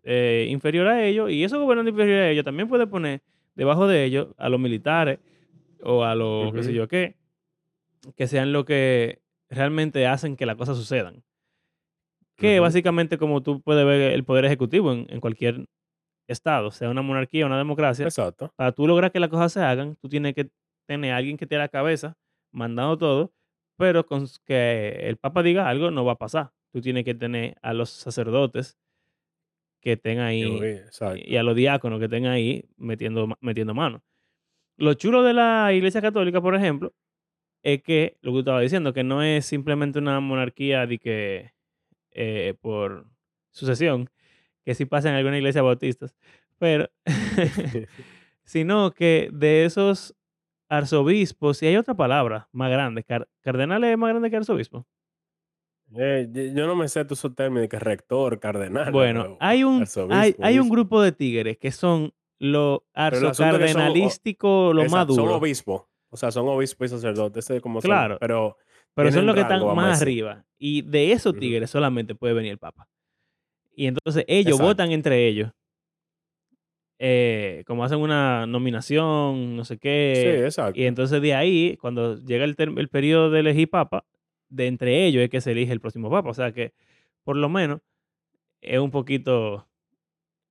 eh, 0.04 0.46
inferior 0.48 0.86
a 0.86 1.04
ellos 1.04 1.30
y 1.30 1.42
esos 1.42 1.58
gobernantes 1.58 1.92
inferiores 1.92 2.24
a 2.24 2.30
ellos 2.30 2.44
también 2.44 2.68
puede 2.68 2.86
poner 2.86 3.22
debajo 3.56 3.88
de 3.88 4.04
ellos 4.04 4.28
a 4.38 4.48
los 4.48 4.60
militares 4.60 5.18
o 5.82 6.04
a 6.04 6.14
los 6.14 6.52
qué 6.54 6.62
sé 6.62 6.72
yo 6.72 6.86
qué, 6.88 7.16
que 8.16 8.28
sean 8.28 8.52
lo 8.52 8.64
que 8.64 9.20
realmente 9.50 10.06
hacen 10.06 10.36
que 10.36 10.46
las 10.46 10.56
cosas 10.56 10.76
sucedan. 10.76 11.24
Que 12.36 12.60
básicamente 12.60 13.18
como 13.18 13.42
tú 13.42 13.62
puedes 13.62 13.86
ver 13.86 14.12
el 14.12 14.24
poder 14.24 14.44
ejecutivo 14.44 14.92
en, 14.92 15.06
en 15.08 15.20
cualquier 15.20 15.66
estado, 16.28 16.70
sea 16.70 16.90
una 16.90 17.02
monarquía 17.02 17.44
o 17.44 17.46
una 17.46 17.58
democracia, 17.58 18.04
Exacto. 18.04 18.52
para 18.56 18.72
tú 18.72 18.86
lograr 18.86 19.12
que 19.12 19.20
las 19.20 19.30
cosas 19.30 19.52
se 19.52 19.60
hagan, 19.60 19.96
tú 19.96 20.08
tienes 20.08 20.34
que 20.34 20.50
tener 20.86 21.12
a 21.12 21.16
alguien 21.16 21.36
que 21.36 21.46
te 21.46 21.54
dé 21.54 21.60
la 21.60 21.68
cabeza 21.68 22.16
mandando 22.52 22.98
todo, 22.98 23.32
pero 23.76 24.06
con 24.06 24.26
que 24.44 25.08
el 25.08 25.16
Papa 25.16 25.42
diga 25.42 25.68
algo 25.68 25.90
no 25.90 26.04
va 26.04 26.12
a 26.12 26.18
pasar. 26.18 26.52
Tú 26.72 26.80
tienes 26.80 27.04
que 27.04 27.14
tener 27.14 27.56
a 27.62 27.72
los 27.72 27.90
sacerdotes 27.90 28.78
que 29.80 29.92
estén 29.92 30.18
ahí 30.18 30.42
Exacto. 30.42 31.20
y 31.24 31.36
a 31.36 31.42
los 31.42 31.54
diáconos 31.54 31.98
que 31.98 32.06
estén 32.06 32.26
ahí 32.26 32.68
metiendo, 32.76 33.28
metiendo 33.40 33.74
mano. 33.74 34.02
Lo 34.76 34.94
chulo 34.94 35.22
de 35.22 35.32
la 35.32 35.72
Iglesia 35.72 36.02
Católica, 36.02 36.40
por 36.40 36.54
ejemplo, 36.54 36.92
es 37.62 37.82
que, 37.82 38.16
lo 38.20 38.32
que 38.32 38.34
tú 38.34 38.38
estabas 38.40 38.62
diciendo, 38.62 38.92
que 38.92 39.04
no 39.04 39.22
es 39.22 39.46
simplemente 39.46 39.98
una 39.98 40.20
monarquía 40.20 40.86
de 40.86 40.98
que 40.98 41.52
eh, 42.16 42.54
por 42.60 43.06
sucesión, 43.50 44.10
que 44.64 44.74
sí 44.74 44.84
pasa 44.86 45.08
en 45.10 45.14
algunas 45.14 45.38
iglesias 45.38 45.62
bautistas, 45.64 46.16
pero 46.58 46.88
sino 48.44 48.90
que 48.92 49.28
de 49.32 49.64
esos 49.64 50.14
arzobispos, 50.68 51.62
y 51.62 51.66
hay 51.66 51.76
otra 51.76 51.94
palabra 51.94 52.48
más 52.52 52.70
grande, 52.70 53.04
car- 53.04 53.28
cardenales 53.40 53.92
es 53.92 53.98
más 53.98 54.10
grande 54.10 54.30
que 54.30 54.36
arzobispo. 54.36 54.86
Eh, 55.94 56.28
yo 56.54 56.66
no 56.66 56.74
me 56.74 56.88
sé 56.88 57.04
todos 57.04 57.20
esos 57.20 57.34
términos 57.36 57.68
que 57.68 57.78
rector, 57.78 58.40
cardenal, 58.40 58.90
Bueno, 58.90 59.36
hay 59.38 59.62
un, 59.62 59.84
hay, 60.10 60.58
un 60.58 60.68
grupo 60.68 61.00
de 61.00 61.12
tigres 61.12 61.58
que 61.58 61.70
son 61.70 62.12
lo 62.40 62.84
arzocardenalístico, 62.92 64.72
lo 64.74 64.82
más 64.82 64.92
Exacto, 64.92 65.14
Son 65.14 65.24
duro, 65.26 65.36
obispos. 65.36 65.82
O 66.10 66.16
sea, 66.16 66.30
son 66.30 66.48
obispos 66.48 66.86
y 66.86 66.88
sacerdotes. 66.90 67.48
como 67.62 67.80
son, 67.80 67.88
Claro. 67.88 68.16
pero 68.20 68.56
pero 68.96 69.12
son 69.12 69.26
los 69.26 69.34
que 69.34 69.42
están 69.42 69.64
más 69.76 70.02
arriba. 70.02 70.44
Y 70.58 70.82
de 70.82 71.12
esos 71.12 71.36
tigres 71.38 71.70
solamente 71.70 72.14
puede 72.14 72.34
venir 72.34 72.50
el 72.52 72.58
Papa. 72.58 72.88
Y 73.74 73.86
entonces 73.86 74.24
ellos 74.26 74.54
Exacto. 74.54 74.64
votan 74.66 74.90
entre 74.92 75.26
ellos. 75.28 75.50
eh, 76.98 77.62
como 77.66 77.84
hacen 77.84 77.98
una 77.98 78.46
nominación, 78.46 79.54
no 79.54 79.64
sé 79.66 79.74
Sí, 79.74 79.80
qué. 79.80 80.44
exacto. 80.46 80.80
Y 80.80 80.86
entonces 80.86 81.20
de 81.20 81.34
ahí, 81.34 81.76
cuando 81.78 82.16
llega 82.24 82.44
el, 82.44 82.56
periodo 82.88 83.30
de 83.30 83.40
elegir 83.40 83.68
papa, 83.68 84.06
de 84.48 84.66
entre 84.66 85.04
ellos 85.04 85.22
es 85.22 85.28
que 85.28 85.42
se 85.42 85.52
elige 85.52 85.72
el 85.74 85.80
próximo 85.80 86.10
papa. 86.10 86.30
O 86.30 86.34
sea 86.34 86.52
que, 86.52 86.72
por 87.22 87.36
lo 87.36 87.50
menos, 87.50 87.80
es 88.62 88.78
un 88.78 88.90
poquito... 88.90 89.68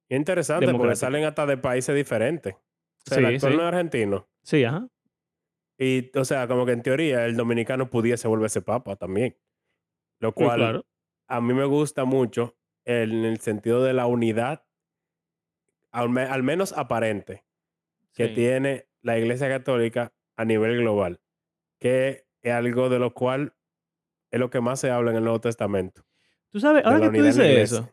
Es 0.07 0.17
interesante 0.19 0.71
porque 0.71 0.95
salen 0.95 1.23
hasta 1.23 1.47
de 1.47 1.57
países 1.57 1.95
diferentes. 1.95 2.53
O 2.53 2.59
sea, 3.05 3.17
el 3.17 3.25
Sí, 3.27 3.33
actor 3.35 3.51
sí. 3.51 3.57
no 3.57 3.63
es 3.63 3.67
argentino. 3.67 4.27
Sí, 4.43 4.63
ajá. 4.63 4.87
Y, 5.77 6.17
o 6.17 6.23
sea, 6.25 6.47
como 6.47 6.65
que 6.65 6.71
en 6.71 6.81
teoría 6.83 7.25
el 7.25 7.35
dominicano 7.35 7.89
pudiese 7.89 8.27
volverse 8.27 8.61
papa 8.61 8.95
también. 8.95 9.37
Lo 10.19 10.29
Sí, 10.29 10.33
cual 10.35 10.57
claro. 10.59 10.85
a 11.27 11.41
mí 11.41 11.53
me 11.53 11.65
gusta 11.65 12.05
mucho 12.05 12.57
en 12.85 13.25
el 13.25 13.39
sentido 13.39 13.83
de 13.83 13.93
la 13.93 14.05
unidad, 14.05 14.65
al, 15.91 16.09
me- 16.09 16.21
al 16.23 16.43
menos 16.43 16.73
aparente, 16.73 17.45
que 18.13 18.27
Sí. 18.29 18.33
tiene 18.35 18.87
la 19.01 19.17
Iglesia 19.17 19.49
Católica 19.49 20.13
a 20.37 20.45
nivel 20.45 20.77
global, 20.77 21.19
que 21.79 22.25
es 22.41 22.53
algo 22.53 22.89
de 22.89 22.99
lo 22.99 23.13
cual 23.13 23.53
es 24.31 24.39
lo 24.39 24.49
que 24.49 24.61
más 24.61 24.79
se 24.79 24.91
habla 24.91 25.11
en 25.11 25.17
el 25.17 25.23
Nuevo 25.23 25.41
Testamento. 25.41 26.05
Tú 26.51 26.59
sabes, 26.59 26.85
ahora 26.85 27.01
que 27.01 27.17
tú 27.17 27.23
dices 27.23 27.71
eso, 27.73 27.89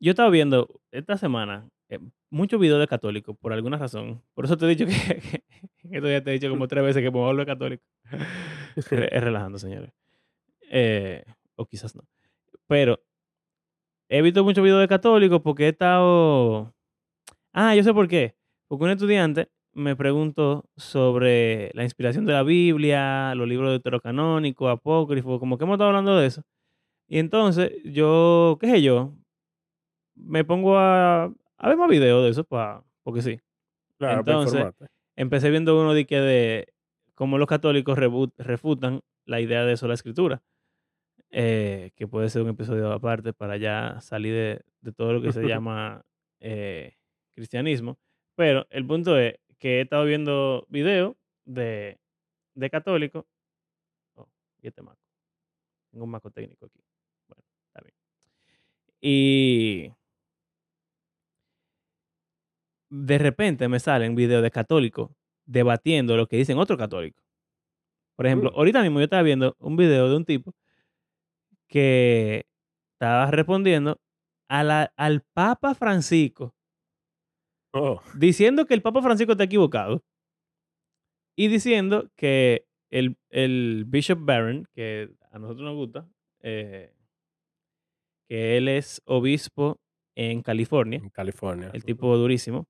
yo 0.00 0.10
estaba 0.12 0.30
viendo 0.30 0.80
esta 0.90 1.16
semana 1.18 1.68
eh, 1.90 1.98
muchos 2.30 2.60
videos 2.60 2.80
de 2.80 2.86
católicos, 2.86 3.36
por 3.38 3.52
alguna 3.52 3.76
razón. 3.76 4.22
Por 4.34 4.44
eso 4.44 4.56
te 4.56 4.64
he 4.64 4.68
dicho 4.68 4.86
que, 4.86 5.42
esto 5.90 6.08
ya 6.08 6.22
te 6.22 6.30
he 6.30 6.34
dicho 6.34 6.48
como 6.48 6.68
tres 6.68 6.84
veces 6.84 7.02
que 7.02 7.10
me 7.10 7.18
vuelvo 7.18 7.44
católico. 7.44 7.84
es, 8.76 8.88
relajando, 8.88 9.58
señores. 9.58 9.92
Eh, 10.70 11.24
o 11.56 11.66
quizás 11.66 11.94
no. 11.94 12.02
Pero 12.66 13.00
he 14.08 14.22
visto 14.22 14.44
muchos 14.44 14.62
videos 14.62 14.80
de 14.80 14.88
católicos 14.88 15.40
porque 15.42 15.66
he 15.66 15.68
estado... 15.68 16.72
Ah, 17.52 17.74
yo 17.74 17.82
sé 17.82 17.92
por 17.92 18.08
qué. 18.08 18.36
Porque 18.68 18.84
un 18.84 18.90
estudiante 18.90 19.48
me 19.72 19.96
preguntó 19.96 20.64
sobre 20.76 21.70
la 21.74 21.84
inspiración 21.84 22.26
de 22.26 22.32
la 22.32 22.42
Biblia, 22.42 23.34
los 23.34 23.48
libros 23.48 23.70
deuterocanónicos, 23.70 24.70
apócrifos, 24.70 25.38
como 25.38 25.58
que 25.58 25.64
hemos 25.64 25.74
estado 25.74 25.90
hablando 25.90 26.16
de 26.16 26.26
eso. 26.26 26.42
Y 27.08 27.18
entonces 27.18 27.72
yo, 27.84 28.56
qué 28.60 28.68
sé 28.68 28.82
yo, 28.82 29.14
me 30.14 30.44
pongo 30.44 30.78
a 30.78 31.32
ver 31.68 31.76
más 31.76 31.88
videos 31.88 32.24
de 32.24 32.30
eso, 32.30 32.44
pa, 32.44 32.84
porque 33.02 33.22
sí. 33.22 33.40
Claro, 33.98 34.24
para 34.24 34.42
Entonces. 34.42 34.88
Empecé 35.16 35.50
viendo 35.50 35.78
uno 35.78 35.92
de 35.92 36.06
que 36.06 36.18
de 36.20 36.72
cómo 37.14 37.36
los 37.36 37.46
católicos 37.46 37.98
refutan 37.98 39.02
la 39.26 39.40
idea 39.40 39.64
de 39.64 39.76
sola 39.76 39.92
escritura, 39.92 40.42
eh, 41.30 41.90
que 41.94 42.08
puede 42.08 42.30
ser 42.30 42.42
un 42.42 42.48
episodio 42.48 42.90
aparte 42.90 43.34
para 43.34 43.58
ya 43.58 44.00
salir 44.00 44.32
de, 44.32 44.64
de 44.80 44.92
todo 44.92 45.12
lo 45.12 45.20
que 45.20 45.32
se 45.32 45.42
llama 45.60 46.02
eh, 46.40 46.94
cristianismo. 47.34 47.98
Pero 48.34 48.66
el 48.70 48.86
punto 48.86 49.18
es 49.18 49.34
que 49.58 49.78
he 49.78 49.80
estado 49.82 50.04
viendo 50.06 50.66
videos 50.70 51.14
de, 51.44 51.98
de 52.54 52.70
católicos. 52.70 53.26
Oh, 54.14 54.26
y 54.62 54.68
este 54.68 54.80
maco. 54.80 55.02
Tengo 55.90 56.04
un 56.04 56.10
maco 56.10 56.30
técnico 56.30 56.66
aquí. 56.66 56.80
Bueno, 57.28 57.44
está 57.66 57.82
bien. 57.82 57.94
Y 59.02 59.92
de 62.90 63.18
repente 63.18 63.68
me 63.68 63.80
salen 63.80 64.14
videos 64.14 64.42
de 64.42 64.50
católicos 64.50 65.10
debatiendo 65.46 66.16
lo 66.16 66.26
que 66.26 66.36
dicen 66.36 66.58
otros 66.58 66.78
católicos. 66.78 67.24
Por 68.16 68.26
ejemplo, 68.26 68.50
Mm. 68.50 68.54
ahorita 68.56 68.82
mismo 68.82 68.98
yo 68.98 69.04
estaba 69.04 69.22
viendo 69.22 69.56
un 69.58 69.76
video 69.76 70.08
de 70.10 70.16
un 70.16 70.24
tipo 70.24 70.52
que 71.68 72.46
estaba 72.94 73.30
respondiendo 73.30 74.00
a 74.48 74.64
la- 74.64 74.92
al 74.96 75.22
Papa 75.32 75.74
Francisco, 75.74 76.54
Oh, 77.72 78.00
diciendo 78.16 78.66
que 78.66 78.74
el 78.74 78.82
Papa 78.82 79.00
Francisco 79.00 79.30
está 79.32 79.44
equivocado 79.44 80.02
y 81.36 81.46
diciendo 81.46 82.10
que 82.16 82.66
el, 82.90 83.16
el 83.28 83.84
Bishop 83.86 84.18
Barron, 84.24 84.66
que 84.74 85.08
a 85.30 85.38
nosotros 85.38 85.64
nos 85.66 85.76
gusta, 85.76 86.08
eh, 86.40 86.92
que 88.28 88.56
él 88.56 88.66
es 88.66 89.00
obispo 89.04 89.78
en 90.16 90.42
California, 90.42 90.98
en 90.98 91.10
California. 91.10 91.70
el 91.72 91.84
tipo 91.84 92.16
durísimo, 92.16 92.66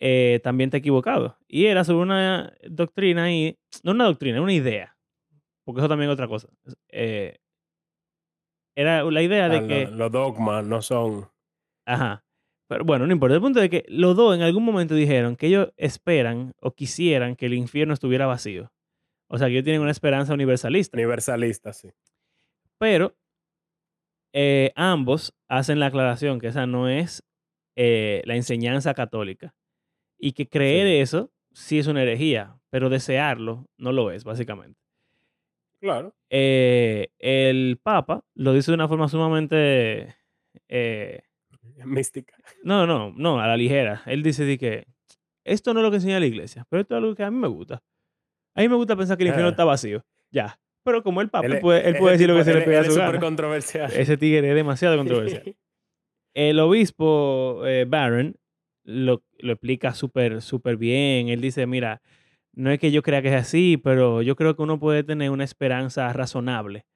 eh, 0.00 0.40
también 0.42 0.68
está 0.68 0.78
equivocado. 0.78 1.36
Y 1.46 1.66
era 1.66 1.84
sobre 1.84 2.02
una 2.02 2.52
doctrina 2.68 3.32
y, 3.32 3.56
no 3.84 3.92
una 3.92 4.04
doctrina, 4.06 4.40
una 4.42 4.52
idea, 4.52 4.96
porque 5.64 5.80
eso 5.80 5.88
también 5.88 6.10
es 6.10 6.14
otra 6.14 6.26
cosa. 6.28 6.48
Eh, 6.88 7.36
era 8.76 9.02
la 9.04 9.22
idea 9.22 9.46
Ah, 9.46 9.48
de 9.48 9.66
que, 9.66 9.86
los 9.88 10.10
dogmas 10.10 10.64
no 10.64 10.80
son. 10.82 11.28
ajá, 11.86 12.24
pero 12.68 12.84
bueno, 12.84 13.06
no 13.06 13.12
importa. 13.12 13.34
El 13.34 13.40
punto 13.40 13.60
es 13.60 13.68
que 13.68 13.84
los 13.88 14.16
dos 14.16 14.34
en 14.34 14.42
algún 14.42 14.64
momento 14.64 14.94
dijeron 14.94 15.36
que 15.36 15.48
ellos 15.48 15.72
esperan 15.76 16.52
o 16.60 16.72
quisieran 16.72 17.34
que 17.36 17.46
el 17.46 17.54
infierno 17.54 17.94
estuviera 17.94 18.26
vacío. 18.26 18.72
O 19.28 19.38
sea, 19.38 19.48
que 19.48 19.54
ellos 19.54 19.64
tienen 19.64 19.82
una 19.82 19.90
esperanza 19.90 20.34
universalista. 20.34 20.96
universalistas, 20.96 21.78
sí. 21.78 21.90
Pero 22.78 23.14
eh, 24.32 24.72
ambos 24.76 25.34
hacen 25.48 25.80
la 25.80 25.86
aclaración 25.86 26.38
que 26.40 26.46
esa 26.48 26.66
no 26.66 26.88
es 26.88 27.22
eh, 27.76 28.22
la 28.24 28.36
enseñanza 28.36 28.94
católica. 28.94 29.54
Y 30.20 30.32
que 30.32 30.48
creer 30.48 30.86
Sí. 30.86 31.00
eso 31.00 31.32
sí 31.52 31.78
es 31.78 31.86
una 31.86 32.02
herejía, 32.02 32.56
pero 32.70 32.88
desearlo 32.90 33.66
no 33.78 33.92
lo 33.92 34.10
es, 34.10 34.24
básicamente. 34.24 34.78
Claro. 35.80 36.14
Eh, 36.28 37.08
el 37.18 37.78
Papa 37.82 38.22
lo 38.34 38.52
dice 38.52 38.70
de 38.70 38.74
una 38.74 38.86
forma 38.88 39.08
sumamente... 39.08 40.14
eh, 40.68 41.22
Mística. 41.84 42.34
no, 42.62 42.86
no, 42.86 43.12
no, 43.16 43.40
a 43.40 43.46
la 43.46 43.56
ligera. 43.56 44.02
Él 44.06 44.22
dice 44.22 44.44
de 44.44 44.58
que 44.58 44.86
esto 45.44 45.72
no 45.72 45.80
es 45.80 45.84
lo 45.84 45.90
que 45.90 45.96
enseña 45.96 46.20
la 46.20 46.26
iglesia, 46.26 46.66
pero 46.68 46.82
esto 46.82 46.94
es 46.94 46.98
algo 47.02 47.14
que 47.14 47.22
a 47.24 47.30
mí 47.30 47.38
me 47.38 47.48
gusta. 47.48 47.82
A 48.54 48.60
mí 48.60 48.68
me 48.68 48.74
gusta 48.76 48.94
pensar 48.96 49.16
que 49.16 49.22
el 49.22 49.28
infierno 49.28 49.48
Ah. 49.48 49.52
está 49.52 49.64
vacío. 49.64 50.04
Ya. 50.30 50.60
Pero 50.84 51.02
como 51.02 51.20
el 51.22 51.30
Papa, 51.30 51.46
él, 51.46 51.60
puede, 51.60 51.80
él 51.80 51.90
ese 51.90 51.98
puede 51.98 52.12
decir 52.12 52.28
lo 52.28 52.36
que 52.36 52.44
se 52.44 52.54
le 52.54 52.60
pega 52.62 52.80
a 52.80 52.84
su 52.84 52.94
gana. 52.96 53.18
controversial. 53.20 53.90
Ese 53.94 54.16
tigre 54.16 54.48
es 54.50 54.54
demasiado 54.54 54.96
controversial. 54.98 55.56
El 56.34 56.60
obispo 56.60 57.62
eh, 57.66 57.86
Barron 57.88 58.36
lo, 58.84 59.22
lo 59.38 59.52
explica 59.52 59.94
súper, 59.94 60.42
súper 60.42 60.76
bien. 60.76 61.28
Él 61.28 61.40
dice, 61.40 61.66
mira, 61.66 62.00
no 62.52 62.70
es 62.70 62.78
que 62.78 62.90
yo 62.90 63.02
crea 63.02 63.22
que 63.22 63.28
es 63.28 63.34
así, 63.40 63.76
pero 63.76 64.22
yo 64.22 64.36
creo 64.36 64.56
que 64.56 64.62
uno 64.62 64.78
puede 64.78 65.04
tener 65.04 65.30
una 65.30 65.44
esperanza 65.44 66.12
razonable. 66.12 66.86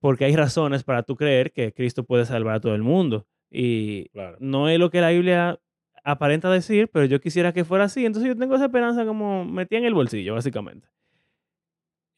Porque 0.00 0.24
hay 0.24 0.36
razones 0.36 0.84
para 0.84 1.02
tú 1.02 1.16
creer 1.16 1.52
que 1.52 1.72
Cristo 1.72 2.04
puede 2.04 2.26
salvar 2.26 2.56
a 2.56 2.60
todo 2.60 2.74
el 2.74 2.82
mundo. 2.82 3.26
Y 3.50 4.08
Claro. 4.10 4.36
no 4.40 4.68
es 4.68 4.78
lo 4.78 4.90
que 4.90 5.00
la 5.00 5.10
Biblia 5.10 5.58
aparenta 6.04 6.50
decir, 6.50 6.88
pero 6.92 7.06
yo 7.06 7.20
quisiera 7.20 7.52
que 7.52 7.64
fuera 7.64 7.84
así. 7.84 8.04
Entonces 8.04 8.28
yo 8.28 8.36
tengo 8.36 8.54
esa 8.54 8.66
esperanza 8.66 9.04
como 9.06 9.44
metida 9.44 9.78
en 9.78 9.84
el 9.86 9.94
bolsillo, 9.94 10.34
básicamente. 10.34 10.88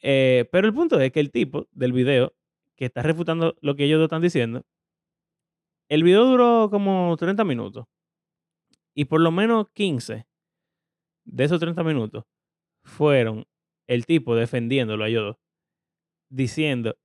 Eh, 0.00 0.48
pero 0.52 0.66
el 0.66 0.74
punto 0.74 1.00
es 1.00 1.10
que 1.12 1.20
el 1.20 1.30
tipo 1.30 1.68
del 1.72 1.92
video, 1.92 2.34
que 2.76 2.84
está 2.86 3.02
refutando 3.02 3.56
lo 3.60 3.74
que 3.74 3.84
ellos 3.84 4.02
están 4.02 4.22
diciendo, 4.22 4.64
el 5.88 6.02
video 6.02 6.24
duró 6.24 6.68
como 6.70 7.16
30 7.16 7.44
minutos. 7.44 7.86
Y 8.94 9.04
por 9.06 9.20
lo 9.20 9.30
menos 9.30 9.68
15 9.74 10.26
de 11.24 11.44
esos 11.44 11.60
30 11.60 11.82
minutos 11.84 12.24
fueron 12.82 13.46
el 13.86 14.06
tipo 14.06 14.34
defendiéndolo 14.34 15.04
a 15.04 15.08
ellos 15.08 15.36
diciendo 16.30 16.96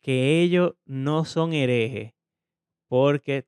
que 0.00 0.40
ellos 0.42 0.74
no 0.84 1.24
son 1.24 1.52
herejes 1.52 2.12
porque 2.88 3.46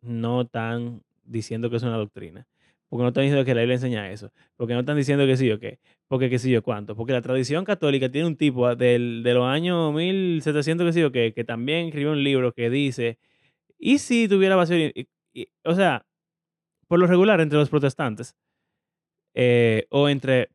no 0.00 0.42
están 0.42 1.02
diciendo 1.24 1.70
que 1.70 1.76
es 1.76 1.82
una 1.82 1.96
doctrina. 1.96 2.46
Porque 2.88 3.02
no 3.02 3.08
están 3.08 3.24
diciendo 3.24 3.44
que 3.44 3.54
la 3.54 3.62
Biblia 3.62 3.74
enseña 3.74 4.10
eso. 4.12 4.32
Porque 4.56 4.74
no 4.74 4.80
están 4.80 4.96
diciendo 4.96 5.26
que 5.26 5.36
sí 5.36 5.50
o 5.50 5.58
qué. 5.58 5.80
Porque 6.06 6.30
que 6.30 6.38
sí 6.38 6.54
o 6.56 6.62
cuánto. 6.62 6.94
Porque 6.94 7.12
la 7.12 7.20
tradición 7.20 7.64
católica 7.64 8.08
tiene 8.10 8.28
un 8.28 8.36
tipo 8.36 8.74
del, 8.76 9.22
de 9.24 9.34
los 9.34 9.44
años 9.44 9.92
1700 9.92 10.86
que 10.86 10.92
sí 10.92 11.02
o 11.02 11.10
qué, 11.10 11.32
que 11.34 11.44
también 11.44 11.86
escribió 11.86 12.12
un 12.12 12.22
libro 12.22 12.52
que 12.52 12.70
dice, 12.70 13.18
¿y 13.78 13.98
si 13.98 14.28
tuviera 14.28 14.56
vacío? 14.56 14.76
Y- 14.76 15.08
y- 15.34 15.48
o 15.64 15.74
sea, 15.74 16.06
por 16.88 16.98
lo 16.98 17.06
regular 17.06 17.40
entre 17.40 17.58
los 17.58 17.68
protestantes 17.68 18.34
eh, 19.34 19.86
o 19.90 20.08
entre 20.08 20.50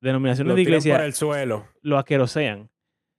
denominaciones 0.00 0.50
Lo 0.50 0.56
de 0.56 0.62
iglesia, 0.62 0.96
por 0.96 1.04
el 1.04 1.14
suelo. 1.14 1.68
lo 1.82 1.98
aquerosean. 1.98 2.70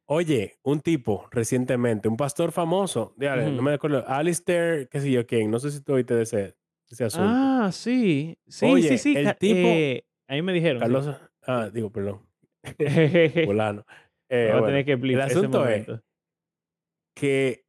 Oye, 0.05 0.59
un 0.63 0.81
tipo 0.81 1.27
recientemente, 1.31 2.07
un 2.09 2.17
pastor 2.17 2.51
famoso, 2.51 3.15
no 3.17 3.61
me 3.61 3.73
acuerdo, 3.73 4.03
Alistair, 4.07 4.89
qué 4.89 4.99
sé 4.99 5.09
yo 5.09 5.25
quién, 5.25 5.49
no 5.49 5.59
sé 5.59 5.71
si 5.71 5.81
tú 5.81 5.93
oíste 5.93 6.13
de 6.13 6.23
ese, 6.23 6.55
ese 6.89 7.05
asunto. 7.05 7.29
Ah, 7.33 7.69
sí. 7.71 8.37
Sí, 8.45 8.59
sí, 8.59 8.65
Oye, 8.65 8.97
sí. 8.97 9.13
el 9.17 9.23
ca- 9.25 9.33
tipo- 9.35 9.55
eh, 9.69 10.05
ahí 10.27 10.41
me 10.41 10.51
dijeron. 10.51 10.79
sí. 10.79 10.81
Carlos, 10.81 11.15
ah, 11.47 11.69
digo, 11.73 11.89
perdón, 11.89 12.21
Voy 12.63 12.75
fulano. 13.45 13.85
Eh, 14.29 14.49
a 14.49 14.53
bueno, 14.53 14.67
tener 14.67 14.85
que 14.85 14.95
blip 14.95 15.15
el 15.15 15.21
ese 15.21 15.39
asunto 15.39 15.65
es 15.67 15.87
momento. 15.87 16.03
que 17.15 17.62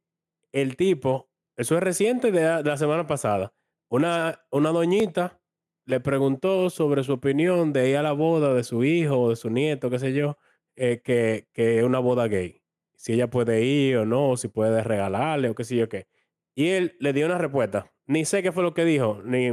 el 0.61 0.77
tipo, 0.77 1.29
eso 1.57 1.75
es 1.77 1.83
reciente 1.83 2.31
de, 2.31 2.63
la- 2.63 2.77
semana 2.77 3.07
pasada, 3.07 3.53
una, 3.89 4.45
una 4.51 4.71
doñita 4.71 5.41
le 5.85 5.99
preguntó 5.99 6.69
sobre 6.71 7.03
su 7.03 7.13
opinión 7.13 7.73
de 7.73 7.89
ir 7.91 7.97
a 7.97 8.03
la 8.03 8.13
boda 8.13 8.53
de 8.53 8.63
su 8.63 8.83
hijo 8.83 9.19
o 9.21 9.29
de 9.29 9.35
su 9.35 9.49
nieto, 9.51 9.89
qué 9.89 9.99
sé 9.99 10.13
yo, 10.13 10.37
eh, 10.75 11.01
que, 11.03 11.47
que 11.53 11.79
es 11.79 11.83
una 11.85 11.99
boda 11.99 12.27
gay. 12.27 12.61
Si 12.95 13.13
ella 13.13 13.29
puede 13.29 13.63
ir 13.63 13.97
o 13.97 14.05
no, 14.05 14.37
si 14.37 14.47
puede 14.47 14.83
regalarle 14.83 15.49
o 15.49 15.55
qué 15.55 15.63
sé 15.63 15.75
yo 15.75 15.89
qué. 15.89 16.07
Y 16.55 16.69
él 16.69 16.95
le 16.99 17.13
dio 17.13 17.25
una 17.27 17.37
respuesta. 17.37 17.91
Ni 18.07 18.25
sé 18.25 18.41
qué 18.43 18.51
fue 18.51 18.63
lo 18.63 18.73
que 18.73 18.85
dijo, 18.85 19.21
ni 19.23 19.51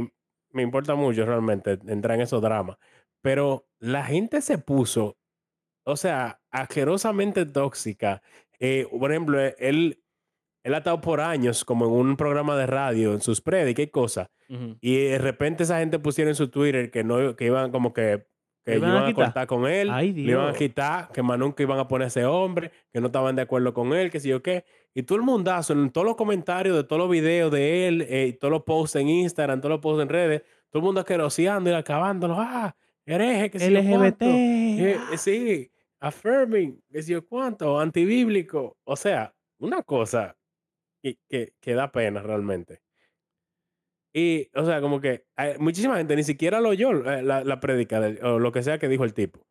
me 0.51 0.61
importa 0.63 0.95
mucho 0.95 1.25
realmente 1.25 1.79
entrar 1.87 2.15
en 2.15 2.21
esos 2.21 2.41
dramas. 2.41 2.77
Pero 3.21 3.67
la 3.79 4.03
gente 4.05 4.41
se 4.41 4.57
puso, 4.57 5.17
o 5.85 5.97
sea, 5.97 6.41
asquerosamente 6.51 7.45
tóxica. 7.45 8.21
Eh, 8.59 8.87
por 8.99 9.11
ejemplo, 9.11 9.39
él, 9.57 10.02
él 10.63 10.73
ha 10.73 10.77
estado 10.77 11.01
por 11.01 11.19
años 11.19 11.65
como 11.65 11.85
en 11.85 11.91
un 11.91 12.17
programa 12.17 12.55
de 12.55 12.65
radio, 12.65 13.13
en 13.13 13.21
sus 13.21 13.41
predicas 13.41 13.83
y 13.83 13.89
cosas. 13.89 14.29
Ujú. 14.49 14.77
Y 14.81 14.95
de 14.95 15.17
repente 15.17 15.63
esa 15.63 15.79
gente 15.79 15.99
pusieron 15.99 16.29
en 16.29 16.35
su 16.35 16.49
Twitter 16.49 16.89
que 16.89 17.03
no 17.03 17.35
que 17.35 17.45
iban 17.45 17.71
como 17.71 17.93
que, 17.93 18.25
que 18.63 18.71
¿Le 18.71 18.77
iban 18.77 18.91
a 18.91 18.93
iban 18.93 19.03
a, 19.03 19.07
quitar? 19.07 19.25
cortar 19.25 19.47
con 19.47 19.67
él, 19.67 19.89
Ay, 19.91 20.13
le 20.13 20.31
iban 20.31 20.47
a 20.47 20.53
quitar, 20.53 21.11
que 21.11 21.21
más 21.21 21.37
nunca 21.37 21.63
iban 21.63 21.79
a 21.79 21.87
poner 21.87 22.05
a 22.05 22.07
ese 22.07 22.25
hombre, 22.25 22.71
que 22.91 23.01
no 23.01 23.07
estaban 23.07 23.35
de 23.35 23.41
acuerdo 23.41 23.73
con 23.73 23.91
él, 23.93 24.09
que 24.09 24.21
sé 24.21 24.29
yo 24.29 24.41
qué. 24.41 24.63
Y 24.93 25.03
todo 25.03 25.17
el 25.17 25.23
mundazo, 25.23 25.73
en 25.73 25.89
todos 25.91 26.05
los 26.05 26.15
comentarios 26.15 26.77
de 26.77 26.83
todos 26.85 27.01
los 27.01 27.09
videos 27.09 27.51
de 27.51 27.87
él, 27.87 28.05
eh, 28.07 28.37
todos 28.39 28.51
los 28.51 28.63
posts 28.63 28.95
en 28.95 29.09
Instagram, 29.09 29.59
todos 29.59 29.71
los 29.71 29.81
posts 29.81 30.03
en 30.03 30.09
redes, 30.09 30.43
todo 30.69 30.79
el 30.79 30.85
mundo 30.85 31.01
asqueroseando 31.01 31.69
y 31.71 31.73
acabándolo. 31.73 32.35
Ah, 32.37 32.73
hereje, 33.05 33.49
que 33.49 33.59
yo 33.59 33.67
LGBT. 33.67 33.97
cuánto. 33.97 34.25
Eh, 34.25 34.97
eh, 35.11 35.17
sí, 35.17 35.71
affirming, 35.99 36.81
que 36.89 37.01
sé 37.01 37.11
yo 37.11 37.27
cuánto, 37.27 37.77
antibíblico. 37.79 38.77
O 38.85 38.95
sea, 38.95 39.33
una 39.57 39.83
cosa 39.83 40.37
que, 41.03 41.17
que, 41.29 41.53
que 41.59 41.73
da 41.75 41.91
pena 41.91 42.21
realmente. 42.23 42.81
Y, 44.15 44.49
o 44.55 44.65
sea, 44.65 44.79
como 44.81 45.01
que 45.01 45.25
hay- 45.35 45.57
muchísima 45.57 45.97
gente 45.97 46.15
ni 46.15 46.23
siquiera 46.23 46.61
lo 46.61 46.69
oyó 46.69 46.91
eh, 47.11 47.21
la, 47.23 47.43
la 47.43 47.59
prédica 47.59 47.99
o 48.23 48.39
lo 48.39 48.51
que 48.51 48.63
sea 48.63 48.77
que 48.79 48.87
dijo 48.87 49.03
el 49.03 49.13
tipo. 49.13 49.45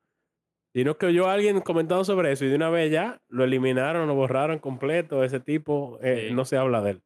Sino 0.74 0.96
que 0.96 1.06
oyó 1.06 1.28
a 1.28 1.34
alguien 1.34 1.60
comentando 1.60 2.04
sobre 2.04 2.32
eso 2.32 2.44
y 2.44 2.48
de 2.48 2.54
una 2.56 2.70
vez 2.70 2.90
ya 2.90 3.20
lo 3.28 3.44
eliminaron, 3.44 4.08
lo 4.08 4.14
borraron 4.14 4.58
completo. 4.58 5.22
Ese 5.24 5.38
tipo 5.40 5.98
eh, 6.02 6.28
Sí. 6.28 6.34
no 6.34 6.44
se 6.44 6.56
habla 6.56 6.80
de 6.80 6.92
él. 6.92 7.02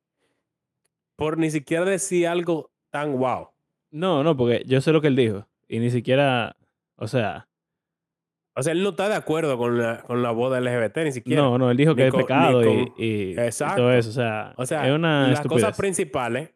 Por 1.16 1.38
ni 1.38 1.51
siquiera 1.51 1.84
decir 1.84 2.28
algo 2.28 2.70
tan 2.90 3.18
wow. 3.18 3.49
No, 3.90 4.22
no, 4.22 4.36
porque 4.36 4.62
yo 4.66 4.80
sé 4.80 4.92
lo 4.92 5.01
que 5.01 5.09
él 5.09 5.16
dijo. 5.16 5.49
Y 5.66 5.78
ni 5.80 5.90
siquiera, 5.90 6.57
o 6.97 7.09
sea, 7.09 7.49
O 8.59 8.62
sea, 8.62 8.72
él 8.72 8.82
no 8.82 8.90
está 8.90 9.09
de 9.09 9.14
acuerdo 9.16 9.59
con 9.59 9.78
la, 9.78 10.02
con 10.02 10.22
la 10.22 10.30
boda 10.30 10.59
LGBT, 10.61 10.96
ni 11.04 11.12
siquiera. 11.12 11.42
no, 11.42 11.59
no, 11.59 11.70
él 11.70 11.76
dijo 11.76 11.90
Ni 11.90 11.96
que 11.96 12.07
es 12.07 12.11
con- 12.11 12.22
pecado 12.22 12.62
y, 12.62 12.64
con- 12.66 12.94
y- 12.96 13.04
y 13.32 13.38
Exacto. 13.38 13.82
todo 13.82 13.92
eso. 13.92 14.09
O 14.09 14.12
sea, 14.12 14.54
O 14.57 14.64
sea, 14.66 14.88
es 14.88 14.94
una 14.94 15.28
las 15.28 15.42
cosas 15.46 15.76
principales, 15.76 16.54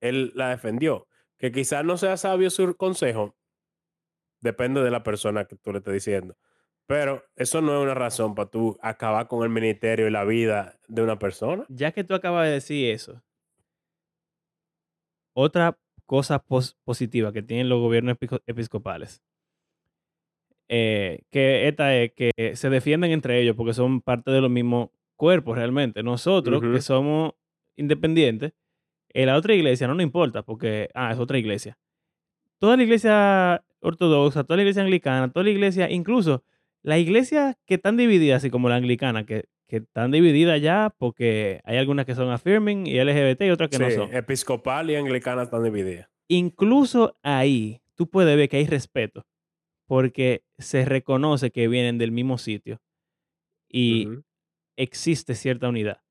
él 0.00 0.32
la 0.34 0.48
defendió. 0.50 1.06
Que 1.38 1.52
quizás 1.52 1.84
no 1.84 1.98
sea 1.98 2.16
sabio 2.16 2.48
su 2.48 2.74
consejo, 2.76 3.36
depende 4.40 4.82
de 4.82 4.90
la 4.90 5.02
persona 5.02 5.44
que 5.44 5.56
tú 5.56 5.72
le 5.72 5.78
estés 5.78 5.92
diciendo. 5.92 6.36
Pero 6.86 7.22
eso 7.34 7.60
no 7.60 7.76
es 7.76 7.82
una 7.82 7.94
razón 7.94 8.34
para 8.34 8.48
tú 8.48 8.78
acabar 8.80 9.26
con 9.28 9.42
el 9.42 9.50
ministerio 9.50 10.06
y 10.06 10.10
la 10.10 10.24
vida 10.24 10.78
de 10.88 11.02
una 11.02 11.18
persona. 11.18 11.66
Ya 11.68 11.92
que 11.92 12.04
tú 12.04 12.14
acabas 12.14 12.46
de 12.46 12.52
decir 12.52 12.90
eso, 12.94 13.22
otra 15.34 15.78
cosa 16.06 16.38
pos- 16.38 16.76
positiva 16.84 17.32
que 17.32 17.42
tienen 17.42 17.68
los 17.68 17.80
gobiernos 17.80 18.16
episcopales, 18.46 19.22
eh, 20.68 21.22
que 21.30 21.68
esta 21.68 21.96
es 21.96 22.12
que 22.12 22.32
se 22.54 22.70
defienden 22.70 23.12
entre 23.12 23.40
ellos 23.40 23.54
porque 23.56 23.72
son 23.72 24.00
parte 24.00 24.30
de 24.30 24.40
los 24.40 24.50
mismos 24.50 24.90
cuerpos 25.16 25.56
realmente. 25.56 26.02
Nosotros, 26.02 26.60
que 26.60 26.80
somos 26.80 27.32
independientes, 27.76 28.52
en 29.10 29.26
la 29.26 29.36
otra 29.36 29.54
iglesia 29.54 29.86
no 29.86 29.94
nos 29.94 30.02
importa 30.02 30.42
porque, 30.42 30.90
ah, 30.94 31.12
es 31.12 31.18
otra 31.18 31.38
iglesia. 31.38 31.78
Toda 32.58 32.76
la 32.76 32.82
iglesia 32.82 33.64
ortodoxa, 33.80 34.44
toda 34.44 34.56
la 34.56 34.62
iglesia 34.62 34.82
anglicana, 34.82 35.32
toda 35.32 35.44
la 35.44 35.50
iglesia, 35.50 35.90
incluso 35.90 36.42
las 36.82 36.98
iglesias 36.98 37.56
que 37.66 37.74
están 37.74 37.96
divididas, 37.96 38.38
así 38.38 38.50
como 38.50 38.68
la 38.68 38.76
anglicana, 38.76 39.24
que, 39.24 39.46
que 39.66 39.78
están 39.78 40.10
divididas 40.10 40.60
ya 40.60 40.94
porque 40.98 41.60
hay 41.64 41.76
algunas 41.78 42.06
que 42.06 42.14
son 42.14 42.30
affirming 42.30 42.86
y 42.86 43.02
LGBT 43.02 43.42
y 43.42 43.50
otras 43.50 43.70
que 43.70 43.78
no 43.78 43.90
son. 43.90 44.14
episcopal 44.14 44.90
y 44.90 44.96
anglicana 44.96 45.42
están 45.42 45.64
divididas. 45.64 46.08
Incluso 46.28 47.16
ahí 47.22 47.80
tú 47.94 48.08
puedes 48.08 48.36
ver 48.36 48.48
que 48.48 48.56
hay 48.58 48.66
respeto 48.66 49.24
porque 49.86 50.44
se 50.58 50.84
reconoce 50.84 51.50
que 51.50 51.68
vienen 51.68 51.98
del 51.98 52.12
mismo 52.12 52.38
sitio 52.38 52.80
y 53.68 54.06
Ujú. 54.06 54.22
existe 54.76 55.34
cierta 55.34 55.68
unidad. 55.68 56.02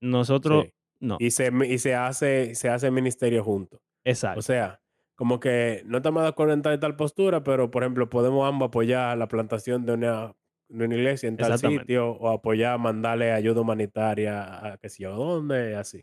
Nosotros 0.00 0.64
Sí. 0.66 0.72
no, 1.00 1.16
Y 1.18 1.30
se, 1.30 1.50
y 1.66 1.78
se 1.78 1.94
hace, 1.94 2.54
se 2.54 2.68
hace 2.68 2.90
ministerio 2.90 3.42
juntos. 3.44 3.80
exacto. 4.04 4.38
O 4.40 4.42
sea, 4.42 4.80
como 5.14 5.40
que 5.40 5.82
no 5.86 5.98
estamos 5.98 6.22
de 6.22 6.28
acuerdo 6.28 6.54
en 6.54 6.62
tal 6.62 6.74
y 6.74 6.80
tal 6.80 6.96
postura, 6.96 7.42
pero 7.42 7.70
por 7.70 7.82
ejemplo, 7.82 8.08
podemos 8.08 8.46
ambos 8.48 8.68
apoyar 8.68 9.16
la 9.18 9.28
plantación 9.28 9.84
de 9.84 9.92
una, 9.94 10.34
de 10.68 10.84
una 10.86 10.94
iglesia 10.94 11.28
en 11.28 11.36
tal 11.36 11.58
sitio 11.58 12.12
o 12.12 12.28
apoyar, 12.30 12.78
mandarle 12.78 13.32
ayuda 13.32 13.60
humanitaria 13.60 14.72
a 14.74 14.78
que 14.78 14.88
sé 14.88 15.02
yo 15.02 15.14
dónde, 15.14 15.76
así. 15.76 16.02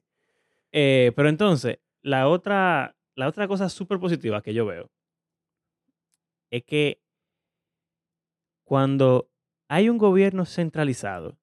Eh, 0.72 1.12
pero 1.16 1.30
entonces, 1.30 1.80
la 2.02 2.28
otra, 2.28 2.96
la 3.16 3.28
otra 3.28 3.48
cosa 3.48 3.70
súper 3.70 4.00
positiva 4.00 4.42
que 4.42 4.54
yo 4.54 4.66
veo 4.66 4.90
es 6.52 6.64
que 6.64 7.02
cuando 8.66 9.30
hay 9.70 9.90
un 9.90 9.98
gobierno 9.98 10.46
centralizado, 10.46 11.38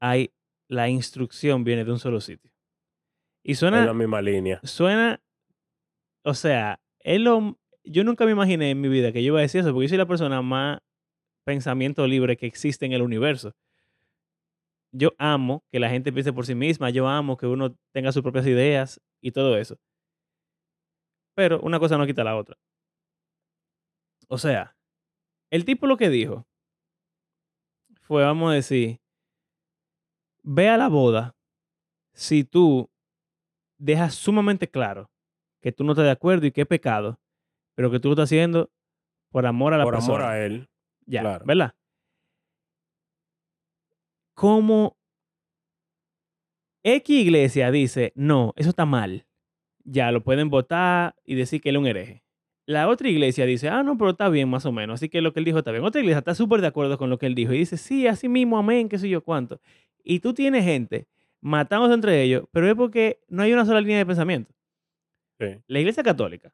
hay, 0.00 0.32
la 0.68 0.88
instrucción 0.88 1.64
viene 1.64 1.84
de 1.84 1.92
un 1.92 1.98
solo 1.98 2.20
sitio. 2.20 2.50
Y 3.44 3.52
En 3.52 3.84
la 3.84 3.92
suena, 3.92 3.94
misma 3.94 4.20
línea. 4.22 4.60
suena, 4.62 5.22
o 6.24 6.34
sea, 6.34 6.80
es 7.00 7.20
lo, 7.20 7.58
yo 7.84 8.04
nunca 8.04 8.24
me 8.24 8.32
imaginé 8.32 8.70
en 8.70 8.80
mi 8.80 8.88
vida 8.88 9.12
que 9.12 9.22
yo 9.22 9.28
iba 9.28 9.38
a 9.38 9.42
decir 9.42 9.60
eso, 9.60 9.72
porque 9.72 9.86
yo 9.86 9.88
soy 9.90 9.98
la 9.98 10.06
persona 10.06 10.42
más 10.42 10.80
pensamiento 11.44 12.06
libre 12.06 12.36
que 12.36 12.46
existe 12.46 12.86
en 12.86 12.92
el 12.92 13.02
universo. 13.02 13.54
Yo 14.92 15.14
amo 15.18 15.64
que 15.70 15.80
la 15.80 15.90
gente 15.90 16.12
piense 16.12 16.32
por 16.32 16.46
sí 16.46 16.54
misma, 16.54 16.90
yo 16.90 17.08
amo 17.08 17.36
que 17.36 17.46
uno 17.46 17.76
tenga 17.92 18.12
sus 18.12 18.22
propias 18.22 18.46
ideas 18.46 19.00
y 19.22 19.32
todo 19.32 19.56
eso. 19.56 19.78
Pero 21.34 21.60
una 21.60 21.78
cosa 21.78 21.96
no 21.98 22.06
quita 22.06 22.24
la 22.24 22.36
otra. 22.36 22.56
O 24.28 24.38
sea, 24.38 24.76
el 25.50 25.64
tipo 25.64 25.86
lo 25.86 25.96
que 25.96 26.10
dijo 26.10 26.46
fue, 28.02 28.22
vamos 28.22 28.50
a 28.50 28.54
decir, 28.54 29.00
ve 30.42 30.68
a 30.68 30.76
la 30.76 30.88
boda 30.88 31.34
si 32.12 32.44
tú 32.44 32.90
deja 33.78 34.10
sumamente 34.10 34.68
claro 34.68 35.10
que 35.60 35.72
tú 35.72 35.84
no 35.84 35.92
estás 35.92 36.04
de 36.04 36.10
acuerdo 36.10 36.46
y 36.46 36.52
que 36.52 36.62
es 36.62 36.66
pecado, 36.66 37.20
pero 37.74 37.90
que 37.90 38.00
tú 38.00 38.08
lo 38.08 38.14
estás 38.14 38.28
haciendo 38.28 38.70
por 39.30 39.46
amor 39.46 39.74
a 39.74 39.78
la 39.78 39.84
Por 39.84 39.94
amor 39.96 40.06
persona. 40.06 40.30
a 40.30 40.44
él. 40.44 40.68
Ya, 41.06 41.20
claro. 41.22 41.44
¿verdad? 41.46 41.74
Como 44.34 44.96
X 46.84 47.10
iglesia 47.10 47.70
dice, 47.70 48.12
no, 48.14 48.52
eso 48.56 48.70
está 48.70 48.86
mal. 48.86 49.26
Ya 49.84 50.12
lo 50.12 50.22
pueden 50.22 50.48
votar 50.50 51.14
y 51.24 51.34
decir 51.34 51.60
que 51.60 51.70
él 51.70 51.76
es 51.76 51.80
un 51.80 51.86
hereje. 51.86 52.24
La 52.68 52.86
otra 52.88 53.08
iglesia 53.08 53.46
dice, 53.46 53.70
ah, 53.70 53.82
no, 53.82 53.96
pero 53.96 54.10
está 54.10 54.28
bien, 54.28 54.46
más 54.50 54.66
o 54.66 54.72
menos. 54.72 54.96
Así 54.96 55.08
que 55.08 55.22
lo 55.22 55.32
que 55.32 55.40
él 55.40 55.46
dijo 55.46 55.56
está 55.58 55.70
bien. 55.72 55.82
Otra 55.84 56.02
iglesia 56.02 56.18
está 56.18 56.34
súper 56.34 56.60
de 56.60 56.66
acuerdo 56.66 56.98
con 56.98 57.08
lo 57.08 57.18
que 57.18 57.24
él 57.24 57.34
dijo 57.34 57.54
y 57.54 57.58
dice, 57.60 57.78
sí, 57.78 58.06
así 58.06 58.28
mismo, 58.28 58.58
amén, 58.58 58.90
qué 58.90 58.98
sé 58.98 59.08
yo 59.08 59.22
cuánto. 59.24 59.58
Y 60.04 60.20
tú 60.20 60.34
tienes 60.34 60.64
gente 60.64 61.08
matándose 61.40 61.94
entre 61.94 62.22
ellos, 62.22 62.44
pero 62.52 62.68
es 62.68 62.74
porque 62.74 63.20
no 63.28 63.42
hay 63.42 63.54
una 63.54 63.64
sola 63.64 63.80
línea 63.80 63.96
de 63.96 64.04
pensamiento. 64.04 64.52
Sí. 65.40 65.46
La 65.66 65.78
iglesia 65.80 66.02
católica, 66.02 66.52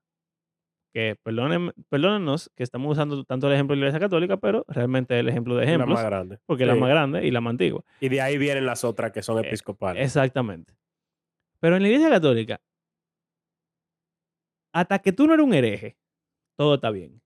que 0.92 1.16
perdonen, 1.20 1.72
perdónenos 1.88 2.48
que 2.54 2.62
estamos 2.62 2.92
usando 2.92 3.24
tanto 3.24 3.48
el 3.48 3.54
ejemplo 3.54 3.74
de 3.74 3.80
la 3.80 3.86
iglesia 3.88 3.98
católica, 3.98 4.36
pero 4.36 4.64
realmente 4.68 5.14
es 5.16 5.20
el 5.20 5.28
ejemplo 5.28 5.56
de 5.56 5.64
La 5.64 5.72
ejemplos, 5.72 5.94
más 5.94 6.04
grande. 6.04 6.38
porque 6.46 6.62
es 6.62 6.68
la 6.68 6.76
más 6.76 6.90
grande 6.90 7.26
y 7.26 7.32
la 7.32 7.40
más 7.40 7.50
antigua. 7.50 7.82
Y 7.98 8.08
de 8.08 8.20
ahí 8.20 8.38
vienen 8.38 8.66
las 8.66 8.84
otras 8.84 9.10
que 9.10 9.20
son 9.20 9.42
Eh, 9.44 9.48
episcopales. 9.48 10.04
Exactamente. 10.04 10.74
Pero 11.58 11.74
en 11.74 11.82
la 11.82 11.88
iglesia 11.88 12.10
católica, 12.10 12.60
hasta 14.72 14.98
que 15.00 15.12
tú 15.12 15.26
no 15.26 15.34
eres 15.34 15.44
un 15.46 15.54
hereje, 15.54 15.96
todo 16.56 16.74
está 16.76 16.90
bien. 16.90 17.20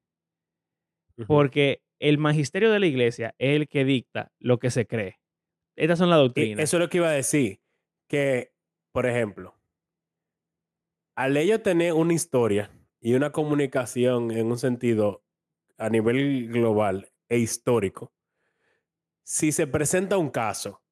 Porque 1.27 1.83
el 1.99 2.19
magisterio 2.19 2.71
de 2.71 2.79
la 2.81 2.87
iglesia 2.87 3.35
es 3.39 3.57
el 3.57 3.69
que 3.69 3.85
dicta 3.85 4.33
lo 4.39 4.59
que 4.59 4.71
se 4.71 4.87
cree. 4.87 5.19
Estas 5.77 5.99
son 5.99 6.11
las 6.11 6.19
Y 6.19 6.23
doctrinas. 6.23 6.65
eso 6.65 6.77
es 6.77 6.81
lo 6.81 6.89
que 6.89 6.99
iba 6.99 7.09
a 7.09 7.13
decir. 7.13 7.61
Que, 8.09 8.53
por 8.93 9.07
ejemplo, 9.07 9.55
al 11.15 11.37
ellos 11.37 11.63
tener 11.63 11.93
una 11.93 12.15
historia 12.15 12.71
y 13.01 13.15
una 13.15 13.33
comunicación 13.33 14.31
en 14.31 14.47
un 14.47 14.59
sentido 14.59 15.25
a 15.77 15.91
nivel 15.91 16.49
global 16.49 17.11
e 17.29 17.39
histórico, 17.39 18.13
si 19.25 19.53
se 19.53 19.67
presenta 19.67 20.17
un 20.17 20.31
caso 20.31 20.83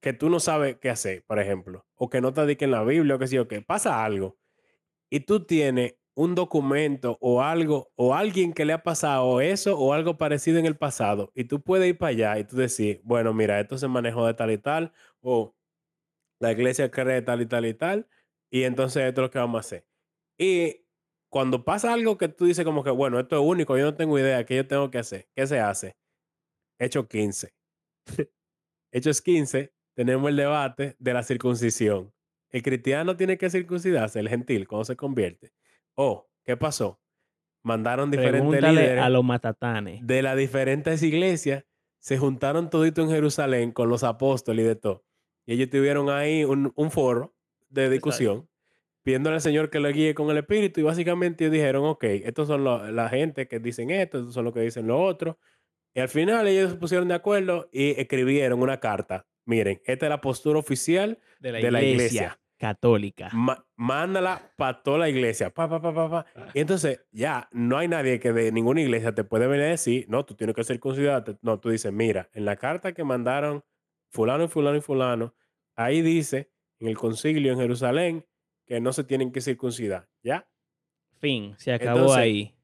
que 0.00 0.12
tú 0.12 0.28
no 0.28 0.40
sabes 0.40 0.76
qué 0.76 0.90
hacer, 0.90 1.24
por 1.24 1.38
ejemplo, 1.38 1.86
o 1.94 2.10
que 2.10 2.20
no 2.20 2.32
te 2.32 2.42
dedique 2.42 2.66
en 2.66 2.70
la 2.72 2.84
Biblia 2.84 3.14
o 3.16 3.18
que 3.18 3.26
sí 3.28 3.38
o 3.38 3.48
que 3.48 3.62
pasa 3.62 4.04
algo, 4.04 4.38
y 5.10 5.20
tú 5.20 5.44
tienes 5.46 5.96
un 6.16 6.34
documento 6.34 7.18
o 7.20 7.42
algo, 7.42 7.92
o 7.94 8.14
alguien 8.14 8.54
que 8.54 8.64
le 8.64 8.72
ha 8.72 8.82
pasado 8.82 9.40
eso 9.42 9.78
o 9.78 9.92
algo 9.92 10.16
parecido 10.16 10.58
en 10.58 10.66
el 10.66 10.76
pasado, 10.76 11.30
y 11.34 11.44
tú 11.44 11.62
puedes 11.62 11.88
ir 11.88 11.98
para 11.98 12.10
allá 12.10 12.38
y 12.38 12.44
tú 12.44 12.56
decir, 12.56 13.00
bueno, 13.04 13.34
mira, 13.34 13.60
esto 13.60 13.76
se 13.78 13.86
manejó 13.86 14.26
de 14.26 14.34
tal 14.34 14.50
y 14.50 14.58
tal, 14.58 14.92
o 15.20 15.54
la 16.40 16.52
iglesia 16.52 16.90
cree 16.90 17.22
tal 17.22 17.42
y 17.42 17.46
tal 17.46 17.66
y 17.66 17.74
tal, 17.74 18.08
y 18.50 18.62
entonces 18.64 19.04
esto 19.04 19.20
es 19.20 19.26
lo 19.26 19.30
que 19.30 19.38
vamos 19.38 19.58
a 19.58 19.60
hacer. 19.60 19.86
Y 20.38 20.86
cuando 21.30 21.64
pasa 21.64 21.92
algo 21.92 22.16
que 22.16 22.28
tú 22.28 22.46
dices 22.46 22.64
como 22.64 22.82
que, 22.82 22.90
bueno, 22.90 23.20
esto 23.20 23.36
es 23.36 23.42
único, 23.42 23.76
yo 23.76 23.84
no 23.84 23.94
tengo 23.94 24.18
idea, 24.18 24.44
¿qué 24.46 24.56
yo 24.56 24.66
tengo 24.66 24.90
que 24.90 24.98
hacer? 24.98 25.28
¿Qué 25.34 25.46
se 25.46 25.60
hace? 25.60 25.96
Hecho 26.78 27.06
15. 27.08 27.52
Hechos 28.90 29.20
15, 29.20 29.74
tenemos 29.94 30.30
el 30.30 30.36
debate 30.36 30.96
de 30.98 31.12
la 31.12 31.22
circuncisión. 31.22 32.12
El 32.50 32.62
cristiano 32.62 33.16
tiene 33.18 33.36
que 33.36 33.50
circuncidarse, 33.50 34.18
el 34.20 34.30
gentil, 34.30 34.66
cuando 34.66 34.86
se 34.86 34.96
convierte. 34.96 35.52
Oh, 35.96 36.28
¿qué 36.44 36.56
pasó? 36.56 37.00
Mandaron 37.62 38.10
diferentes 38.10 38.40
Pregúntale 38.42 38.80
líderes 38.80 39.02
a 39.04 39.08
los 39.08 39.24
matatanes. 39.24 40.06
de 40.06 40.22
las 40.22 40.36
diferentes 40.36 41.02
iglesias, 41.02 41.64
se 41.98 42.18
juntaron 42.18 42.70
todito 42.70 43.02
en 43.02 43.10
Jerusalén 43.10 43.72
con 43.72 43.88
los 43.88 44.04
apóstoles 44.04 44.64
y 44.64 44.68
de 44.68 44.76
todo. 44.76 45.04
Y 45.46 45.54
ellos 45.54 45.70
tuvieron 45.70 46.08
ahí 46.10 46.44
un, 46.44 46.72
un 46.76 46.90
foro 46.92 47.34
de 47.68 47.90
discusión, 47.90 48.48
pidiéndole 49.02 49.34
al 49.36 49.40
Señor 49.42 49.70
que 49.70 49.80
lo 49.80 49.88
guíe 49.90 50.14
con 50.14 50.30
el 50.30 50.36
Espíritu. 50.38 50.80
Y 50.80 50.84
básicamente 50.84 51.44
ellos 51.44 51.52
dijeron, 51.54 51.84
ok, 51.84 52.04
estos 52.04 52.46
son 52.46 52.62
lo- 52.62 52.90
la 52.92 53.08
gente 53.08 53.48
que 53.48 53.58
dicen 53.58 53.90
esto, 53.90 54.18
estos 54.18 54.34
son 54.34 54.44
los 54.44 54.54
que 54.54 54.60
dicen 54.60 54.86
lo 54.86 55.02
otro. 55.02 55.38
Y 55.94 56.00
al 56.00 56.08
final 56.08 56.46
ellos 56.46 56.70
se 56.72 56.76
pusieron 56.76 57.08
de 57.08 57.14
acuerdo 57.14 57.68
y 57.72 57.98
escribieron 58.00 58.60
una 58.62 58.78
carta. 58.78 59.26
Miren, 59.44 59.80
esta 59.86 60.06
es 60.06 60.10
la 60.10 60.20
postura 60.20 60.58
oficial 60.58 61.18
De 61.40 61.52
la 61.52 61.58
de 61.58 61.70
la 61.70 61.82
iglesia, 61.82 61.94
iglesia. 62.22 62.40
Católica. 62.58 63.30
Ma- 63.32 63.64
mándala 63.76 64.52
para 64.56 64.82
toda 64.82 64.98
la 64.98 65.08
iglesia. 65.08 65.50
Pa, 65.50 65.68
pa, 65.68 65.80
pa, 65.80 65.94
pa, 65.94 66.10
pa. 66.10 66.50
Y 66.54 66.60
entonces 66.60 67.04
ya 67.12 67.48
no 67.52 67.78
hay 67.78 67.88
nadie 67.88 68.18
que 68.18 68.32
de 68.32 68.52
ninguna 68.52 68.80
iglesia 68.80 69.14
te 69.14 69.24
puede 69.24 69.46
venir 69.46 69.66
a 69.66 69.70
decir, 69.70 70.06
no, 70.08 70.24
tú 70.24 70.34
tienes 70.34 70.56
que 70.56 70.64
circuncidarte. 70.64 71.36
No, 71.42 71.60
tú 71.60 71.70
dices, 71.70 71.92
mira, 71.92 72.28
en 72.32 72.44
la 72.44 72.56
carta 72.56 72.92
que 72.92 73.04
mandaron 73.04 73.64
fulano 74.08 74.44
y 74.44 74.48
fulano 74.48 74.76
y 74.76 74.80
fulano, 74.80 75.34
ahí 75.74 76.02
dice 76.02 76.50
en 76.78 76.88
el 76.88 76.96
concilio 76.96 77.52
en 77.52 77.58
Jerusalén 77.58 78.26
que 78.66 78.80
no 78.80 78.92
se 78.92 79.04
tienen 79.04 79.32
que 79.32 79.40
circuncidar. 79.40 80.08
¿Ya? 80.22 80.48
Fin, 81.18 81.54
se 81.58 81.72
acabó 81.72 81.98
Entonces, 81.98 82.18
ahí. 82.18 82.54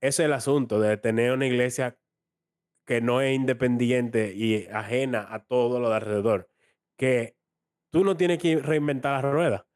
Ese 0.00 0.22
es 0.22 0.26
el 0.26 0.32
asunto 0.32 0.80
de 0.80 0.96
tener 0.96 1.32
una 1.32 1.46
iglesia 1.46 1.98
que 2.84 3.00
no 3.00 3.20
es 3.20 3.34
independiente 3.34 4.32
y 4.34 4.66
ajena 4.66 5.26
a 5.30 5.44
todo 5.44 5.80
lo 5.80 5.90
de 5.90 5.96
alrededor. 5.96 6.48
Que 6.96 7.36
tú 7.90 8.04
no 8.04 8.16
tienes 8.16 8.38
que 8.38 8.56
reinventar 8.56 9.24
la 9.24 9.30
rueda. 9.30 9.66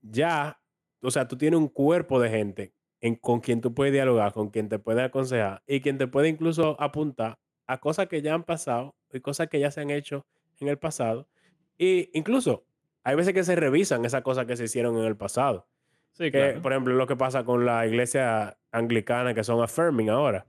Ya, 0.00 0.60
o 1.00 1.10
sea, 1.10 1.28
tú 1.28 1.36
tienes 1.36 1.58
un 1.58 1.68
cuerpo 1.68 2.20
de 2.20 2.30
gente 2.30 2.74
en, 3.00 3.16
con 3.16 3.40
quien 3.40 3.60
tú 3.60 3.74
puedes 3.74 3.92
dialogar, 3.92 4.32
con 4.32 4.50
quien 4.50 4.68
te 4.68 4.78
puede 4.78 5.02
aconsejar 5.02 5.62
y 5.66 5.80
quien 5.80 5.98
te 5.98 6.06
puede 6.06 6.28
incluso 6.28 6.80
apuntar 6.80 7.38
a 7.66 7.78
cosas 7.78 8.08
que 8.08 8.22
ya 8.22 8.34
han 8.34 8.44
pasado 8.44 8.94
y 9.12 9.20
cosas 9.20 9.48
que 9.48 9.60
ya 9.60 9.70
se 9.70 9.80
han 9.80 9.90
hecho 9.90 10.26
en 10.60 10.68
el 10.68 10.78
pasado. 10.78 11.28
Y 11.78 12.10
incluso 12.16 12.66
hay 13.02 13.16
veces 13.16 13.34
que 13.34 13.44
se 13.44 13.56
revisan 13.56 14.04
esas 14.04 14.22
cosas 14.22 14.46
que 14.46 14.56
se 14.56 14.64
hicieron 14.64 14.96
en 14.96 15.04
el 15.04 15.16
pasado. 15.16 15.68
Sí, 16.12 16.24
Que, 16.24 16.30
claro. 16.30 16.62
por 16.62 16.72
ejemplo, 16.72 16.94
lo 16.94 17.06
que 17.06 17.16
pasa 17.16 17.44
con 17.44 17.66
la 17.66 17.86
iglesia 17.86 18.56
anglicana, 18.70 19.34
que 19.34 19.44
son 19.44 19.62
affirming 19.62 20.10
ahora. 20.10 20.46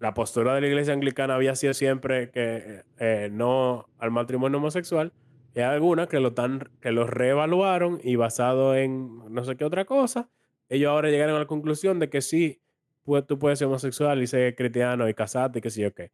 La 0.00 0.12
postura 0.12 0.54
de 0.54 0.60
la 0.60 0.66
iglesia 0.66 0.92
anglicana 0.92 1.36
había 1.36 1.54
sido 1.54 1.72
siempre 1.72 2.30
que 2.30 2.82
eh, 2.98 3.28
no 3.32 3.88
al 3.98 4.10
matrimonio 4.10 4.58
homosexual. 4.58 5.12
Y 5.56 5.60
hay 5.60 5.64
algunas 5.64 6.06
que 6.06 6.20
lo, 6.20 6.34
tan, 6.34 6.68
que 6.82 6.92
lo 6.92 7.06
reevaluaron 7.06 7.98
y 8.04 8.16
basado 8.16 8.76
en 8.76 9.32
no 9.32 9.42
sé 9.42 9.56
qué 9.56 9.64
otra 9.64 9.86
cosa, 9.86 10.28
ellos 10.68 10.90
ahora 10.90 11.08
llegaron 11.08 11.34
a 11.34 11.38
la 11.38 11.46
conclusión 11.46 11.98
de 11.98 12.10
que 12.10 12.20
sí, 12.20 12.60
pues, 13.04 13.26
tú 13.26 13.38
puedes 13.38 13.58
ser 13.58 13.66
homosexual 13.66 14.22
y 14.22 14.26
ser 14.26 14.54
cristiano 14.54 15.08
y 15.08 15.14
casarte 15.14 15.60
y 15.60 15.62
qué 15.62 15.70
sé 15.70 15.80
yo 15.80 15.94
qué. 15.94 16.12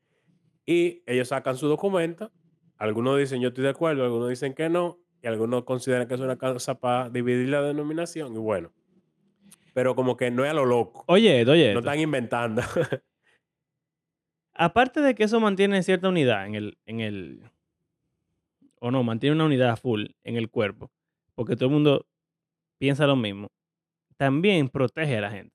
Y 0.65 1.03
ellos 1.07 1.27
sacan 1.27 1.57
su 1.57 1.67
documento. 1.67 2.31
Algunos 2.77 3.19
dicen 3.19 3.41
yo 3.41 3.49
estoy 3.49 3.65
de 3.65 3.71
acuerdo, 3.71 4.05
algunos 4.05 4.29
dicen 4.29 4.55
que 4.55 4.69
no, 4.69 5.01
y 5.21 5.27
algunos 5.27 5.65
consideran 5.65 6.07
que 6.07 6.15
es 6.15 6.21
una 6.21 6.39
causa 6.39 6.79
para 6.79 7.11
dividir 7.11 7.49
la 7.49 7.63
denominación. 7.63 8.35
Y 8.37 8.39
bueno, 8.39 8.73
pero 9.75 9.97
como 9.97 10.17
que 10.17 10.31
no 10.31 10.45
es 10.45 10.53
a 10.53 10.55
lo 10.55 10.67
loco. 10.67 11.03
Oye, 11.09 11.45
oye. 11.51 11.73
No 11.73 11.81
están 11.81 11.99
inventando. 11.99 12.63
Aparte 14.55 15.01
de 15.01 15.17
que 15.17 15.25
eso 15.25 15.41
mantiene 15.41 15.83
cierta 15.83 16.09
unidad 16.09 16.47
en 16.47 16.55
el, 16.55 16.79
en 16.87 17.01
el. 17.01 17.51
O 18.85 18.91
no, 18.91 19.05
mantiene 19.05 19.37
una 19.37 19.45
unidad 19.45 19.79
full 19.79 20.07
en 20.25 20.37
el 20.37 20.51
cuerpo. 20.51 20.91
Porque 21.37 21.55
todo 21.55 21.67
el 21.67 21.73
mundo 21.73 22.05
piensa 22.81 23.07
lo 23.07 23.15
mismo. 23.15 23.47
También 24.17 24.69
protege 24.69 25.19
a 25.19 25.21
la 25.21 25.31
gente. 25.31 25.55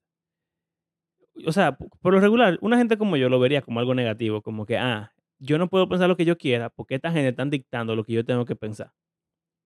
O 1.46 1.52
sea, 1.52 1.76
por 1.76 2.14
lo 2.14 2.20
regular, 2.20 2.58
una 2.62 2.78
gente 2.78 2.96
como 2.96 3.18
yo 3.18 3.28
lo 3.28 3.38
vería 3.38 3.60
como 3.60 3.80
algo 3.80 3.94
negativo. 3.94 4.40
Como 4.40 4.64
que, 4.64 4.78
ah, 4.78 5.12
yo 5.38 5.58
no 5.58 5.68
puedo 5.68 5.86
pensar 5.90 6.08
lo 6.08 6.16
que 6.16 6.24
yo 6.24 6.38
quiera 6.38 6.70
porque 6.70 6.94
esta 6.94 7.12
gente 7.12 7.28
está 7.28 7.44
dictando 7.44 7.94
lo 7.94 8.02
que 8.02 8.14
yo 8.14 8.24
tengo 8.24 8.46
que 8.46 8.56
pensar. 8.56 8.94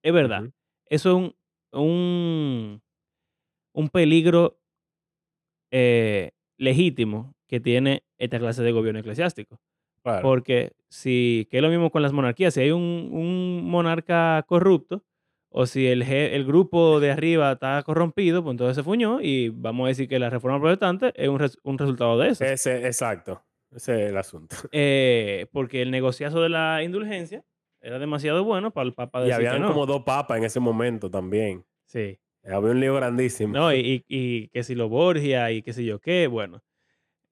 Es 0.02 0.12
verdad. 0.12 0.50
Eso 0.86 1.10
es 1.10 1.16
un, 1.16 1.36
un, 1.80 2.82
un 3.74 3.88
peligro 3.90 4.58
eh, 5.70 6.32
legítimo 6.58 7.36
que 7.46 7.60
tiene 7.60 8.02
esta 8.18 8.40
clase 8.40 8.64
de 8.64 8.72
gobierno 8.72 8.98
eclesiástico. 8.98 9.60
Claro. 10.02 10.22
Porque 10.22 10.72
si, 10.88 11.46
que 11.50 11.58
es 11.58 11.62
lo 11.62 11.68
mismo 11.70 11.90
con 11.90 12.02
las 12.02 12.12
monarquías, 12.12 12.54
si 12.54 12.60
hay 12.60 12.70
un, 12.72 13.08
un 13.12 13.64
monarca 13.64 14.44
corrupto, 14.48 15.04
o 15.54 15.66
si 15.66 15.86
el, 15.86 16.02
el 16.02 16.44
grupo 16.46 16.98
de 16.98 17.10
arriba 17.10 17.52
está 17.52 17.82
corrompido, 17.84 18.42
pues 18.42 18.52
entonces 18.54 18.74
se 18.76 18.82
fuñó 18.82 19.20
y 19.20 19.50
vamos 19.50 19.84
a 19.84 19.88
decir 19.88 20.08
que 20.08 20.18
la 20.18 20.30
reforma 20.30 20.58
protestante 20.60 21.12
es 21.14 21.28
un, 21.28 21.38
res- 21.38 21.58
un 21.62 21.76
resultado 21.78 22.18
de 22.18 22.30
eso. 22.30 22.44
Ese, 22.44 22.86
exacto. 22.86 23.42
Ese 23.70 24.04
es 24.04 24.10
el 24.10 24.16
asunto. 24.16 24.56
Eh, 24.72 25.46
porque 25.52 25.82
el 25.82 25.90
negociazo 25.90 26.40
de 26.40 26.48
la 26.48 26.82
indulgencia 26.82 27.44
era 27.80 27.98
demasiado 27.98 28.44
bueno 28.44 28.70
para 28.72 28.86
el 28.86 28.94
Papa 28.94 29.20
Y 29.20 29.24
decir 29.26 29.40
que 29.42 29.48
habían 29.48 29.62
no. 29.62 29.68
como 29.72 29.86
dos 29.86 30.02
papas 30.04 30.38
en 30.38 30.44
ese 30.44 30.58
momento 30.60 31.10
también. 31.10 31.64
Sí. 31.86 32.18
Había 32.44 32.70
un 32.70 32.80
lío 32.80 32.94
grandísimo. 32.94 33.52
No, 33.52 33.72
y, 33.74 33.78
y- 34.08 34.16
y 34.18 34.48
que 34.48 34.62
si 34.64 34.74
lo 34.74 34.88
Borgia 34.88 35.50
y 35.52 35.62
que 35.62 35.72
si 35.74 35.84
yo 35.84 36.00
qué, 36.00 36.26
bueno. 36.28 36.62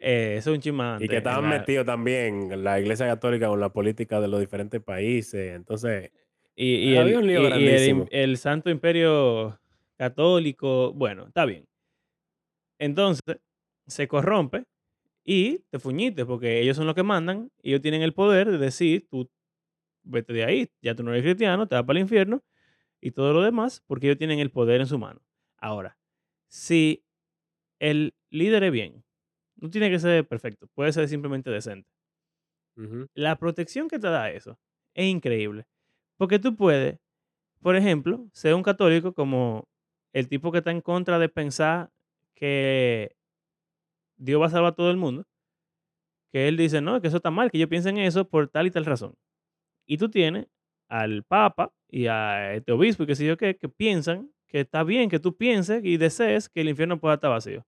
Eh, 0.01 0.37
eso 0.39 0.51
es 0.51 0.57
un 0.57 0.61
chimante. 0.63 1.05
Y 1.05 1.09
que 1.09 1.19
estaban 1.19 1.49
la- 1.49 1.59
metidos 1.59 1.87
también 1.87 2.65
la 2.65 2.81
Iglesia 2.81 3.07
Católica 3.07 3.49
con 3.49 3.61
la 3.61 3.73
política 3.73 4.21
de 4.21 4.29
los 4.29 4.41
diferentes 4.41 4.83
países. 4.83 5.55
Entonces, 5.55 6.11
Y, 6.57 6.91
y 6.91 6.97
Había 6.97 7.19
el, 7.19 7.23
un 7.23 7.27
lío 7.29 7.41
y- 7.41 7.43
y 7.43 7.47
el 7.47 7.49
im- 7.49 7.49
grandísimo. 7.51 8.07
el 8.11 8.37
Santo 8.39 8.71
Imperio 8.71 9.59
Católico, 9.97 10.93
bueno, 10.93 11.27
está 11.29 11.45
bien. 11.45 11.65
Entonces, 12.79 13.23
se 13.87 14.09
corrompe 14.09 14.65
y 15.25 15.61
te 15.71 15.79
fuñiste, 15.79 16.25
porque 16.27 16.61
ellos 16.61 16.77
son 16.77 16.87
los 16.87 16.95
que 16.95 17.03
mandan, 17.03 17.51
y 17.63 17.71
ellos 17.71 17.83
tienen 17.83 18.03
el 18.03 18.15
poder 18.15 18.51
de 18.51 18.59
decir, 18.59 19.07
tú 19.11 19.31
vete 20.03 20.33
de 20.33 20.45
ahí, 20.45 20.69
ya 20.83 20.95
tú 20.95 21.03
no 21.03 21.11
eres 21.13 21.23
cristiano, 21.23 21.69
te 21.69 21.75
vas 21.75 21.85
para 21.85 21.99
el 21.99 22.03
infierno, 22.05 22.43
y 23.01 23.13
todo 23.13 23.33
lo 23.33 23.43
demás, 23.43 23.83
porque 23.87 24.07
ellos 24.07 24.19
tienen 24.19 24.39
el 24.39 24.51
poder 24.51 24.81
en 24.81 24.87
su 24.87 24.99
mano. 24.99 25.21
Ahora, 25.59 25.99
si 26.49 27.05
el 27.81 28.15
líder 28.31 28.65
es 28.65 28.73
bien, 28.73 29.05
no 29.61 29.71
tiene 29.71 29.91
que 29.91 29.99
ser 29.99 30.27
perfecto, 30.27 30.69
puede 30.75 30.93
ser 30.93 31.09
simplemente 31.09 31.51
decente. 31.51 31.89
La 33.15 33.37
protección 33.37 33.89
que 33.89 33.99
te 33.99 34.09
da 34.09 34.31
eso 34.31 34.59
es 34.95 35.07
increíble, 35.07 35.67
porque 36.17 36.39
tú 36.39 36.57
puedes, 36.57 36.99
por 37.61 37.77
ejemplo, 37.77 38.29
ser 38.33 38.55
un 38.55 38.63
católico 38.63 39.15
como 39.15 39.69
el 40.15 40.29
tipo 40.29 40.53
que 40.53 40.59
está 40.59 40.71
en 40.73 40.81
contra 40.83 41.19
de 41.19 41.29
pensar 41.29 41.91
que 42.35 43.17
Dios 44.17 44.41
va 44.41 44.47
a 44.47 44.51
salvar 44.51 44.73
a 44.73 44.75
todo 44.77 44.91
el 44.91 44.97
mundo, 44.97 45.25
que 46.33 46.49
él 46.49 46.57
dice, 46.57 46.81
no, 46.81 47.01
que 47.01 47.09
eso 47.09 47.17
está 47.17 47.31
mal, 47.31 47.51
que 47.51 47.59
yo 47.59 47.69
piense 47.69 47.89
en 47.89 47.99
eso 47.99 48.29
por 48.29 48.49
tal 48.49 48.67
y 48.67 48.71
tal 48.71 48.85
razón. 48.85 49.15
Y 49.87 49.99
tú 49.99 50.11
tienes 50.11 50.49
al 50.89 51.25
Papa 51.25 51.73
y 51.89 52.07
a 52.07 52.55
este 52.55 52.73
obispo 52.73 53.05
y 53.05 53.07
qué 53.07 53.17
sé 53.17 53.27
yo 53.27 53.37
qué, 53.37 53.57
que 53.57 53.69
piensan 53.69 54.33
que 54.49 54.61
está 54.61 54.85
bien 54.85 55.11
que 55.11 55.21
tú 55.21 55.37
pienses 55.37 55.85
y 55.85 55.97
desees 55.97 56.49
que 56.49 56.63
el 56.63 56.71
infierno 56.71 57.01
pueda 57.01 57.15
estar 57.17 57.31
vacío. 57.31 57.65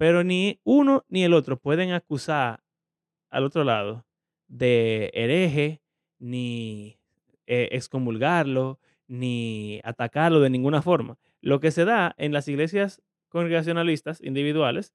Pero 0.00 0.24
ni 0.24 0.58
uno 0.64 1.04
ni 1.10 1.24
el 1.24 1.34
otro 1.34 1.58
pueden 1.58 1.92
acusar 1.92 2.64
al 3.28 3.44
otro 3.44 3.64
lado 3.64 4.06
de 4.48 5.10
hereje, 5.12 5.82
ni 6.18 6.98
eh, 7.46 7.68
excomulgarlo, 7.72 8.80
ni 9.08 9.82
atacarlo 9.84 10.40
de 10.40 10.48
ninguna 10.48 10.80
forma. 10.80 11.18
Lo 11.42 11.60
que 11.60 11.70
se 11.70 11.84
da 11.84 12.14
en 12.16 12.32
las 12.32 12.48
iglesias 12.48 13.02
congregacionalistas 13.28 14.22
individuales 14.22 14.94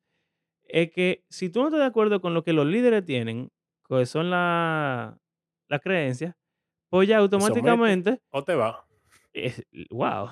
es 0.64 0.90
que 0.90 1.24
si 1.30 1.52
tú 1.52 1.60
no 1.60 1.68
estás 1.68 1.82
de 1.82 1.86
acuerdo 1.86 2.20
con 2.20 2.34
lo 2.34 2.44
que 2.44 2.54
los 2.54 2.66
líderes 2.66 3.06
tienen, 3.06 3.52
que 3.88 4.08
son 4.08 4.32
la, 4.32 5.20
las 5.68 5.82
creencias, 5.82 6.36
pues 6.90 7.08
ya 7.08 7.20
automáticamente, 7.20 8.24
o 8.32 8.44
te 8.44 8.56
va. 8.56 8.88
es, 9.34 9.64
wow, 9.92 10.30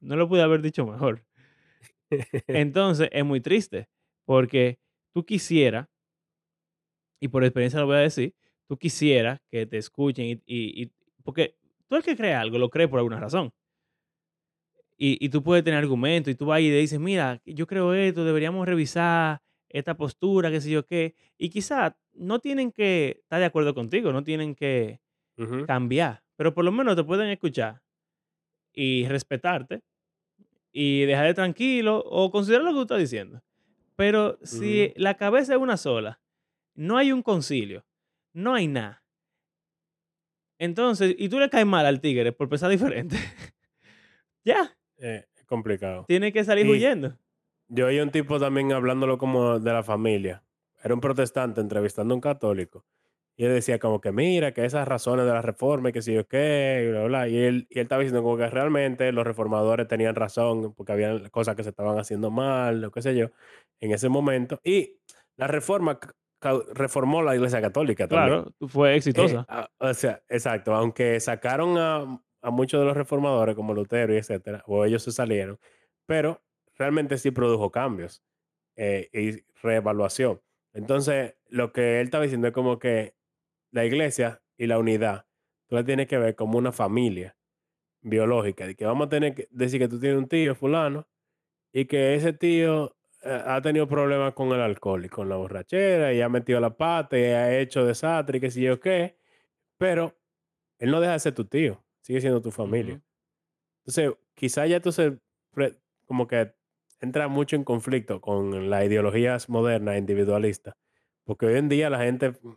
no 0.00 0.16
lo 0.16 0.28
pude 0.28 0.42
haber 0.42 0.60
dicho 0.60 0.84
mejor. 0.84 1.24
Entonces 2.52 3.08
es 3.12 3.24
muy 3.24 3.40
triste 3.40 3.88
porque 4.24 4.78
tú 5.14 5.24
quisieras, 5.24 5.88
y 7.20 7.28
por 7.28 7.44
experiencia 7.44 7.80
lo 7.80 7.86
voy 7.86 7.96
a 7.96 8.00
decir, 8.00 8.34
tú 8.68 8.76
quisieras 8.78 9.40
que 9.50 9.66
te 9.66 9.78
escuchen 9.78 10.26
y, 10.26 10.32
y- 10.46 10.82
y- 10.84 10.92
porque 11.22 11.56
tú 11.88 11.96
el 11.96 12.02
que 12.02 12.16
cree 12.16 12.34
algo 12.34 12.58
lo 12.58 12.70
cree 12.70 12.88
por 12.88 12.98
alguna 12.98 13.20
razón. 13.20 13.52
Y, 14.98 15.24
y 15.24 15.28
tú 15.30 15.42
puedes 15.42 15.64
tener 15.64 15.78
argumentos 15.78 16.32
y 16.32 16.36
tú 16.36 16.46
vas 16.46 16.60
y 16.60 16.68
le 16.70 16.78
dices, 16.78 17.00
mira, 17.00 17.40
yo 17.44 17.66
creo 17.66 17.92
esto, 17.94 18.24
deberíamos 18.24 18.66
revisar 18.66 19.40
esta 19.68 19.96
postura, 19.96 20.50
qué 20.50 20.60
sé 20.60 20.70
yo 20.70 20.86
qué. 20.86 21.14
Y 21.38 21.48
quizás 21.50 21.94
no 22.12 22.38
tienen 22.40 22.70
que 22.72 23.18
estar 23.22 23.40
de 23.40 23.46
acuerdo 23.46 23.74
contigo, 23.74 24.12
no 24.12 24.22
tienen 24.22 24.54
que 24.54 25.00
cambiar, 25.64 26.24
pero 26.36 26.54
por 26.54 26.64
lo 26.64 26.72
menos 26.72 26.96
te 26.96 27.04
pueden 27.04 27.30
escuchar 27.30 27.82
y 28.74 29.06
respetarte 29.08 29.82
y 30.72 31.04
dejar 31.04 31.32
tranquilo 31.34 32.02
o 32.06 32.30
considerar 32.30 32.64
lo 32.64 32.70
que 32.70 32.76
tú 32.76 32.82
estás 32.82 32.98
diciendo. 32.98 33.42
Pero 33.96 34.38
si 34.42 34.92
la 34.96 35.16
cabeza 35.16 35.54
es 35.54 35.60
una 35.60 35.76
sola, 35.76 36.20
no 36.74 36.96
hay 36.96 37.12
un 37.12 37.22
concilio, 37.22 37.84
no 38.32 38.54
hay 38.54 38.66
nada. 38.66 39.02
Entonces, 40.58 41.14
y 41.18 41.28
tú 41.28 41.38
le 41.38 41.50
caes 41.50 41.66
mal 41.66 41.86
al 41.86 42.00
tigre 42.00 42.32
por 42.32 42.48
pensar 42.48 42.70
diferente, 42.70 43.16
ya, 44.44 44.76
Eh, 44.98 45.26
es 45.36 45.44
complicado. 45.44 46.04
tiene 46.08 46.32
que 46.32 46.44
salir 46.44 46.66
Y 46.66 46.70
huyendo. 46.70 47.16
yo 47.68 47.86
oí 47.86 47.98
un 48.00 48.10
tipo 48.10 48.38
también 48.38 48.72
hablándolo 48.72 49.18
como 49.18 49.58
de 49.58 49.72
la 49.72 49.82
familia. 49.82 50.42
Era 50.82 50.94
un 50.94 51.00
protestante 51.00 51.60
entrevistando 51.60 52.14
a 52.14 52.16
un 52.16 52.20
católico. 52.20 52.84
Y 53.36 53.44
él 53.46 53.52
decía 53.54 53.78
como 53.78 54.00
que 54.00 54.12
mira, 54.12 54.52
que 54.52 54.64
esas 54.64 54.86
razones 54.86 55.24
de 55.26 55.32
la 55.32 55.42
reforma 55.42 55.88
y 55.90 55.92
que 55.92 56.02
si 56.02 56.12
yo 56.14 56.26
qué, 56.28 56.84
y 56.86 56.90
bla, 56.90 57.04
bla. 57.04 57.28
Y 57.28 57.38
él, 57.38 57.66
y 57.70 57.78
él 57.78 57.82
estaba 57.84 58.02
diciendo 58.02 58.22
como 58.22 58.36
que 58.36 58.48
realmente 58.48 59.10
los 59.12 59.26
reformadores 59.26 59.88
tenían 59.88 60.14
razón 60.14 60.74
porque 60.74 60.92
había 60.92 61.28
cosas 61.30 61.56
que 61.56 61.62
se 61.64 61.70
estaban 61.70 61.98
haciendo 61.98 62.30
mal, 62.30 62.84
o 62.84 62.90
qué 62.90 63.02
sé 63.02 63.16
yo, 63.16 63.30
en 63.80 63.92
ese 63.92 64.08
momento. 64.08 64.60
Y 64.64 64.98
la 65.36 65.46
reforma 65.48 65.98
reformó 66.74 67.22
la 67.22 67.34
Iglesia 67.36 67.60
Católica 67.60 68.08
también. 68.08 68.44
Claro, 68.44 68.54
fue 68.68 68.94
Eh, 68.94 68.96
exitosa. 68.96 69.48
ah, 69.48 69.68
o 69.78 69.94
sea, 69.94 70.22
exacto, 70.28 70.74
aunque 70.74 71.20
sacaron 71.20 71.78
a, 71.78 72.20
a 72.42 72.50
muchos 72.50 72.80
de 72.80 72.86
los 72.86 72.96
reformadores 72.96 73.54
como 73.54 73.74
Lutero 73.74 74.12
y 74.14 74.18
etcétera, 74.18 74.62
o 74.66 74.84
ellos 74.84 75.02
se 75.04 75.12
salieron, 75.12 75.58
pero 76.06 76.42
realmente 76.74 77.18
sí 77.18 77.30
produjo 77.30 77.70
cambios 77.70 78.22
eh, 78.76 79.08
y 79.12 79.44
reevaluación. 79.62 80.40
Entonces, 80.74 81.36
lo 81.48 81.72
que 81.72 82.00
él 82.00 82.06
estaba 82.06 82.24
diciendo 82.24 82.48
es 82.48 82.54
como 82.54 82.78
que 82.78 83.14
la 83.72 83.84
iglesia 83.84 84.40
y 84.56 84.66
la 84.66 84.78
unidad, 84.78 85.26
tú 85.66 85.74
la 85.74 85.84
tienes 85.84 86.06
que 86.06 86.18
ver 86.18 86.36
como 86.36 86.58
una 86.58 86.70
familia 86.70 87.36
biológica, 88.02 88.66
de 88.66 88.74
que 88.76 88.84
vamos 88.84 89.06
a 89.06 89.10
tener 89.10 89.34
que 89.34 89.48
decir 89.50 89.80
que 89.80 89.88
tú 89.88 89.98
tienes 89.98 90.18
un 90.18 90.28
tío 90.28 90.54
fulano 90.54 91.08
y 91.72 91.86
que 91.86 92.14
ese 92.14 92.32
tío 92.32 92.96
eh, 93.22 93.42
ha 93.44 93.60
tenido 93.62 93.88
problemas 93.88 94.34
con 94.34 94.48
el 94.48 94.60
alcohol 94.60 95.04
y 95.04 95.08
con 95.08 95.28
la 95.28 95.36
borrachera 95.36 96.12
y 96.12 96.20
ha 96.20 96.28
metido 96.28 96.60
la 96.60 96.76
pata 96.76 97.18
y 97.18 97.22
ha 97.22 97.58
hecho 97.58 97.84
desastre 97.86 98.38
y 98.38 98.40
qué 98.40 98.50
sé 98.50 98.60
yo 98.60 98.78
qué, 98.78 99.16
pero 99.78 100.16
él 100.78 100.90
no 100.90 101.00
deja 101.00 101.14
de 101.14 101.20
ser 101.20 101.34
tu 101.34 101.44
tío, 101.44 101.82
sigue 102.00 102.20
siendo 102.20 102.42
tu 102.42 102.50
familia. 102.50 103.00
Entonces, 103.80 104.12
quizá 104.34 104.66
ya 104.66 104.80
tú 104.80 104.92
se 104.92 105.18
como 106.06 106.26
que 106.26 106.54
entra 107.00 107.28
mucho 107.28 107.56
en 107.56 107.64
conflicto 107.64 108.20
con 108.20 108.70
las 108.70 108.84
ideologías 108.84 109.48
modernas, 109.48 109.98
individualistas, 109.98 110.74
porque 111.24 111.46
hoy 111.46 111.56
en 111.56 111.68
día 111.68 111.90
la 111.90 112.00
gente 112.00 112.30
mm, 112.30 112.52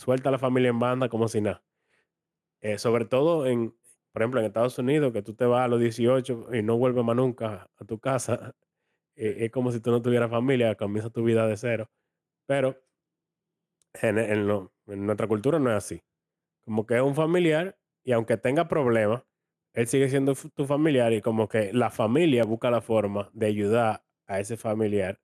suelta 0.00 0.30
a 0.30 0.32
la 0.32 0.38
familia 0.40 0.70
en 0.70 0.80
banda 0.80 1.08
como 1.10 1.28
si 1.28 1.40
nada. 1.42 1.64
Eh, 2.60 2.78
sobre 2.78 3.04
todo 3.06 3.46
en, 3.46 3.74
por 4.12 4.22
ejemplo, 4.22 4.40
en 4.40 4.46
Estados 4.46 4.78
Unidos, 4.78 5.12
que 5.12 5.22
tú 5.22 5.34
te 5.34 5.44
vas 5.46 5.64
a 5.64 5.68
los 5.68 5.80
18 5.80 6.48
y 6.52 6.62
no 6.62 6.76
vuelves 6.78 7.04
más 7.04 7.16
nunca 7.16 7.70
a 7.76 7.84
tu 7.84 7.98
casa, 8.00 8.54
eh, 9.16 9.36
es 9.46 9.50
como 9.50 9.72
si 9.72 9.80
tú 9.80 9.90
no 9.90 10.02
tuvieras 10.02 10.30
familia, 10.30 10.74
comienza 10.76 11.10
tu 11.10 11.24
vida 11.24 11.46
de 11.46 11.56
cero. 11.56 11.90
Pero 12.46 12.78
en, 14.02 14.18
en 14.18 14.46
lo- 14.46 14.72
en 14.86 15.06
nuestra 15.06 15.26
cultura 15.28 15.58
no 15.58 15.70
es 15.70 15.76
así. 15.76 16.02
Como 16.64 16.86
que 16.86 16.96
es 16.96 17.02
un 17.02 17.14
familiar 17.14 17.78
y 18.04 18.12
aunque 18.12 18.36
tenga 18.36 18.68
problemas, 18.68 19.24
él 19.74 19.86
sigue 19.88 20.08
siendo 20.10 20.34
tu 20.54 20.66
familiar 20.66 21.12
y 21.12 21.22
como 21.22 21.48
que 21.48 21.72
la 21.72 21.90
familia 21.90 22.44
busca 22.44 22.70
la 22.70 22.82
forma 22.82 23.30
de 23.34 23.46
ayudar 23.48 24.04
a 24.26 24.40
ese 24.40 24.56
familiar 24.56 25.20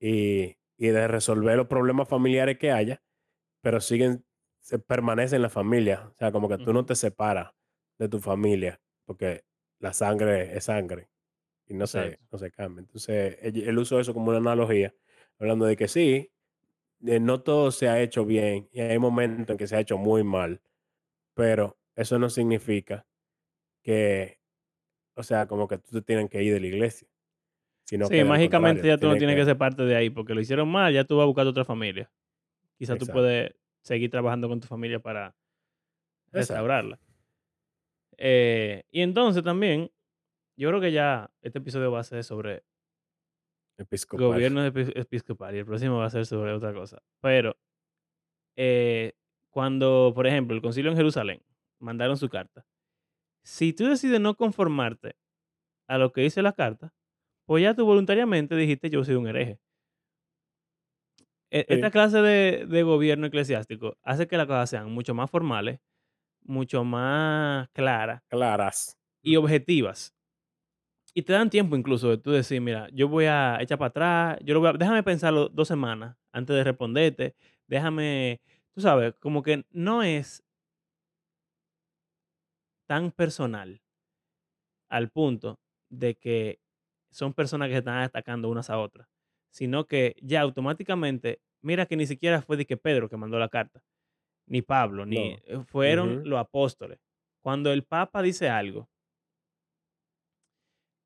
y, 0.00 0.58
y 0.78 0.88
de 0.88 1.08
resolver 1.08 1.56
los 1.58 1.68
problemas 1.68 2.08
familiares 2.08 2.58
que 2.58 2.72
haya, 2.72 3.02
pero 3.66 3.80
siguen, 3.80 4.24
se 4.60 4.78
permanecen 4.78 5.38
en 5.38 5.42
la 5.42 5.48
familia. 5.48 6.08
O 6.12 6.14
sea, 6.14 6.30
como 6.30 6.48
que 6.48 6.56
tú 6.56 6.72
no 6.72 6.86
te 6.86 6.94
separas 6.94 7.50
de 7.98 8.08
tu 8.08 8.20
familia 8.20 8.80
porque 9.04 9.42
la 9.80 9.92
sangre 9.92 10.56
es 10.56 10.66
sangre 10.66 11.10
y 11.66 11.74
no 11.74 11.88
se, 11.88 12.20
no 12.30 12.38
se 12.38 12.52
cambia. 12.52 12.82
Entonces, 12.82 13.36
él, 13.42 13.76
usó 13.76 13.98
eso 13.98 14.14
como 14.14 14.28
una 14.28 14.38
analogía, 14.38 14.94
hablando 15.40 15.66
de 15.66 15.76
que 15.76 15.88
sí, 15.88 16.30
eh, 17.04 17.18
no 17.18 17.42
todo 17.42 17.72
se 17.72 17.88
ha 17.88 18.00
hecho 18.00 18.24
bien 18.24 18.68
y 18.70 18.82
hay 18.82 19.00
momentos 19.00 19.54
en 19.54 19.58
que 19.58 19.66
se 19.66 19.74
ha 19.74 19.80
hecho 19.80 19.98
muy 19.98 20.22
mal 20.22 20.62
pero 21.34 21.76
eso 21.96 22.20
no 22.20 22.30
significa 22.30 23.04
que, 23.82 24.38
o 25.16 25.24
sea, 25.24 25.48
como 25.48 25.66
que 25.66 25.78
tú 25.78 25.90
te 25.90 26.02
tienes 26.02 26.30
que 26.30 26.40
ir 26.40 26.54
de 26.54 26.60
la 26.60 26.68
iglesia, 26.68 27.08
sino 27.84 28.06
Sí, 28.06 28.14
que 28.14 28.24
mágicamente 28.24 28.86
ya 28.86 28.96
tú 28.96 29.08
no 29.08 29.14
tienes 29.14 29.18
tienes 29.18 29.34
que 29.34 29.40
que 29.40 29.46
ser 29.46 29.58
parte 29.58 29.82
de 29.82 29.96
ahí, 29.96 30.08
porque 30.08 30.34
lo 30.34 30.40
hicieron 30.40 30.68
mal, 30.68 30.94
ya 30.94 31.02
tú 31.02 31.16
vas 31.16 31.24
a 31.24 31.26
buscar 31.26 31.48
otra 31.48 31.64
familia. 31.64 32.08
Quizás 32.78 32.98
tú 32.98 33.06
puedes 33.14 33.54
seguir 33.82 34.10
trabajando 34.10 34.48
con 34.48 34.60
tu 34.60 34.66
familia 34.66 34.98
para 35.00 35.34
restaurarla. 36.32 36.98
Eh, 38.18 38.84
y 38.90 39.00
entonces 39.02 39.42
también, 39.42 39.90
yo 40.56 40.68
creo 40.70 40.80
que 40.80 40.92
ya 40.92 41.30
este 41.42 41.58
episodio 41.58 41.90
va 41.92 42.00
a 42.00 42.04
ser 42.04 42.24
sobre 42.24 42.64
episcopal. 43.78 44.26
gobierno 44.26 44.66
epi- 44.66 44.92
episcopal 44.96 45.54
y 45.54 45.58
el 45.58 45.66
próximo 45.66 45.98
va 45.98 46.06
a 46.06 46.10
ser 46.10 46.26
sobre 46.26 46.52
otra 46.52 46.72
cosa. 46.72 47.02
Pero 47.20 47.56
eh, 48.56 49.12
cuando, 49.50 50.12
por 50.14 50.26
ejemplo, 50.26 50.54
el 50.56 50.62
concilio 50.62 50.90
en 50.90 50.96
Jerusalén 50.96 51.42
mandaron 51.78 52.16
su 52.16 52.28
carta, 52.28 52.66
si 53.44 53.72
tú 53.72 53.86
decides 53.86 54.20
no 54.20 54.36
conformarte 54.36 55.16
a 55.88 55.98
lo 55.98 56.12
que 56.12 56.22
dice 56.22 56.42
la 56.42 56.52
carta, 56.52 56.94
pues 57.46 57.62
ya 57.62 57.74
tú 57.74 57.86
voluntariamente 57.86 58.56
dijiste 58.56 58.90
yo 58.90 59.04
soy 59.04 59.14
un 59.14 59.28
hereje. 59.28 59.60
E- 61.50 61.66
Esta 61.68 61.90
clase 61.90 62.18
de, 62.22 62.66
de 62.66 62.82
gobierno 62.82 63.26
eclesiástico 63.26 63.96
hace 64.02 64.26
que 64.26 64.36
las 64.36 64.46
cosas 64.46 64.70
sean 64.70 64.90
mucho 64.92 65.14
más 65.14 65.30
formales, 65.30 65.80
mucho 66.42 66.84
más 66.84 67.68
claras 67.72 68.22
claras. 68.28 68.96
y 69.22 69.36
objetivas. 69.36 70.14
Y 71.14 71.22
te 71.22 71.32
dan 71.32 71.48
tiempo 71.50 71.76
incluso 71.76 72.10
de 72.10 72.18
tú 72.18 72.30
decir, 72.30 72.60
mira, 72.60 72.88
yo 72.92 73.08
voy 73.08 73.24
a 73.26 73.58
echar 73.60 73.78
para 73.78 73.88
atrás, 73.88 74.38
yo 74.44 74.52
lo 74.54 74.60
voy 74.60 74.68
a, 74.70 74.72
déjame 74.74 75.02
pensarlo 75.02 75.48
dos 75.48 75.66
semanas 75.68 76.16
antes 76.32 76.54
de 76.54 76.64
responderte, 76.64 77.36
déjame, 77.66 78.42
tú 78.74 78.82
sabes, 78.82 79.14
como 79.18 79.42
que 79.42 79.64
no 79.70 80.02
es 80.02 80.44
tan 82.88 83.12
personal 83.12 83.80
al 84.88 85.10
punto 85.10 85.60
de 85.88 86.16
que 86.16 86.60
son 87.10 87.34
personas 87.34 87.68
que 87.68 87.74
se 87.74 87.78
están 87.78 87.98
atacando 88.02 88.48
unas 88.48 88.70
a 88.70 88.78
otras, 88.78 89.08
sino 89.56 89.86
que 89.86 90.14
ya 90.20 90.42
automáticamente, 90.42 91.40
mira 91.62 91.86
que 91.86 91.96
ni 91.96 92.06
siquiera 92.06 92.42
fue 92.42 92.58
de 92.58 92.66
que 92.66 92.76
Pedro 92.76 93.08
que 93.08 93.16
mandó 93.16 93.38
la 93.38 93.48
carta, 93.48 93.82
ni 94.46 94.60
Pablo, 94.60 95.06
ni 95.06 95.30
No. 95.30 95.36
eh, 95.46 95.64
fueron 95.66 96.28
los 96.28 96.38
apóstoles. 96.38 96.98
Cuando 97.40 97.72
el 97.72 97.82
Papa 97.82 98.20
dice 98.20 98.50
algo, 98.50 98.90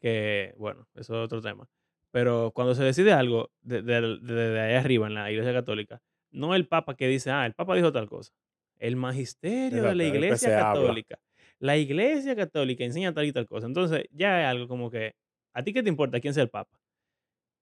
que, 0.00 0.52
bueno, 0.56 0.88
eso 0.94 1.14
es 1.14 1.24
otro 1.24 1.40
tema. 1.40 1.68
Pero 2.10 2.50
cuando 2.54 2.74
se 2.74 2.82
decide 2.82 3.12
algo 3.12 3.50
de, 3.60 3.82
de- 3.82 4.00
de- 4.18 4.34
de 4.50 4.60
ahí 4.60 4.74
arriba 4.74 5.06
en 5.06 5.14
la 5.14 5.30
Iglesia 5.30 5.52
Católica, 5.52 6.00
no 6.32 6.54
el 6.56 6.66
Papa 6.66 6.96
que 6.96 7.06
dice, 7.06 7.30
ah, 7.30 7.46
el 7.46 7.54
Papa 7.54 7.76
dijo 7.76 7.92
tal 7.92 8.08
cosa. 8.08 8.32
El 8.78 8.96
magisterio 8.96 9.82
de 9.84 9.94
la 9.94 10.04
Iglesia 10.04 10.70
habla. 10.70 10.80
Católica. 10.82 11.18
La 11.60 11.76
Iglesia 11.76 12.34
Católica 12.34 12.82
enseña 12.84 13.12
tal 13.12 13.26
y 13.26 13.32
tal 13.32 13.46
cosa. 13.46 13.66
Entonces, 13.66 14.06
ya 14.10 14.40
es 14.40 14.46
algo 14.48 14.66
como 14.66 14.90
que, 14.90 15.14
¿a 15.52 15.62
ti 15.62 15.72
qué 15.72 15.82
te 15.82 15.88
importa 15.90 16.18
quién 16.18 16.32
sea 16.34 16.42
el 16.42 16.48
Papa? 16.50 16.79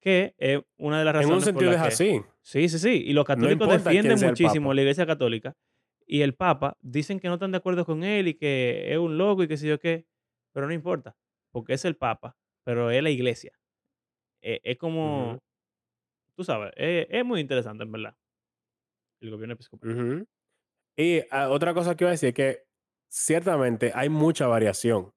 Que 0.00 0.34
es 0.38 0.60
una 0.76 1.00
de 1.00 1.04
las 1.04 1.14
En 1.14 1.26
un 1.26 1.34
razones 1.34 1.44
por 1.44 1.52
sentido 1.52 1.72
las 1.72 1.80
es 1.80 1.98
que 1.98 2.16
así. 2.16 2.22
Sí, 2.42 2.68
sí, 2.68 2.78
sí. 2.78 3.02
Y 3.06 3.12
los 3.12 3.24
católicos 3.24 3.68
defienden 3.68 4.18
muchísimo 4.20 4.72
la 4.72 4.80
Iglesia 4.82 5.06
Católica. 5.06 5.56
Y 6.06 6.22
el 6.22 6.34
Papa 6.34 6.76
dicen 6.80 7.20
que 7.20 7.28
no 7.28 7.34
están 7.34 7.50
de 7.50 7.58
acuerdo 7.58 7.84
con 7.84 8.02
él 8.02 8.28
y 8.28 8.34
que 8.34 8.92
es 8.92 8.98
un 8.98 9.18
loco 9.18 9.42
y 9.42 9.48
que 9.48 9.56
sé 9.56 9.68
yo 9.68 9.78
qué. 9.78 10.06
Pero 10.52 10.66
no 10.66 10.72
importa, 10.72 11.16
porque 11.52 11.74
es 11.74 11.84
el 11.84 11.96
Papa, 11.96 12.36
pero 12.64 12.90
es 12.90 13.02
la 13.02 13.10
Iglesia. 13.10 13.52
Eh, 14.40 14.60
es 14.64 14.78
como, 14.78 15.38
tú 16.34 16.44
sabes, 16.44 16.72
es, 16.76 17.06
es 17.10 17.24
muy 17.24 17.40
interesante 17.40 17.84
en 17.84 17.92
verdad, 17.92 18.16
el 19.20 19.30
gobierno 19.30 19.54
episcopal. 19.54 20.26
Y 20.96 21.20
ah, 21.30 21.50
otra 21.50 21.74
cosa 21.74 21.96
que 21.96 22.04
iba 22.04 22.10
a 22.10 22.12
decir 22.12 22.30
es 22.30 22.34
que 22.34 22.64
ciertamente 23.08 23.92
hay 23.94 24.08
mucha 24.08 24.46
variación 24.46 25.12